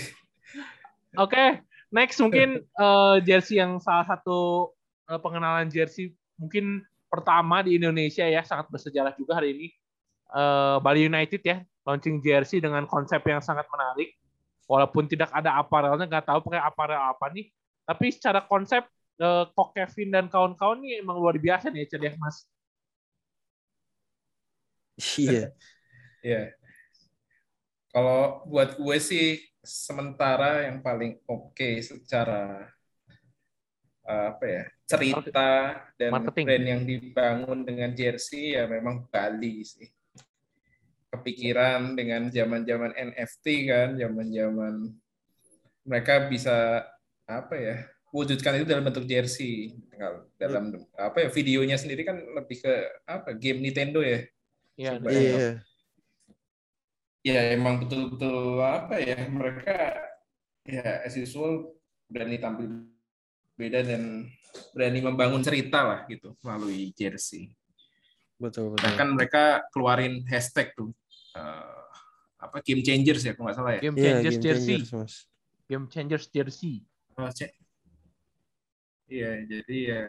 Oke, 1.18 1.34
okay, 1.34 1.66
next 1.90 2.20
mungkin 2.20 2.68
uh, 2.78 3.18
jersey 3.24 3.58
yang 3.58 3.80
salah 3.80 4.04
satu 4.06 4.70
uh, 5.10 5.18
pengenalan 5.18 5.72
jersey 5.72 6.14
mungkin 6.38 6.86
pertama 7.10 7.66
di 7.66 7.82
Indonesia 7.82 8.30
ya 8.30 8.46
sangat 8.46 8.70
bersejarah 8.70 9.18
juga 9.18 9.42
hari 9.42 9.58
ini 9.58 9.74
uh, 10.30 10.78
Bali 10.78 11.10
United 11.10 11.42
ya 11.42 11.66
launching 11.88 12.20
jersey 12.20 12.60
dengan 12.60 12.86
konsep 12.88 13.20
yang 13.28 13.44
sangat 13.44 13.68
menarik. 13.72 14.16
Walaupun 14.70 15.10
tidak 15.10 15.34
ada 15.34 15.58
aparelnya, 15.58 16.06
nggak 16.06 16.30
tahu 16.30 16.40
pakai 16.46 16.62
aparel 16.62 17.02
apa 17.02 17.26
nih. 17.34 17.50
Tapi 17.90 18.06
secara 18.14 18.46
konsep, 18.46 18.86
uh, 19.18 19.50
Kok 19.50 19.74
Kevin 19.74 20.10
dan 20.14 20.26
kawan-kawan 20.30 20.78
nih 20.86 21.02
emang 21.02 21.18
luar 21.18 21.34
biasa 21.42 21.74
nih, 21.74 21.90
ya, 21.90 22.14
Mas. 22.18 22.46
Iya. 25.18 25.50
Iya. 26.20 26.52
Kalau 27.96 28.44
buat 28.44 28.76
gue 28.76 28.98
sih 29.00 29.40
sementara 29.64 30.68
yang 30.68 30.84
paling 30.84 31.16
oke 31.24 31.56
okay 31.56 31.80
secara 31.80 32.68
uh, 34.04 34.26
apa 34.36 34.46
ya 34.46 34.64
cerita 34.84 35.50
dan 35.96 36.12
Marketing. 36.12 36.46
brand 36.48 36.66
yang 36.66 36.82
dibangun 36.84 37.60
dengan 37.64 37.96
jersey 37.96 38.58
ya 38.58 38.66
memang 38.66 39.06
Bali 39.08 39.62
sih 39.62 39.88
kepikiran 41.10 41.98
dengan 41.98 42.30
zaman-zaman 42.30 42.94
NFT 42.94 43.46
kan, 43.70 43.90
zaman-zaman 43.98 44.94
mereka 45.86 46.30
bisa 46.30 46.86
apa 47.26 47.56
ya 47.58 47.76
wujudkan 48.10 48.58
itu 48.58 48.66
dalam 48.66 48.90
bentuk 48.90 49.06
jersey 49.06 49.78
dalam 50.38 50.74
apa 50.98 51.26
ya 51.26 51.30
videonya 51.30 51.78
sendiri 51.78 52.02
kan 52.02 52.18
lebih 52.18 52.58
ke 52.62 52.74
apa 53.06 53.38
game 53.38 53.62
Nintendo 53.62 54.02
ya? 54.02 54.26
Iya 54.80 54.92
iya 55.10 55.62
ya 57.20 57.52
emang 57.54 57.84
betul-betul 57.84 58.64
apa 58.64 58.96
ya 58.98 59.28
mereka 59.28 59.76
ya 60.64 61.04
as 61.04 61.20
usual 61.20 61.76
berani 62.08 62.40
tampil 62.40 62.88
beda 63.60 63.84
dan 63.84 64.32
berani 64.72 65.00
membangun 65.04 65.44
cerita 65.44 65.84
lah 65.84 66.00
gitu 66.08 66.34
melalui 66.40 66.96
jersey 66.96 67.52
betul 68.40 68.74
betul. 68.74 68.84
Bahkan 68.88 69.08
mereka 69.14 69.44
keluarin 69.76 70.24
hashtag 70.26 70.72
tuh. 70.74 70.90
Uh, 71.36 71.86
apa 72.40 72.64
game 72.64 72.82
changers 72.82 73.22
ya 73.22 73.36
kalau 73.36 73.52
nggak 73.52 73.58
salah 73.60 73.72
ya? 73.76 73.82
Game 73.84 73.98
changers 74.00 74.24
yeah, 74.24 74.42
game 74.42 74.48
jersey. 74.48 74.78
Changers, 74.80 75.14
game 75.68 75.86
changers 75.92 76.26
jersey. 76.32 76.76
Oh, 77.20 77.28
iya 79.12 79.44
jadi 79.44 79.78
ya 79.84 80.04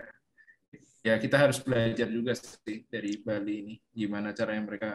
ya 1.00 1.14
kita 1.18 1.36
harus 1.40 1.58
belajar 1.58 2.06
juga 2.06 2.36
sih 2.38 2.86
dari 2.86 3.18
Bali 3.18 3.54
ini 3.64 3.74
gimana 3.90 4.30
caranya 4.36 4.62
mereka 4.62 4.90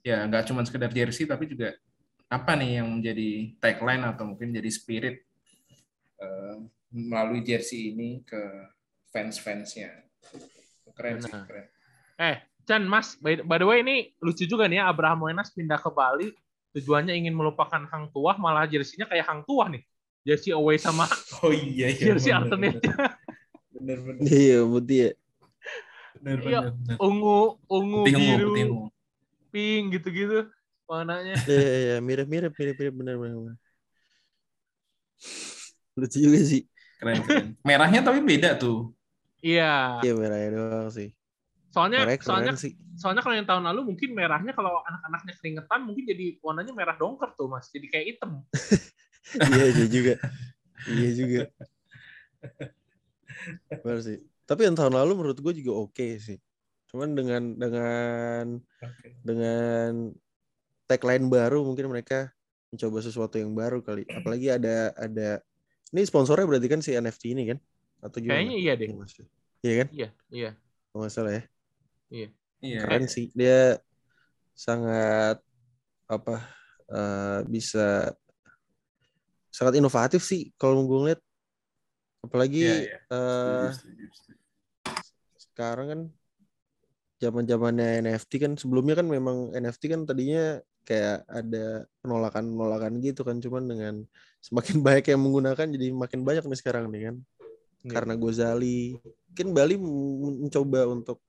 ya 0.00 0.24
nggak 0.24 0.48
cuma 0.48 0.62
sekedar 0.64 0.88
jersey 0.88 1.26
tapi 1.28 1.50
juga 1.50 1.74
apa 2.30 2.56
nih 2.56 2.80
yang 2.80 2.88
menjadi 2.88 3.58
tagline 3.60 4.04
atau 4.08 4.24
mungkin 4.24 4.54
jadi 4.54 4.70
spirit 4.72 5.20
uh, 6.22 6.64
melalui 6.94 7.42
jersey 7.42 7.90
ini 7.92 8.22
ke 8.22 8.70
fans-fansnya. 9.10 10.06
Keren 10.94 11.18
sih 11.22 11.30
keren. 11.30 11.66
Eh 12.18 12.53
Chan, 12.64 12.82
Mas, 12.88 13.16
by, 13.20 13.44
by 13.44 13.60
the 13.60 13.68
way 13.68 13.84
ini 13.84 14.12
lucu 14.24 14.48
juga 14.48 14.64
nih 14.64 14.80
ya, 14.80 14.88
Abraham 14.88 15.28
Wenas 15.28 15.52
pindah 15.52 15.76
ke 15.76 15.90
Bali, 15.92 16.32
tujuannya 16.72 17.12
ingin 17.12 17.36
melupakan 17.36 17.84
Hang 17.88 18.08
Tuah, 18.10 18.40
malah 18.40 18.64
jersinya 18.64 19.04
kayak 19.06 19.28
Hang 19.28 19.44
Tuah 19.44 19.68
nih. 19.68 19.84
Jersey 20.24 20.56
away 20.56 20.80
sama 20.80 21.04
oh, 21.44 21.52
iya, 21.52 21.92
iya, 21.92 22.16
jersey 22.16 22.32
alternate. 22.32 22.80
bener, 23.76 23.98
bener. 24.00 24.20
Iya, 24.24 24.58
putih 24.64 24.96
ya. 24.96 25.10
Bener, 26.16 26.38
iya, 26.48 26.58
ungu, 26.96 27.60
ungu, 27.68 28.02
putih, 28.08 28.16
biru, 28.16 28.52
ungu, 28.56 28.84
pink 29.52 30.00
gitu-gitu. 30.00 30.48
warnanya. 30.88 31.36
Iya, 31.48 31.60
iya, 31.60 31.76
iya, 31.76 31.96
mirip-mirip, 32.00 32.56
mirip-mirip 32.56 32.94
benar 32.96 33.20
benar. 33.20 33.56
Lucu 35.94 36.16
juga 36.18 36.40
sih. 36.40 36.64
Keren, 36.96 37.20
keren. 37.28 37.46
Merahnya 37.60 38.00
tapi 38.00 38.24
beda 38.24 38.56
tuh. 38.56 38.96
Iya. 39.44 40.00
Iya 40.00 40.12
merahnya 40.16 40.48
doang 40.56 40.88
sih. 40.88 41.12
Soalnya 41.74 42.06
Mereka 42.06 42.22
soalnya 42.22 42.54
keren 42.54 42.62
sih. 42.62 42.72
soalnya 42.94 43.22
kalau 43.26 43.34
yang 43.34 43.48
tahun 43.50 43.66
lalu 43.66 43.80
mungkin 43.90 44.14
merahnya 44.14 44.54
kalau 44.54 44.78
anak-anaknya 44.86 45.34
keringetan 45.42 45.80
mungkin 45.82 46.04
jadi 46.06 46.26
warnanya 46.38 46.70
merah 46.70 46.94
dongker 46.94 47.34
tuh 47.34 47.50
mas 47.50 47.66
jadi 47.74 47.86
kayak 47.90 48.06
hitam 48.14 48.30
iya 49.50 49.64
iya 49.74 49.86
juga. 49.90 50.14
Iya 50.86 51.10
juga. 51.16 51.40
Benar 53.82 53.98
sih. 54.04 54.18
Tapi 54.44 54.60
yang 54.68 54.76
tahun 54.76 54.94
lalu 54.94 55.12
menurut 55.18 55.38
gue 55.40 55.52
juga 55.58 55.72
oke 55.88 56.06
sih. 56.20 56.38
Cuman 56.92 57.16
dengan 57.18 57.42
dengan 57.58 58.44
dengan 59.24 60.12
tagline 60.86 61.26
baru 61.26 61.64
mungkin 61.64 61.90
mereka 61.90 62.30
mencoba 62.70 62.98
sesuatu 63.02 63.40
yang 63.40 63.50
baru 63.56 63.80
kali. 63.82 64.04
Apalagi 64.06 64.52
ada 64.52 64.92
ada 64.94 65.40
ini 65.90 66.04
sponsornya 66.04 66.46
berarti 66.46 66.68
kan 66.70 66.80
si 66.84 66.92
NFT 66.94 67.34
ini 67.34 67.50
kan? 67.50 67.58
Atau 68.04 68.20
gimana? 68.20 68.38
kayaknya 68.38 68.56
iya 68.60 68.72
deh 68.76 68.88
Maksudnya? 68.92 69.30
Iya 69.64 69.74
kan? 69.82 69.88
iya 69.90 70.08
iya 70.30 70.50
Kalau 70.92 71.00
nggak 71.02 71.12
salah 71.14 71.32
ya. 71.32 71.42
Iya. 72.14 72.80
Keren 72.86 73.04
sih. 73.10 73.28
Dia 73.34 73.76
sangat 74.54 75.42
apa 76.06 76.36
eh, 76.88 77.40
bisa 77.50 78.14
sangat 79.50 79.74
inovatif 79.78 80.22
sih 80.22 80.54
kalau 80.54 80.86
gue 80.86 80.98
ngeliat. 81.02 81.20
Apalagi 82.24 82.62
Iya, 82.64 82.76
iya. 82.88 82.98
eh, 83.10 83.68
Setuju, 83.74 83.74
setuju, 83.74 84.04
setuju. 84.14 84.38
sekarang 85.36 85.86
kan 85.90 86.00
zaman 87.22 87.44
zamannya 87.46 88.02
NFT 88.04 88.32
kan 88.42 88.52
sebelumnya 88.58 88.98
kan 88.98 89.06
memang 89.06 89.54
NFT 89.54 89.92
kan 89.92 90.02
tadinya 90.04 90.58
kayak 90.84 91.24
ada 91.30 91.88
penolakan 92.04 92.52
penolakan 92.52 93.00
gitu 93.00 93.24
kan 93.24 93.40
cuman 93.40 93.64
dengan 93.64 93.94
semakin 94.44 94.76
banyak 94.84 95.04
yang 95.14 95.20
menggunakan 95.22 95.66
jadi 95.72 95.86
makin 95.94 96.20
banyak 96.26 96.44
nih 96.44 96.58
sekarang 96.60 96.90
nih 96.92 97.02
kan 97.12 97.16
Iya. 97.84 98.00
karena 98.00 98.14
Gozali 98.16 98.96
mungkin 99.28 99.48
Bali 99.52 99.76
mencoba 99.76 100.88
untuk 100.88 101.20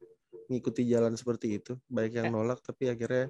mengikuti 0.47 0.85
jalan 0.85 1.13
seperti 1.13 1.57
itu 1.57 1.73
banyak 1.85 2.11
yang 2.15 2.27
Eh. 2.27 2.33
nolak 2.33 2.59
tapi 2.59 2.87
akhirnya 2.87 3.29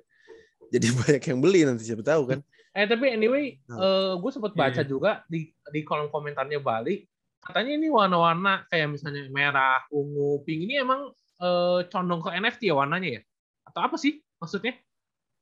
jadi 0.67 0.87
banyak 0.99 1.23
yang 1.23 1.39
beli 1.39 1.59
nanti 1.63 1.83
siapa 1.83 2.01
tahu 2.01 2.23
kan 2.27 2.39
eh 2.71 2.85
tapi 2.85 3.05
anyway 3.09 3.55
Nah. 3.65 4.15
gue 4.17 4.31
sempat 4.31 4.51
baca 4.51 4.81
Iya. 4.81 4.85
juga 4.85 5.23
di 5.25 5.47
di 5.47 5.81
kolom 5.81 6.07
komentarnya 6.07 6.59
Bali 6.59 7.07
katanya 7.39 7.71
ini 7.73 7.87
warna-warna 7.87 8.65
kayak 8.67 8.89
misalnya 8.89 9.29
merah 9.29 9.85
ungu 9.89 10.43
pink 10.43 10.65
ini 10.65 10.75
emang 10.77 11.07
eh, 11.37 11.79
condong 11.87 12.19
ke 12.19 12.31
NFT 12.31 12.67
ya 12.67 12.75
warnanya 12.75 13.19
ya 13.19 13.21
atau 13.63 13.81
apa 13.81 13.95
sih 13.95 14.17
maksudnya 14.35 14.75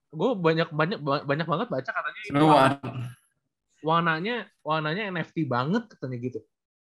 gue 0.10 0.30
banyak 0.36 0.70
banyak 0.70 1.00
banyak 1.02 1.48
banget 1.48 1.68
baca 1.68 1.90
katanya 1.90 2.22
ini 2.24 2.38
warna- 2.38 2.54
war- 2.54 3.10
warnanya 3.82 4.36
warnanya 4.62 5.04
NFT 5.10 5.44
banget 5.44 5.90
katanya 5.90 6.18
gitu. 6.18 6.40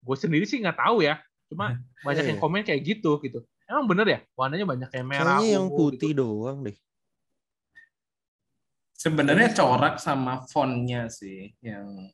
Gue 0.02 0.16
sendiri 0.18 0.42
sih 0.42 0.58
nggak 0.58 0.76
tahu 0.76 1.00
ya, 1.00 1.22
cuma 1.48 1.78
banyak 2.06 2.24
yang 2.26 2.36
Iya. 2.36 2.42
komen 2.42 2.62
kayak 2.62 2.82
gitu 2.82 3.16
gitu. 3.22 3.40
Emang 3.72 3.88
bener 3.88 4.04
ya 4.06 4.20
warnanya 4.36 4.66
banyak 4.68 4.90
yang 4.92 5.06
merah, 5.08 5.40
kayaknya 5.40 5.48
yang 5.56 5.64
ungu 5.66 5.76
putih 5.80 6.12
gitu. 6.12 6.20
doang 6.20 6.60
deh 6.62 6.76
Sebenarnya 8.92 9.48
corak 9.50 9.98
sama 9.98 10.46
fontnya 10.46 11.10
sih 11.10 11.50
yang 11.58 12.06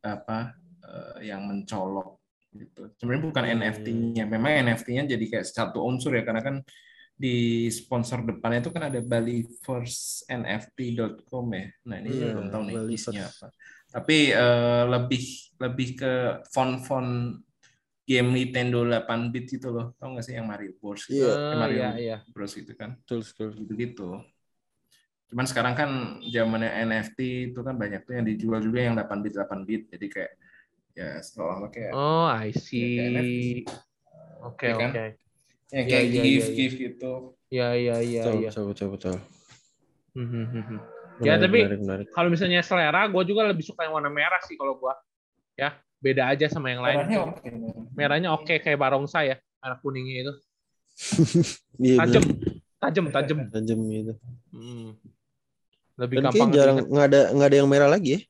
apa 0.00 0.56
eh, 0.80 1.28
yang 1.28 1.44
mencolok 1.44 2.16
gitu. 2.56 2.88
Sebenarnya 2.96 3.22
bukan 3.28 3.44
Hmm. 3.44 3.52
NFT-nya. 3.60 4.24
Memang 4.24 4.48
NFT-nya 4.64 5.04
jadi 5.04 5.20
kayak 5.28 5.44
satu 5.44 5.84
unsur 5.84 6.16
ya 6.16 6.24
karena 6.24 6.40
kan 6.40 6.64
di 7.12 7.68
sponsor 7.68 8.24
depannya 8.24 8.64
itu 8.64 8.72
kan 8.72 8.88
ada 8.88 9.04
balifirsnft.com 9.04 11.44
ya. 11.52 11.68
Nah, 11.84 11.96
ini 12.00 12.08
Iya, 12.08 12.32
belum 12.32 12.48
tahu 12.48 12.62
nih 12.64 12.76
Bali 12.80 12.96
isinya 12.96 13.28
First. 13.28 13.36
apa. 13.36 13.52
Tapi 13.90 14.30
eh, 14.32 14.84
lebih 14.88 15.24
lebih 15.60 15.88
ke 16.00 16.12
font-font 16.48 17.36
game 18.10 18.28
Nintendo 18.34 18.78
8 18.82 19.30
bit 19.32 19.46
gitu 19.54 19.68
loh. 19.70 19.86
Tahu 20.02 20.08
nggak 20.18 20.24
sih 20.26 20.34
yang 20.34 20.46
Mario 20.50 20.72
Bros 20.82 21.06
gitu? 21.06 21.22
Iya. 21.22 21.30
Eh, 21.30 21.50
Eh, 21.54 21.58
Mario 21.62 21.78
iya 21.78 21.90
iya. 21.94 22.16
Bros 22.34 22.52
itu 22.58 22.72
kan 22.74 22.90
betul 22.98 23.20
betul 23.22 23.48
gitu-gitu. 23.62 24.08
Cuman 25.30 25.46
sekarang 25.46 25.74
kan 25.78 25.90
zamannya 26.26 26.70
NFT 26.90 27.18
itu 27.54 27.60
kan 27.62 27.78
banyak 27.78 28.02
tuh 28.02 28.18
yang 28.18 28.26
dijual 28.26 28.58
juga 28.58 28.78
yang 28.82 28.94
8 28.98 29.18
bit 29.22 29.32
8 29.38 29.62
bit. 29.62 29.82
Jadi 29.94 30.06
kayak 30.10 30.32
ya 30.98 31.08
seolah-olah 31.22 31.70
kayak 31.70 31.92
Oh, 31.94 32.26
I 32.26 32.50
NFT. 32.50 32.66
see. 32.66 33.62
Oke 34.42 34.66
Iya 34.66 34.74
kan? 34.74 34.90
oke. 34.90 35.06
yang 35.70 35.86
Iya, 35.86 35.92
kayak 35.94 36.06
iya, 36.10 36.10
iya, 36.10 36.22
gift 36.26 36.48
iya. 36.50 36.56
gift 36.58 36.76
gitu. 36.82 37.12
Ya 37.50 37.68
ya 37.78 37.96
ya 38.02 38.22
betul, 38.26 38.34
ya. 38.42 38.50
betul 38.50 38.64
betul 38.74 38.88
betul 38.98 39.16
Hmm, 40.10 40.26
hmm, 40.26 40.46
hmm. 40.50 40.80
Menarik, 41.22 41.22
Ya, 41.22 41.34
tapi-. 41.38 41.64
Kalau 42.10 42.28
misalnya 42.32 42.60
selera, 42.66 43.06
gue 43.06 43.22
juga 43.22 43.46
lebih 43.46 43.62
suka 43.62 43.86
yang 43.86 43.94
warna 43.94 44.10
merah 44.10 44.42
sih 44.42 44.58
kalau 44.58 44.74
gue. 44.74 44.94
Ya 45.54 45.78
beda 46.00 46.22
aja 46.28 46.48
sama 46.48 46.68
yang 46.68 46.80
lain. 46.80 46.96
Warnanya 46.98 47.20
oke. 47.26 47.48
Merahnya 47.92 48.28
oke 48.32 48.54
kayak 48.56 48.76
barongsai 48.76 49.26
ya, 49.28 49.36
warna 49.58 49.76
kuningnya 49.78 50.16
itu 50.22 50.32
Iya, 51.80 51.96
tajam, 51.98 52.22
bener. 52.22 52.48
tajam, 52.78 53.04
tajam. 53.08 53.38
tajam 53.54 53.78
gitu 53.86 54.12
Hmm. 54.50 54.98
Lebih 55.94 56.16
Dan 56.18 56.24
gampang 56.26 56.50
jarang 56.50 56.76
diingat. 56.78 56.90
nggak 56.90 57.06
ada 57.06 57.20
nggak 57.30 57.46
ada 57.46 57.56
yang 57.56 57.68
merah 57.68 57.86
lagi 57.86 58.10
ya? 58.10 58.20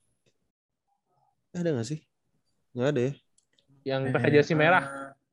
Ada 1.53 1.69
nggak 1.71 1.87
sih? 1.87 1.99
Nggak 2.73 2.89
ada 2.89 3.01
ya. 3.01 3.13
yang 3.81 4.03
pakai 4.11 4.31
jersey 4.31 4.53
merah. 4.53 4.85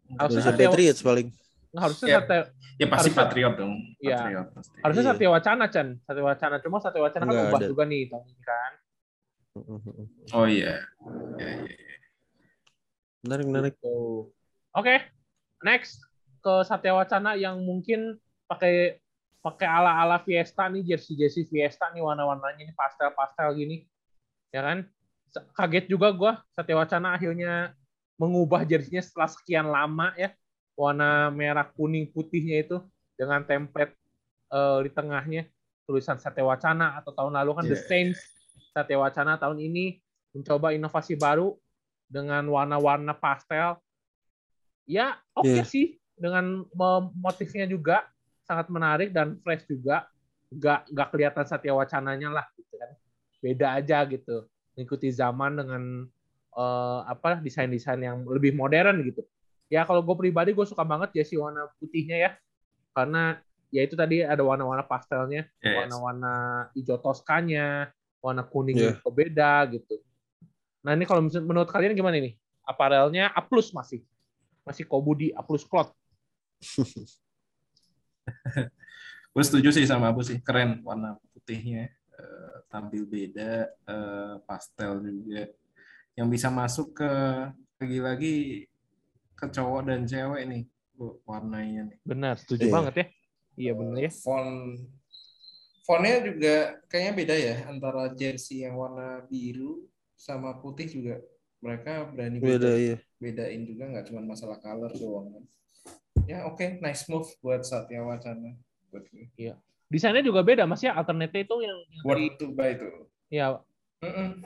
Harusnya 0.07 0.39
Indonesia 0.39 0.47
Satya- 0.47 0.69
Patriots 0.69 1.01
paling. 1.01 1.27
Nggak, 1.67 1.81
harusnya 1.83 2.07
Ya. 2.07 2.17
Satya, 2.17 2.39
Ya 2.77 2.85
pasti 2.85 3.09
Harusnya- 3.09 3.17
Patriot 3.19 3.53
dong. 3.55 3.73
Iya. 3.97 4.15
Patriot 4.15 4.47
pasti. 4.51 4.75
Harusnya 4.79 5.03
Iya. 5.03 5.11
Satya 5.11 5.29
Wacana, 5.29 5.65
Chan. 5.67 5.87
Satya 5.99 6.23
Wacana. 6.23 6.55
Cuma 6.61 6.77
Satya 6.77 7.01
Wacana 7.01 7.23
kan 7.25 7.33
ubah 7.43 7.57
ada. 7.57 7.67
juga 7.67 7.83
nih 7.83 8.01
tahun 8.07 8.23
ini 8.23 8.41
kan. 8.41 8.71
Oh 10.31 10.45
iya. 10.47 10.73
Ya, 11.35 11.47
ya, 11.57 11.65
ya. 11.67 11.86
Menarik 13.27 13.45
menarik. 13.51 13.73
Tuh. 13.83 14.31
Oke, 14.71 15.03
next 15.59 15.99
ke 16.39 16.53
Satya 16.63 16.95
Wacana 16.95 17.35
yang 17.35 17.59
mungkin 17.59 18.15
pakai 18.47 19.03
pakai 19.43 19.67
ala-ala 19.67 20.23
Fiesta 20.23 20.71
nih, 20.71 20.95
jersey-jersey 20.95 21.43
Fiesta 21.51 21.91
nih 21.91 21.99
warna-warnanya 21.99 22.63
ini 22.63 22.71
pastel-pastel 22.71 23.51
gini. 23.59 23.83
Ya 24.55 24.63
kan? 24.63 24.87
Kaget 25.53 25.91
juga 25.91 26.07
gua 26.15 26.39
Satya 26.55 26.79
Wacana 26.79 27.19
akhirnya 27.19 27.75
mengubah 28.15 28.63
jersinya 28.63 29.03
setelah 29.03 29.27
sekian 29.27 29.67
lama 29.67 30.15
ya. 30.15 30.31
Warna 30.79 31.27
merah 31.33 31.67
kuning 31.67 32.07
putihnya 32.15 32.63
itu 32.63 32.77
dengan 33.19 33.43
template 33.43 33.97
eh, 34.53 34.79
di 34.87 34.89
tengahnya 34.93 35.43
tulisan 35.83 36.15
Satya 36.15 36.47
Wacana 36.47 37.01
atau 37.01 37.11
tahun 37.11 37.35
lalu 37.43 37.51
kan 37.59 37.65
The 37.67 37.75
Yeah. 37.75 37.87
Saints 37.89 38.19
Satya 38.71 38.97
Wacana 38.99 39.35
tahun 39.41 39.57
ini 39.57 39.99
mencoba 40.35 40.71
inovasi 40.75 41.17
baru 41.17 41.57
dengan 42.07 42.47
warna-warna 42.47 43.11
pastel. 43.13 43.75
Ya, 44.87 45.19
oke 45.35 45.47
Yeah. 45.51 45.67
sih 45.67 45.85
dengan 46.15 46.63
mo- 46.71 47.11
motifnya 47.19 47.67
juga 47.67 48.07
sangat 48.47 48.71
menarik 48.71 49.11
dan 49.11 49.35
fresh 49.43 49.67
juga. 49.67 50.07
Gak 50.47 50.87
nggak 50.95 51.07
kelihatan 51.11 51.43
Satya 51.43 51.75
Wacananya 51.75 52.31
lah 52.31 52.45
gitu 52.55 52.71
kan. 52.79 52.91
Beda 53.43 53.67
aja 53.75 54.07
gitu. 54.07 54.47
Mengikuti 54.73 55.11
zaman 55.11 55.59
dengan 55.59 55.83
eh, 56.57 56.99
apa 57.05 57.37
desain-desain 57.37 58.01
yang 58.01 58.25
lebih 58.25 58.55
modern 58.55 59.03
gitu. 59.05 59.21
Ya 59.67 59.83
kalau 59.83 59.99
gue 60.01 60.15
pribadi 60.15 60.55
gue 60.55 60.65
suka 60.65 60.81
banget 60.81 61.13
jersey 61.13 61.35
warna 61.37 61.67
putihnya 61.77 62.17
ya. 62.17 62.31
Karena 62.95 63.37
ya 63.69 63.83
itu 63.83 63.93
tadi 63.93 64.23
ada 64.23 64.39
warna-warna 64.41 64.81
pastelnya 64.81 65.45
Yes. 65.59 65.75
warna-warna 65.75 66.33
hijau 66.73 66.97
toskanya, 66.97 67.91
warna 68.23 68.41
kuning 68.47 68.79
Iya. 68.79 68.97
juga 68.97 69.09
beda 69.11 69.51
gitu. 69.69 69.99
Nah 70.87 70.95
ini 70.95 71.03
kalau 71.03 71.19
menurut 71.43 71.67
kalian 71.67 71.91
gimana 71.91 72.15
nih? 72.15 72.39
Aparelnya 72.63 73.27
A 73.35 73.43
plus 73.43 73.75
masih, 73.75 74.07
masih 74.63 74.87
Kobudi 74.87 75.35
A 75.35 75.43
plus 75.43 75.67
cloth. 75.67 75.91
Gue 79.35 79.43
setuju 79.43 79.67
sih 79.75 79.83
sama 79.83 80.15
aku 80.15 80.23
sih. 80.23 80.39
Keren 80.39 80.79
warna 80.87 81.19
putihnya. 81.35 81.91
Eh, 82.15 82.55
tampil 82.71 83.03
beda. 83.03 83.67
eh, 83.67 84.35
pastel 84.47 85.03
juga. 85.03 85.51
Yang 86.15 86.27
bisa 86.39 86.47
masuk 86.47 87.03
ke 87.03 87.11
lagi-lagi 87.77 88.65
ke 89.35 89.45
cowok 89.51 89.81
dan 89.91 90.07
cewek 90.07 90.43
nih. 90.47 90.63
Bu, 90.97 91.19
warnanya 91.27 91.93
nih. 91.93 91.99
Benar, 92.01 92.39
setuju 92.39 92.63
Iya. 92.65 92.73
banget 92.73 92.93
ya. 92.95 93.05
Iya 93.57 93.71
benar 93.75 93.97
ya. 94.01 94.11
Font 94.23 94.81
fontnya 95.83 96.19
juga 96.23 96.55
kayaknya 96.87 97.13
beda 97.15 97.35
ya 97.37 97.55
antara 97.67 98.11
jersey 98.11 98.63
yang 98.65 98.75
warna 98.75 99.23
biru 99.29 99.83
sama 100.17 100.57
putih 100.57 100.89
juga 100.89 101.21
mereka 101.61 102.09
berani 102.09 102.41
Beda 102.41 102.57
beda, 102.57 102.71
iya. 102.75 102.97
bedain 103.21 103.61
juga 103.63 103.83
nggak 103.93 104.05
cuma 104.09 104.21
masalah 104.25 104.57
color 104.57 104.89
doang 104.97 105.27
kan. 105.31 105.43
Ya 106.27 106.43
oke, 106.43 106.81
nice 106.83 107.07
move 107.07 107.29
buat 107.39 107.63
Satya 107.63 108.03
Wacana. 108.03 108.57
Buat 108.91 109.05
gue. 109.07 109.29
Desainnya 109.87 110.19
juga 110.19 110.43
beda 110.43 110.67
mas 110.67 110.83
ya. 110.83 110.91
Alternate 110.91 111.47
itu 111.47 111.55
yang, 111.63 111.77
yang 111.87 112.03
Buat 112.03 112.17
to 112.35 112.45
buy 112.51 112.75
itu. 112.75 112.87
ya 113.31 113.55
Mm-mm. 114.03 114.43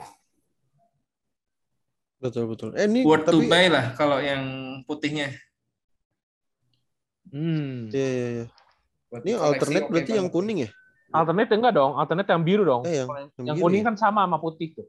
Betul 2.22 2.46
betul. 2.46 2.70
Eh 2.78 2.86
ini 2.86 3.02
to 3.02 3.10
tapi 3.42 3.50
buy 3.50 3.66
lah 3.66 3.92
kalau 3.98 4.22
yang 4.22 4.44
putihnya. 4.86 5.34
hmm, 7.34 7.90
Iya 7.90 8.08
iya 8.08 8.26
iya. 8.38 8.46
Buat 9.10 9.22
Ini 9.26 9.32
koleksi 9.34 9.44
alternate 9.50 9.84
oke 9.84 9.92
berarti 9.92 10.12
yang 10.14 10.28
banget. 10.30 10.36
kuning 10.38 10.58
ya? 10.62 10.70
Alternate 11.12 11.50
enggak 11.52 11.74
dong, 11.76 11.92
alternate 11.98 12.30
yang 12.30 12.42
biru 12.46 12.62
dong. 12.64 12.82
Eh, 12.86 12.94
yang, 13.02 13.08
yang 13.10 13.46
yang 13.52 13.56
biru 13.58 13.64
kuning 13.66 13.82
ya? 13.82 13.86
kan 13.90 13.96
sama 13.98 14.20
sama 14.24 14.38
putih 14.40 14.68
tuh. 14.78 14.86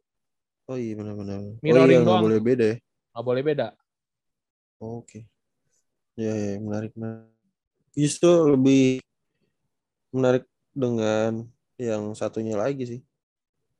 Oh 0.71 0.77
iya 0.79 0.93
benar-benar. 0.95 1.39
Oh 1.43 1.59
Mirroring 1.59 1.99
iya 1.99 2.03
nggak 2.03 2.15
doang. 2.15 2.23
boleh 2.23 2.39
beda 2.39 2.65
ya. 2.71 2.77
Nggak 3.13 3.25
boleh 3.27 3.41
beda. 3.43 3.67
Oh, 4.79 5.03
Oke. 5.03 5.19
Ya, 6.15 6.33
ya 6.33 6.55
menarik. 6.61 6.91
Justru 7.95 8.53
lebih 8.53 9.01
menarik 10.13 10.45
dengan 10.71 11.45
yang 11.75 12.13
satunya 12.15 12.55
lagi 12.55 12.83
sih. 12.85 13.01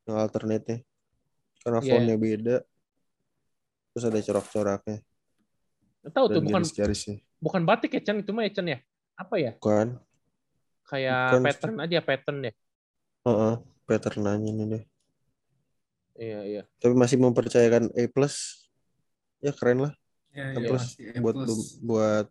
Yang 0.03 0.17
alternate-nya. 0.27 0.77
Karena 1.63 1.79
Iya. 1.79 1.91
fontnya 1.95 2.15
beda. 2.19 2.55
Terus 3.93 4.03
ada 4.09 4.19
corak-coraknya. 4.19 4.97
Tahu 6.03 6.25
tuh 6.27 6.41
bukan 6.43 6.61
garis-garisnya. 6.67 7.23
bukan 7.39 7.63
batik 7.63 7.95
ya 7.95 8.01
Chan, 8.03 8.19
itu 8.19 8.31
mah 8.35 8.43
ya 8.43 8.51
Chan 8.51 8.67
ya. 8.67 8.79
Apa 9.15 9.35
ya? 9.39 9.51
Bukan. 9.55 9.99
Kayak 10.83 11.23
Bukan. 11.31 11.43
pattern 11.47 11.75
aja 11.79 11.97
pattern 12.03 12.37
ya. 12.43 12.53
Heeh. 13.23 13.53
patternnya 13.83 14.39
ini 14.39 14.63
deh. 14.67 14.83
Iya 16.13 16.39
iya. 16.45 16.61
Tapi 16.77 16.93
masih 16.93 17.17
mempercayakan 17.17 17.89
A 17.93 18.03
plus. 18.09 18.65
Ya 19.41 19.51
keren 19.51 19.89
lah. 19.89 19.93
Ya, 20.33 20.53
A 20.53 20.57
ya, 20.57 20.67
plus 20.69 20.85
A 20.97 21.17
buat 21.21 21.35
plus. 21.35 21.77
buat 21.81 22.27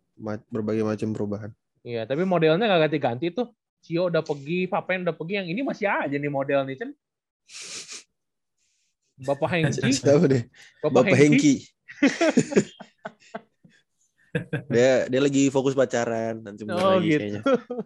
berbagai 0.47 0.83
macam 0.87 1.11
perubahan. 1.11 1.51
Iya, 1.83 2.07
tapi 2.07 2.23
modelnya 2.23 2.63
nggak 2.63 2.81
ganti-ganti 2.87 3.27
tuh. 3.35 3.51
Cio 3.83 4.07
udah 4.07 4.23
pergi, 4.23 4.71
Papen 4.71 5.03
udah 5.03 5.11
pergi, 5.11 5.43
yang 5.43 5.47
ini 5.51 5.59
masih 5.59 5.91
aja 5.91 6.15
nih 6.15 6.31
model 6.31 6.63
nih, 6.63 6.79
Chan. 6.79 6.91
Bapak 9.27 9.49
Hengki, 9.59 9.91
Siapa 9.91 10.23
deh? 10.31 10.47
Bapak, 10.79 11.03
Bapak 11.03 11.17
Hengki. 11.19 11.55
Dia 14.73 15.05
dia 15.05 15.21
lagi 15.21 15.53
fokus 15.53 15.77
pacaran 15.77 16.41
nanti 16.41 16.65
Oh, 16.65 16.97
lagi 16.97 17.05
gitu. 17.05 17.21
kayaknya. 17.21 17.41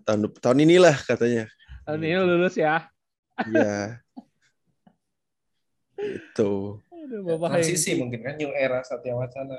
Tahun 0.07 0.19
tahun 0.39 0.57
inilah 0.63 0.95
katanya. 1.03 1.43
Tahun 1.83 1.99
ini 1.99 2.15
lulus 2.23 2.55
ya. 2.55 2.87
Iya. 3.43 3.99
Itu. 5.97 6.81
Aduh, 6.93 7.21
Bapak 7.25 7.57
Transisi 7.57 7.97
mungkin 7.97 8.21
kan 8.21 8.37
new 8.37 8.53
era 8.53 8.85
Satya 8.85 9.17
Wacana. 9.17 9.57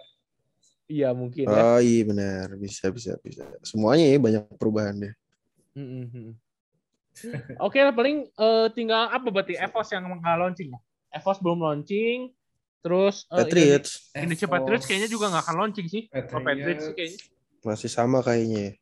Iya 0.89 1.13
mungkin 1.13 1.45
ya. 1.45 1.77
Oh 1.77 1.81
iya 1.85 2.03
benar, 2.07 2.47
bisa 2.57 2.89
bisa 2.89 3.21
bisa. 3.21 3.45
Semuanya 3.61 4.09
ya 4.09 4.17
banyak 4.17 4.45
perubahan 4.57 4.97
deh. 4.97 5.15
Mm-mm. 5.77 6.33
Oke, 7.61 7.83
paling 7.93 8.31
eh, 8.31 8.67
tinggal 8.73 9.11
apa 9.13 9.27
berarti 9.29 9.59
EVOS 9.59 9.89
yang 9.93 10.09
nggak 10.09 10.37
launching 10.39 10.69
ya? 10.73 10.81
EVOS 11.21 11.39
belum 11.45 11.59
launching, 11.61 12.33
terus 12.81 13.29
eh, 13.29 13.37
Patriots 13.37 14.15
Indonesia, 14.15 14.47
Patriots 14.49 14.87
kayaknya 14.87 15.09
juga 15.11 15.27
nggak 15.29 15.45
akan 15.45 15.57
launching 15.61 15.87
sih. 15.91 16.03
Patriots 16.09 16.85
sih 16.89 16.95
kayaknya. 16.95 17.21
masih 17.67 17.91
sama 17.91 18.19
kayaknya. 18.23 18.61
ya. 18.61 18.73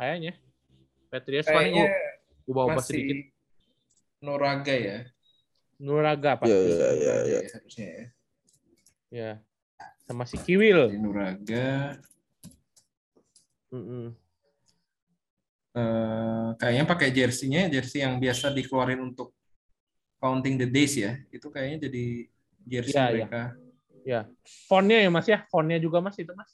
Kayaknya. 0.00 0.32
Patriots 1.10 1.48
paling 1.50 1.74
Kayaknya 1.76 1.86
ubah-ubah 2.48 2.82
sedikit. 2.82 3.16
Noraga 4.20 4.74
ya. 4.74 4.98
Nuraga 5.80 6.36
pasti. 6.36 6.52
Iya 6.52 6.60
iya 6.60 6.88
iya 6.92 7.14
iya. 7.24 7.38
ya, 7.40 7.48
harusnya 7.56 7.86
ya. 7.88 8.04
Ya. 9.10 9.32
Sama 10.04 10.28
si 10.28 10.36
Kiwil. 10.36 10.92
Di 10.92 10.98
Noraga. 11.00 11.96
Mm-mm. 13.70 14.10
eh, 15.70 16.48
kayaknya 16.58 16.82
pakai 16.82 17.14
jersey-nya 17.14 17.70
jersey 17.70 18.02
yang 18.02 18.18
biasa 18.18 18.50
dikeluarin 18.50 18.98
untuk 18.98 19.30
counting 20.20 20.60
the 20.60 20.68
days 20.68 20.98
ya. 20.98 21.16
Itu 21.32 21.48
kayaknya 21.48 21.88
jadi 21.88 22.04
jersey 22.66 22.92
Iya, 22.92 23.04
iya. 23.06 23.10
mereka. 23.14 23.42
Fontnya 24.66 24.98
ya 25.00 25.08
mas 25.08 25.26
ya, 25.30 25.38
fontnya 25.48 25.78
juga 25.80 26.02
mas 26.04 26.18
itu 26.18 26.34
mas. 26.34 26.50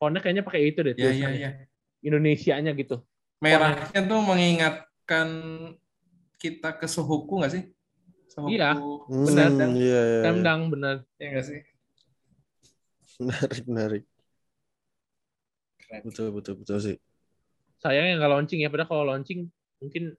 Fontnya 0.00 0.24
kayaknya 0.24 0.42
pakai 0.42 0.72
itu 0.72 0.80
deh. 0.82 0.94
Iya 0.96 1.04
iya 1.04 1.12
tulisannya. 1.12 1.38
iya. 1.38 1.50
Indonesianya 2.02 2.72
gitu. 2.74 2.96
Merahnya 3.38 4.00
tuh 4.02 4.20
mengingatkan 4.24 5.28
kita 6.40 6.74
ke 6.74 6.88
Sohoku 6.88 7.38
nggak 7.38 7.52
sih? 7.52 7.64
Sohoku. 8.38 8.54
Iya. 8.54 8.70
Hmm, 9.10 9.26
Benar, 9.26 9.50
iya, 9.50 9.66
iya, 9.74 10.00
iya. 10.06 10.22
Kandang 10.22 10.60
bener. 10.70 10.96
Iya 11.18 11.26
nggak 11.34 11.46
sih? 11.50 11.60
Menarik 13.18 13.62
menarik. 13.66 14.02
Keren. 15.82 16.00
Betul 16.06 16.26
betul 16.30 16.54
betul 16.62 16.78
sih. 16.78 16.96
Sayangnya 17.82 18.22
nggak 18.22 18.30
launching 18.30 18.62
ya. 18.62 18.70
Padahal 18.70 18.86
kalau 18.86 19.04
launching 19.10 19.50
mungkin 19.82 20.14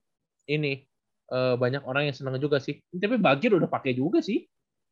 ini 0.52 0.84
eh, 1.32 1.56
banyak 1.56 1.88
orang 1.88 2.12
yang 2.12 2.16
seneng 2.16 2.36
juga 2.44 2.60
sih. 2.60 2.84
Tapi 2.92 3.16
Bagir 3.16 3.56
udah 3.56 3.72
pakai 3.72 3.96
juga 3.96 4.20
sih. 4.20 4.44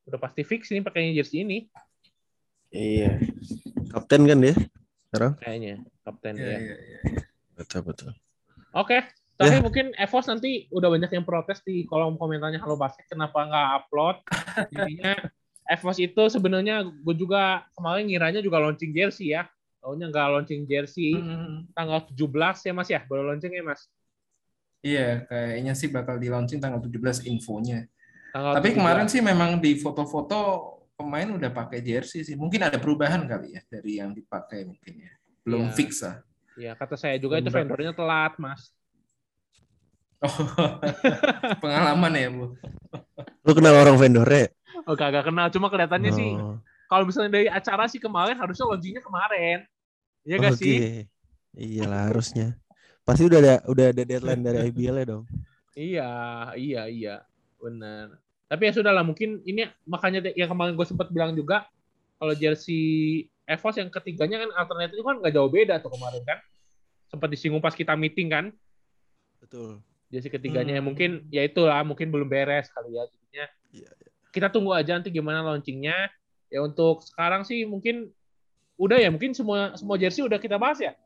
Udah 0.08 0.16
pasti 0.16 0.40
fix 0.40 0.72
ini 0.72 0.80
pakainya 0.80 1.20
jersey 1.20 1.44
ini 1.44 1.68
Iya. 2.72 3.20
Kapten 3.92 4.24
kan 4.28 4.40
dia 4.40 4.56
sekarang? 5.08 5.32
kayaknya 5.40 5.84
kapten 6.04 6.36
Iya 6.36 6.48
ya. 6.48 6.58
iya 6.60 6.76
iya. 6.80 7.00
Betul 7.56 7.80
betul. 7.84 8.12
Oke, 8.76 9.04
tapi 9.38 9.62
mungkin 9.62 9.94
Evos 9.94 10.26
nanti 10.26 10.66
udah 10.68 10.90
banyak 10.90 11.10
yang 11.14 11.22
protes 11.22 11.62
di 11.62 11.86
kolom 11.86 12.18
komentarnya 12.18 12.58
Halo 12.58 12.74
Basket 12.74 13.06
kenapa 13.06 13.46
nggak 13.46 13.66
upload. 13.80 14.16
Intinya 14.74 15.14
Evos 15.64 15.96
itu 15.96 16.22
sebenarnya 16.26 16.82
gue 16.82 17.14
juga 17.14 17.62
kemarin 17.78 18.10
ngiranya 18.10 18.40
juga 18.42 18.58
launching 18.58 18.90
jersey 18.90 19.30
ya. 19.32 19.46
Taunya 19.78 20.10
nggak 20.10 20.26
launching 20.34 20.66
jersey. 20.66 21.14
Hmm, 21.14 21.70
Tanggal 21.70 22.02
17 22.10 22.66
ya 22.66 22.72
Mas 22.74 22.88
ya, 22.90 23.00
baru 23.06 23.30
launching 23.30 23.54
ya 23.54 23.62
Mas. 23.62 23.86
Iya, 24.82 25.26
kayaknya 25.26 25.72
sih 25.74 25.90
bakal 25.90 26.18
di 26.18 26.30
launching 26.30 26.58
tanggal 26.58 26.82
17 26.82 27.26
infonya. 27.26 27.86
Tanggal 28.34 28.52
Tapi 28.58 28.68
17. 28.74 28.78
kemarin 28.78 29.06
sih 29.06 29.22
memang 29.22 29.58
di 29.58 29.78
foto-foto 29.78 30.38
pemain 30.94 31.30
udah 31.30 31.50
pakai 31.54 31.78
jersey 31.78 32.26
sih. 32.26 32.34
Mungkin 32.34 32.58
ada 32.62 32.78
perubahan 32.78 33.22
kali 33.26 33.54
ya 33.54 33.62
dari 33.70 34.02
yang 34.02 34.10
dipakai 34.10 34.66
mungkin 34.66 34.94
ya. 34.98 35.12
Belum 35.46 35.70
Iya. 35.70 35.74
fix 35.74 35.90
lah. 36.02 36.16
Ya, 36.58 36.72
kata 36.74 36.98
saya 36.98 37.14
juga 37.22 37.38
itu 37.38 37.54
vendornya 37.54 37.94
telat, 37.94 38.34
Mas. 38.34 38.74
Oh, 40.18 40.34
pengalaman 41.62 42.12
ya, 42.18 42.28
Bu. 42.34 42.58
Lu 43.46 43.52
kenal 43.54 43.78
orang 43.78 43.94
vendornya? 43.94 44.50
Oh, 44.82 44.98
kagak 44.98 45.30
kenal, 45.30 45.46
cuma 45.52 45.70
kelihatannya 45.70 46.10
sih 46.10 46.34
Oh, 46.34 46.58
kalau 46.88 47.04
misalnya 47.04 47.30
dari 47.36 47.46
acara 47.46 47.84
sih 47.86 48.00
kemarin 48.00 48.34
harusnya 48.40 48.64
launchingnya 48.64 49.04
kemarin. 49.04 49.68
Iya 50.24 50.34
gak 50.40 50.56
oke. 50.56 50.60
sih? 50.64 51.04
Iyalah 51.52 52.08
harusnya. 52.08 52.56
Pasti 53.04 53.28
udah 53.28 53.38
ada 53.38 53.54
udah 53.68 53.86
ada 53.92 54.02
deadline 54.02 54.42
dari 54.42 54.58
IBL 54.72 54.96
ya 54.96 55.06
dong. 55.06 55.24
Iya, 55.76 56.10
iya, 56.56 56.82
iya. 56.88 57.16
Benar. 57.60 58.16
Tapi 58.48 58.62
ya 58.64 58.72
sudah 58.72 58.92
lah, 58.96 59.04
mungkin 59.04 59.44
ini 59.44 59.68
makanya 59.84 60.32
yang 60.32 60.48
kemarin 60.48 60.72
gue 60.72 60.86
sempat 60.88 61.12
bilang 61.12 61.36
juga 61.36 61.68
kalau 62.16 62.32
jersey 62.32 63.28
Evos 63.48 63.76
yang 63.80 63.88
ketiganya 63.88 64.44
kan 64.44 64.50
alternatif 64.60 65.00
kan 65.00 65.16
nggak 65.20 65.32
jauh 65.32 65.48
beda 65.48 65.80
tuh 65.80 65.92
kemarin 65.92 66.24
kan. 66.24 66.38
Sempat 67.08 67.28
disinggung 67.32 67.60
pas 67.60 67.76
kita 67.76 67.92
meeting 67.96 68.28
kan. 68.32 68.44
Betul. 69.40 69.80
Jersey 70.08 70.28
ketiganya 70.28 70.80
Hmm. 70.80 70.88
mungkin 70.88 71.10
ya 71.28 71.44
itulah 71.44 71.84
mungkin 71.84 72.08
belum 72.08 72.26
beres 72.26 72.72
kali 72.72 72.96
ya 72.96 73.04
jadinya. 73.04 73.46
Iya, 73.70 73.90
Kita 74.28 74.48
tunggu 74.48 74.72
aja 74.72 74.96
nanti 74.96 75.08
gimana 75.08 75.40
launchingnya. 75.42 76.08
Ya 76.48 76.60
untuk 76.60 77.04
sekarang 77.04 77.44
sih 77.44 77.64
mungkin 77.64 78.08
udah 78.76 78.96
ya 78.96 79.12
mungkin 79.12 79.36
semua 79.36 79.76
semua 79.76 79.96
jersey 79.96 80.24
udah 80.24 80.36
kita 80.36 80.56
bahas 80.56 80.80
ya. 80.80 80.96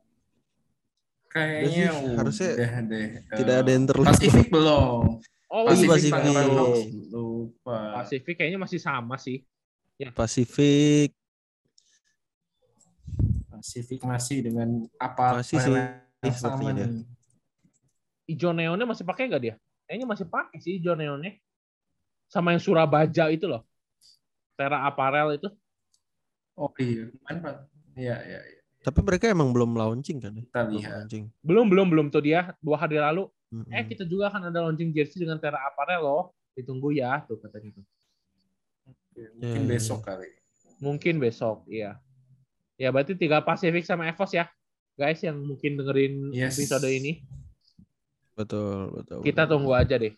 Kayaknya 1.26 1.88
harusnya 2.14 2.50
udah 2.54 2.72
deh. 2.84 3.06
tidak 3.40 3.54
ada 3.64 3.70
yang 3.72 3.84
terlupa. 3.88 4.12
Pasifik 4.12 4.46
belum. 4.52 5.18
Oh, 5.48 5.62
Pasifik. 5.66 5.98
iya, 5.98 6.12
Pasifik. 6.12 6.88
Lupa. 7.08 7.78
Pasifik 7.98 8.34
kayaknya 8.38 8.60
masih 8.60 8.78
sama 8.78 9.16
sih. 9.16 9.42
Pasifik 10.14 11.10
Pasifik 13.48 14.00
masih 14.02 14.42
dengan 14.42 14.68
apa 14.98 15.38
Masih 15.38 15.56
sih, 15.56 15.70
yang 15.70 16.02
sama 16.34 16.34
sepertinya 16.34 16.72
dia. 16.74 16.86
nih. 16.90 17.04
Ijo 18.24 18.50
neonnya 18.50 18.86
masih 18.86 19.02
pakai 19.02 19.26
nggak 19.26 19.42
dia? 19.42 19.54
Kayaknya 19.84 20.06
masih 20.06 20.26
pakai 20.26 20.58
sih 20.58 20.78
ijo 20.78 20.94
neonnya. 20.94 21.36
Sama 22.30 22.54
yang 22.54 22.62
Surabaya 22.62 23.28
itu 23.28 23.44
loh. 23.44 23.66
Tera 24.56 24.86
Apparel 24.86 25.36
itu. 25.36 25.48
Oh 26.54 26.70
iya. 26.78 27.08
Iya, 27.92 28.16
iya, 28.24 28.40
iya. 28.40 28.60
Tapi 28.82 28.98
mereka 29.00 29.30
emang 29.30 29.52
belum 29.52 29.76
launching 29.76 30.18
kan 30.18 30.32
ya? 30.34 30.42
Kita 30.42 30.60
Belum 30.64 30.74
lihat. 30.80 30.92
launching. 31.04 31.24
Belum, 31.40 31.66
belum, 31.68 31.86
belum 31.92 32.06
tuh 32.08 32.22
dia. 32.24 32.50
Dua 32.58 32.76
hari 32.76 32.98
lalu. 32.98 33.28
Mm-mm. 33.52 33.68
Eh, 33.68 33.84
kita 33.84 34.02
juga 34.02 34.32
akan 34.32 34.48
ada 34.48 34.58
launching 34.64 34.90
jersey 34.90 35.22
dengan 35.22 35.36
Tera 35.36 35.60
Apparel 35.60 36.00
loh. 36.00 36.32
Ditunggu 36.52 36.92
ya, 36.92 37.20
tuh 37.24 37.36
katanya 37.38 37.76
tuh. 37.76 37.84
Mungkin 39.12 39.62
Ya, 39.62 39.68
besok 39.68 40.00
kali. 40.02 40.28
Mungkin 40.80 41.14
besok, 41.20 41.62
iya. 41.68 42.00
Ya, 42.74 42.88
berarti 42.90 43.14
tiga 43.14 43.38
Pacific 43.38 43.84
sama 43.84 44.08
Evos 44.08 44.32
ya. 44.32 44.48
Guys 44.96 45.20
yang 45.22 45.36
mungkin 45.38 45.76
dengerin 45.78 46.32
Yes. 46.32 46.56
episode 46.56 46.84
ini. 46.84 47.22
Betul, 48.32 48.90
betul. 48.96 49.20
Kita 49.20 49.44
betul. 49.44 49.52
tunggu 49.56 49.72
aja 49.76 49.94
deh. 49.96 50.14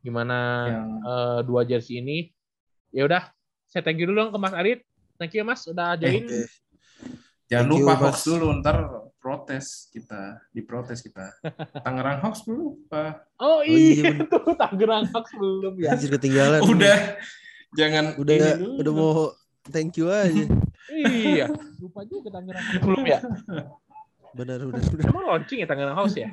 Gimana 0.00 0.38
Yang 0.70 0.88
eh, 1.02 1.38
dua 1.44 1.60
jersey 1.66 2.00
ini. 2.00 2.18
Ya 2.94 3.04
udah, 3.04 3.28
saya 3.66 3.82
thank 3.82 3.98
you 4.00 4.06
dulu 4.08 4.26
dong 4.26 4.32
ke 4.32 4.38
Mas 4.38 4.54
Arit. 4.54 4.80
Thank 5.18 5.34
you 5.34 5.42
Mas 5.44 5.66
udah 5.66 5.98
join. 5.98 6.24
Oke. 6.24 6.46
Jangan 7.46 7.64
Thank 7.70 7.78
you, 7.78 7.84
lupa 7.86 7.92
Mas. 7.94 8.02
Hawks 8.02 8.22
dulu, 8.26 8.46
ntar 8.58 8.76
protes 9.22 9.66
kita, 9.90 10.42
diprotes 10.50 10.98
kita. 10.98 11.30
Tangerang 11.86 12.18
Hawks 12.22 12.42
belum 12.42 12.58
lupa. 12.74 13.22
Oh, 13.38 13.62
iya, 13.62 14.10
iya, 14.10 14.12
tuh 14.32 14.54
Tangerang 14.58 15.06
Hawks 15.14 15.30
belum 15.34 15.74
ya. 15.78 15.94
Anjir 15.94 16.10
ketinggalan. 16.14 16.60
Udah, 16.66 16.98
jangan 17.74 18.04
Udah 18.18 18.34
dulu. 18.58 18.70
udah 18.82 18.92
mau 18.94 19.10
thank 19.70 19.94
you 19.98 20.10
aja. 20.10 20.46
iya, 20.90 21.46
lupa 21.78 22.02
juga 22.06 22.34
Tangerang 22.34 22.62
Hawks 22.66 22.82
belum 22.82 23.02
ya. 23.06 23.18
Benar 24.36 24.60
benar 24.68 24.84
benar. 24.92 25.08
Emang 25.08 25.24
launching 25.24 25.58
ya 25.64 25.66
Tangerang 25.70 25.96
Hawks 25.96 26.12
ya? 26.18 26.28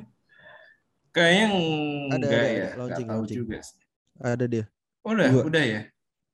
Kayaknya 1.14 1.46
Ada, 1.46 2.14
enggak 2.18 2.28
ada, 2.34 2.50
ya. 2.50 2.68
Launching, 2.74 3.06
tahu 3.06 3.16
launching. 3.22 3.38
juga 3.38 3.56
sih. 3.62 3.78
Ada 4.18 4.44
dia. 4.44 4.64
Oh, 5.00 5.10
udah, 5.12 5.26
Dua. 5.30 5.42
udah 5.46 5.62
ya. 5.62 5.80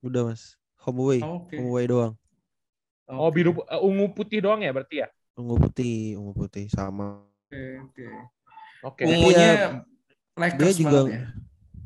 Udah 0.00 0.22
mas. 0.24 0.42
Home 0.80 0.98
away. 0.98 1.20
Oke. 1.20 1.54
Home 1.54 1.68
away 1.68 1.84
doang. 1.84 2.14
Oh 3.04 3.28
biru 3.28 3.52
eh, 3.66 3.76
ungu 3.76 4.06
putih 4.10 4.38
doang 4.38 4.62
ya 4.62 4.70
berarti 4.70 5.02
ya? 5.02 5.08
Ungu 5.34 5.58
putih, 5.58 6.16
ungu 6.16 6.32
putih 6.32 6.70
sama. 6.70 7.20
Oke, 7.44 7.60
oke. 7.82 8.04
Oke. 8.80 9.02
Ungunya 9.04 9.48
ya, 9.50 9.68
Lakers 10.38 10.56
dia 10.56 10.72
juga- 10.72 10.90
banget 11.04 11.12
ya. 11.12 11.22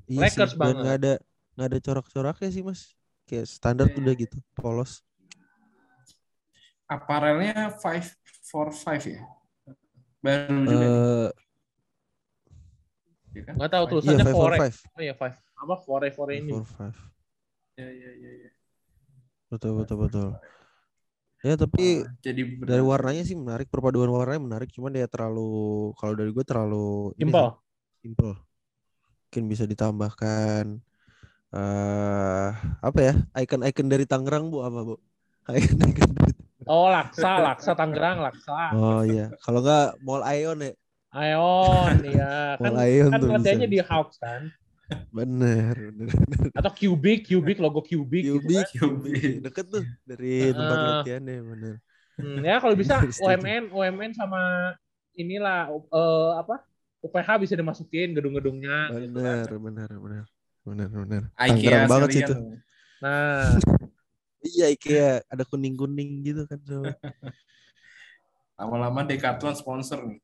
Iya 0.04 0.20
Lakers 0.20 0.36
sih, 0.36 0.54
dan 0.54 0.60
banget. 0.60 0.76
nggak 0.78 0.94
ada 0.94 1.12
nggak 1.54 1.66
ada 1.66 1.78
corak-coraknya 1.80 2.48
sih 2.52 2.62
mas. 2.62 2.80
Kayak 3.24 3.46
standar 3.48 3.86
Iya. 3.88 3.96
udah 3.98 4.14
gitu, 4.14 4.36
polos. 4.54 5.00
Aparelnya 6.84 7.72
545 7.72 9.08
ya. 9.08 9.22
Baru 10.20 10.56
juga. 10.62 10.88
Eh, 13.34 13.40
ya 13.40 13.42
kan? 13.46 13.54
Nggak 13.58 13.70
tahu 13.74 13.84
iya 13.84 13.90
tulisannya 13.90 14.24
five 14.26 14.36
fore. 14.38 14.56
five, 14.62 14.76
Oh 14.94 15.02
iya 15.02 15.14
five. 15.18 15.34
Apa 15.62 15.74
fore 15.84 16.08
fore 16.14 16.32
ini? 16.38 16.52
four 16.54 16.64
five. 16.64 16.98
Ya, 17.76 17.90
ya, 17.90 18.10
ya, 18.22 18.30
ya. 18.46 18.50
Betul 19.50 19.70
betul 19.82 19.96
betul. 20.06 20.28
Ya 21.44 21.54
tapi 21.60 21.82
Ah, 22.00 22.08
jadi 22.24 22.42
dari 22.64 22.80
warnanya 22.80 23.22
sih 23.28 23.36
menarik, 23.36 23.68
perpaduan 23.68 24.08
warnanya 24.08 24.42
menarik. 24.48 24.68
Cuman 24.72 24.90
dia 24.96 25.04
terlalu, 25.04 25.40
kalau 26.00 26.14
dari 26.16 26.30
gue 26.32 26.44
terlalu 26.50 27.12
sih, 27.18 27.24
simple. 28.00 28.34
Mungkin 29.28 29.44
bisa 29.52 29.64
ditambahkan 29.66 30.64
eh 31.54 32.48
apa 32.88 33.00
ya? 33.08 33.14
Icon-icon 33.42 33.88
dari 33.92 34.04
Tangerang 34.10 34.44
bu 34.52 34.58
apa 34.68 34.80
bu? 34.88 34.94
Icon-icon 35.58 36.10
dari 36.18 36.32
Oh 36.64 36.88
laksa 36.88 37.30
laksa 37.44 37.72
Tangerang 37.76 38.18
laksa. 38.24 38.72
Oh 38.74 39.04
iya, 39.04 39.28
kalau 39.44 39.58
nggak 39.64 40.00
Mall 40.06 40.22
Ion 40.24 40.58
ya, 40.64 40.72
Ion 41.14 41.96
ya 42.02 42.34
kan 42.62 42.70
Mall 42.74 42.82
Ion 42.90 43.10
kan 43.14 43.20
latihannya 43.22 43.68
di 43.70 43.80
Hawks 43.80 44.18
kan. 44.18 44.50
Bener, 45.08 45.72
bener. 45.78 46.12
Atau 46.52 46.72
Cubic 46.74 47.24
Cubic 47.30 47.56
logo 47.62 47.80
Cubic. 47.80 48.20
gitu 48.26 48.42
Cubic, 48.42 48.66
kan. 48.68 48.78
Cubic, 48.82 49.32
deket 49.40 49.66
tuh 49.70 49.84
dari 50.04 50.52
tempat 50.52 50.76
Heeh. 50.76 50.88
latihannya 51.00 51.36
bener. 51.40 51.74
Hmm, 52.14 52.38
ya 52.44 52.56
kalau 52.60 52.74
bisa. 52.76 53.00
UMN 53.00 53.72
UMN 53.72 54.12
sama 54.12 54.74
inilah 55.16 55.70
eh, 55.72 56.32
apa 56.36 56.66
UPH 57.00 57.28
bisa 57.40 57.54
dimasukin 57.56 58.12
gedung-gedungnya. 58.12 58.92
gitu 58.92 59.18
kan. 59.18 59.46
Bener, 59.46 59.48
bener, 59.48 59.90
bener, 60.02 60.24
bener, 60.64 60.88
bener. 60.90 61.22
IKEA 61.36 61.52
Tangerang 61.52 61.90
banget 61.90 62.08
sih 62.10 62.22
itu. 62.26 62.34
Nah, 63.00 63.54
Iya 64.44 64.66
IKEA 64.76 65.24
ada 65.24 65.44
kuning 65.48 65.76
kuning 65.76 66.20
gitu 66.20 66.44
kan. 66.44 66.60
Lama-lama 68.60 69.00
Decathlon 69.04 69.56
sponsor 69.56 70.04
nih. 70.04 70.20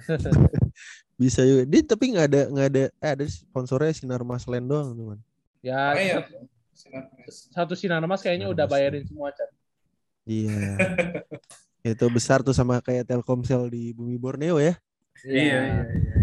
bisa 1.20 1.40
juga. 1.44 1.62
Dia 1.68 1.82
tapi 1.84 2.04
nggak 2.12 2.26
ada 2.26 2.42
nggak 2.48 2.68
ada 2.72 2.84
eh 2.90 3.10
ada 3.14 3.24
sponsornya 3.26 3.92
sinar 3.92 4.22
mas 4.22 4.44
land 4.48 4.66
doang 4.66 4.90
teman. 4.92 5.18
ya 5.60 5.92
Oh, 5.92 6.00
iya. 6.00 6.16
satu 7.52 7.76
sinar 7.76 8.00
mas 8.04 8.24
kayaknya 8.24 8.48
Sinar 8.48 8.56
udah 8.56 8.66
Mas. 8.66 8.72
bayarin 8.72 9.04
semua 9.04 9.28
Chan. 9.32 9.50
Iya. 10.24 10.56
itu 11.92 12.06
besar 12.08 12.40
tuh 12.40 12.52
sama 12.52 12.80
kayak 12.80 13.08
Telkomsel 13.08 13.68
di 13.68 13.92
bumi 13.92 14.16
Borneo 14.16 14.56
ya. 14.56 14.76
Iya, 15.20 15.36
iya, 15.36 15.84
iya. 15.84 16.16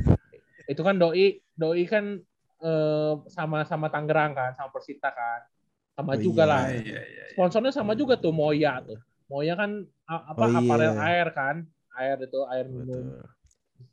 Itu 0.66 0.82
kan 0.82 0.98
doi 0.98 1.38
doi 1.54 1.86
kan 1.86 2.18
eh, 2.58 3.14
sama-sama 3.30 3.90
Tangerang 3.90 4.34
kan, 4.34 4.52
sama 4.58 4.74
Persita 4.74 5.14
kan. 5.14 5.46
Sama 5.94 6.14
Oh, 6.14 6.22
juga 6.22 6.46
iya. 6.46 6.50
lah. 6.50 6.64
Iya, 6.74 6.82
iya, 6.82 7.02
iya. 7.06 7.24
Sponsornya 7.34 7.70
sama 7.70 7.94
juga 7.94 8.18
tuh 8.18 8.34
Moya 8.34 8.82
tuh. 8.82 8.98
Moya 9.30 9.54
kan 9.54 9.86
apa 10.06 10.42
Oh, 10.42 10.50
iya. 10.50 10.58
aparel 10.62 10.94
air 10.98 11.28
kan, 11.34 11.56
air 11.94 12.18
itu 12.22 12.40
air 12.50 12.66
minum. 12.66 13.06
Betul. 13.14 13.37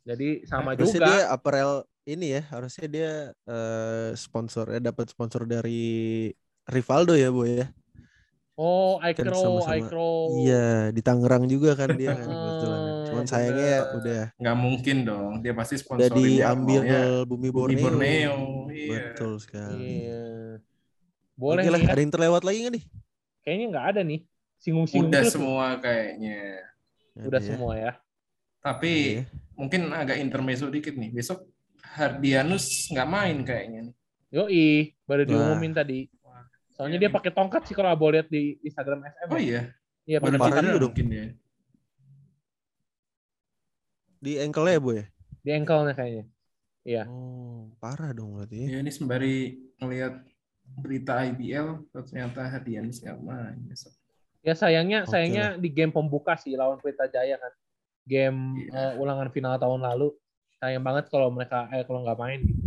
Jadi 0.05 0.45
sama 0.45 0.73
Harusnya 0.73 1.01
juga. 1.01 1.09
dia 1.09 1.21
apparel 1.33 1.71
ini 2.05 2.25
ya, 2.37 2.41
harusnya 2.53 2.85
dia 2.85 3.11
eh 3.49 4.09
sponsor 4.13 4.65
ya 4.69 4.79
dapat 4.79 5.09
sponsor 5.09 5.49
dari 5.49 6.29
Rivaldo 6.69 7.13
ya, 7.17 7.29
Bu 7.33 7.45
ya. 7.45 7.65
Oh, 8.55 9.03
Kan 9.03 9.11
Icro, 9.27 9.35
sama-sama. 9.35 9.75
Icro. 9.83 10.09
Iya, 10.39 10.89
di 10.95 11.01
Tangerang 11.03 11.43
juga 11.51 11.75
kan 11.75 11.91
dia 11.91 12.15
kan 12.15 12.23
kebetulan. 12.39 12.81
Cuman 13.05 13.23
bener. 13.25 13.27
sayangnya 13.27 13.67
ya 13.67 13.81
udah 13.99 14.21
Nggak 14.39 14.57
mungkin 14.57 14.97
dong. 15.03 15.31
Dia 15.43 15.53
pasti 15.53 15.75
udah 15.75 16.07
sponsorin 16.07 16.23
diambil 16.23 16.79
maunya 16.81 17.01
Bumi 17.27 17.49
Bumi 17.51 17.75
Borneo. 17.75 17.83
Borneo. 17.83 18.35
Iya. 18.71 19.11
Betul 19.11 19.31
sekali. 19.43 20.07
Iya. 20.07 20.23
Boleh 21.35 21.67
Oke 21.67 21.69
lah, 21.73 21.79
nih 21.83 21.87
ya. 21.87 21.91
ada 21.91 21.99
yang 21.99 22.13
terlewat 22.15 22.43
lagi 22.47 22.57
nggak 22.63 22.73
nih? 22.79 22.83
Kayaknya 23.43 23.65
nggak 23.75 23.85
ada 23.91 24.01
nih. 24.07 24.19
Singgung-singgung 24.55 25.11
Udah 25.11 25.23
semua 25.27 25.65
kayaknya. 25.83 26.39
Udah 27.27 27.27
Ada 27.27 27.39
ya. 27.43 27.47
semua 27.51 27.73
ya. 27.75 27.91
Tapi 28.65 29.21
Iya. 29.21 29.29
mungkin 29.53 29.93
agak 29.93 30.17
intermezzo 30.17 30.65
dikit 30.73 30.97
nih. 30.97 31.13
Besok 31.13 31.45
Hardianus 31.85 32.89
nggak 32.89 33.07
main 33.07 33.37
kayaknya 33.45 33.79
nih. 33.87 33.95
Yoi, 34.33 34.65
baru 35.05 35.21
Wah. 35.23 35.29
diumumin 35.29 35.71
tadi. 35.71 36.09
Soalnya 36.73 36.97
dia 36.97 37.07
pakai 37.13 37.31
tongkat 37.31 37.69
sih 37.69 37.77
kalau 37.77 37.93
Abo 37.93 38.09
lihat 38.11 38.27
di 38.27 38.57
Instagram 38.65 39.05
SM. 39.05 39.29
Oh 39.31 39.37
ya. 39.39 39.45
iya. 39.45 39.61
Iya, 40.05 40.17
pakai 40.19 40.39
tongkat 40.41 40.61
juga 40.65 40.75
dong. 40.75 40.91
mungkin 40.91 41.07
ya. 41.07 41.25
Di 44.19 44.31
ankle 44.41 44.69
ya, 44.73 44.79
Bu 44.81 44.91
ya? 44.97 45.05
di 45.45 45.53
ankle-nya 45.53 45.93
kayaknya. 45.93 46.25
Iya. 46.81 47.03
Oh, 47.05 47.69
parah 47.77 48.09
dong 48.17 48.33
berarti. 48.33 48.65
ya. 48.65 48.81
Ini 48.81 48.89
sembari 48.89 49.53
ngelihat 49.77 50.25
berita 50.81 51.21
IBL 51.21 51.85
ternyata 51.93 52.49
Hardianus 52.49 52.97
nggak 52.97 53.19
main 53.21 53.61
besok. 53.69 53.93
Ya 54.41 54.57
sayangnya 54.57 55.05
sayangnya 55.05 55.57
di 55.61 55.69
game 55.69 55.93
pembuka 55.93 56.33
sih 56.37 56.57
lawan 56.57 56.81
Pelita 56.81 57.05
Jaya 57.05 57.37
kan. 57.37 57.53
Game 58.05 58.61
Iya. 58.69 58.93
eh, 58.95 59.01
ulangan 59.01 59.29
final 59.33 59.57
tahun 59.57 59.81
lalu. 59.83 60.13
Sayang 60.61 60.85
banget 60.85 61.09
kalau 61.11 61.27
mereka 61.29 61.67
eh 61.73 61.83
kalau 61.83 62.01
nggak 62.05 62.19
main 62.21 62.39
gitu. 62.41 62.63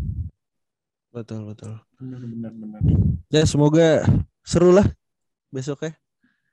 Betul, 1.08 1.40
betul. 1.48 1.72
Benar 1.98 2.20
benar 2.22 2.52
benar. 2.52 2.80
Ya, 3.32 3.42
semoga 3.44 4.04
seru 4.44 4.72
lah 4.72 4.84
besok 5.48 5.88
ya 5.88 5.92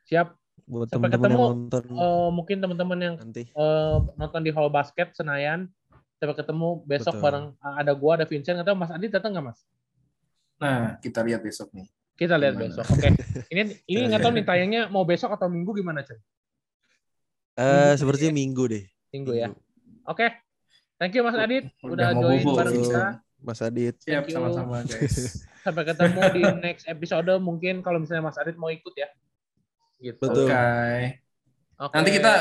Siap. 0.07 0.27
buat 0.65 0.87
Sampai 0.89 1.11
teman-teman 1.11 1.29
yang 1.29 1.41
ketemu. 1.43 1.51
nonton 1.69 1.83
Eh, 1.95 2.29
mungkin 2.31 2.57
teman-teman 2.63 2.99
yang 2.99 3.15
nanti. 3.19 3.43
eh, 3.45 3.97
nonton 4.15 4.41
di 4.41 4.51
Hall 4.55 4.71
Basket 4.71 5.11
Senayan 5.13 5.67
sampai 6.15 6.35
ketemu 6.39 6.81
besok 6.87 7.19
Betul. 7.19 7.23
bareng 7.27 7.45
eh, 7.53 7.75
ada 7.83 7.91
gua 7.93 8.11
ada 8.17 8.25
Vincent 8.25 8.57
atau 8.63 8.73
Mas 8.73 8.89
Adi 8.89 9.11
datang 9.11 9.35
nggak 9.35 9.45
Mas? 9.51 9.59
Nah 10.57 10.95
kita 11.03 11.19
lihat 11.21 11.43
besok 11.43 11.69
nih. 11.75 11.87
Kita 12.15 12.39
lihat 12.39 12.55
Gimana? 12.55 12.65
besok. 12.71 12.85
Oke. 12.95 13.09
Ini 13.51 13.61
ini 13.91 13.99
nggak 14.09 14.21
tahu 14.23 14.33
nih 14.39 14.45
tayangnya 14.47 14.81
mau 14.87 15.03
besok 15.03 15.35
atau 15.35 15.51
minggu 15.51 15.75
gimana, 15.75 15.99
Cen? 16.01 16.15
Eh, 17.55 17.93
sepertinya 17.95 18.35
minggu 18.35 18.63
deh. 18.67 18.83
Minggu 19.15 19.31
ya. 19.31 19.47
Oke. 20.05 20.27
Thank 20.95 21.15
you 21.15 21.23
Mas 21.27 21.35
Adit 21.35 21.67
udah, 21.83 21.91
Udah 21.91 22.07
mau 22.15 22.21
join 22.31 22.43
bareng 22.55 22.75
kita. 22.79 23.03
Mas 23.43 23.59
Adit. 23.63 23.95
Siap 24.03 24.23
sama-sama 24.31 24.83
guys. 24.83 25.43
Sampai 25.65 25.83
ketemu 25.87 26.21
di 26.31 26.41
next 26.61 26.85
episode 26.87 27.31
mungkin 27.43 27.83
kalau 27.83 27.99
misalnya 27.99 28.27
Mas 28.27 28.39
Adit 28.39 28.55
mau 28.55 28.71
ikut 28.71 28.93
ya. 28.95 29.07
Gitu. 29.99 30.19
Betul. 30.19 30.47
Oke. 30.51 31.23
Oke. 31.79 31.93
Nanti 31.95 32.11
kita 32.15 32.33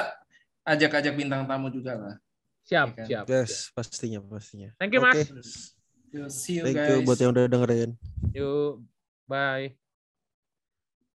ajak-ajak 0.64 1.14
bintang 1.14 1.42
tamu 1.46 1.70
juga 1.70 1.98
lah. 1.98 2.16
siap, 2.64 2.96
kan? 2.96 3.04
siap. 3.04 3.24
Yes, 3.28 3.68
pastinya, 3.76 4.24
pastinya. 4.24 4.72
Thank 4.80 4.96
you. 4.96 5.04
Mas. 5.04 5.28
See 6.32 6.62
you 6.62 6.64
Thank 6.64 6.78
guys. 6.78 6.90
you 6.94 7.04
buat 7.04 7.18
yang 7.20 7.34
udah 7.34 7.44
dengerin. 7.50 7.90
Yuk. 8.32 8.80
Bye. 9.28 9.83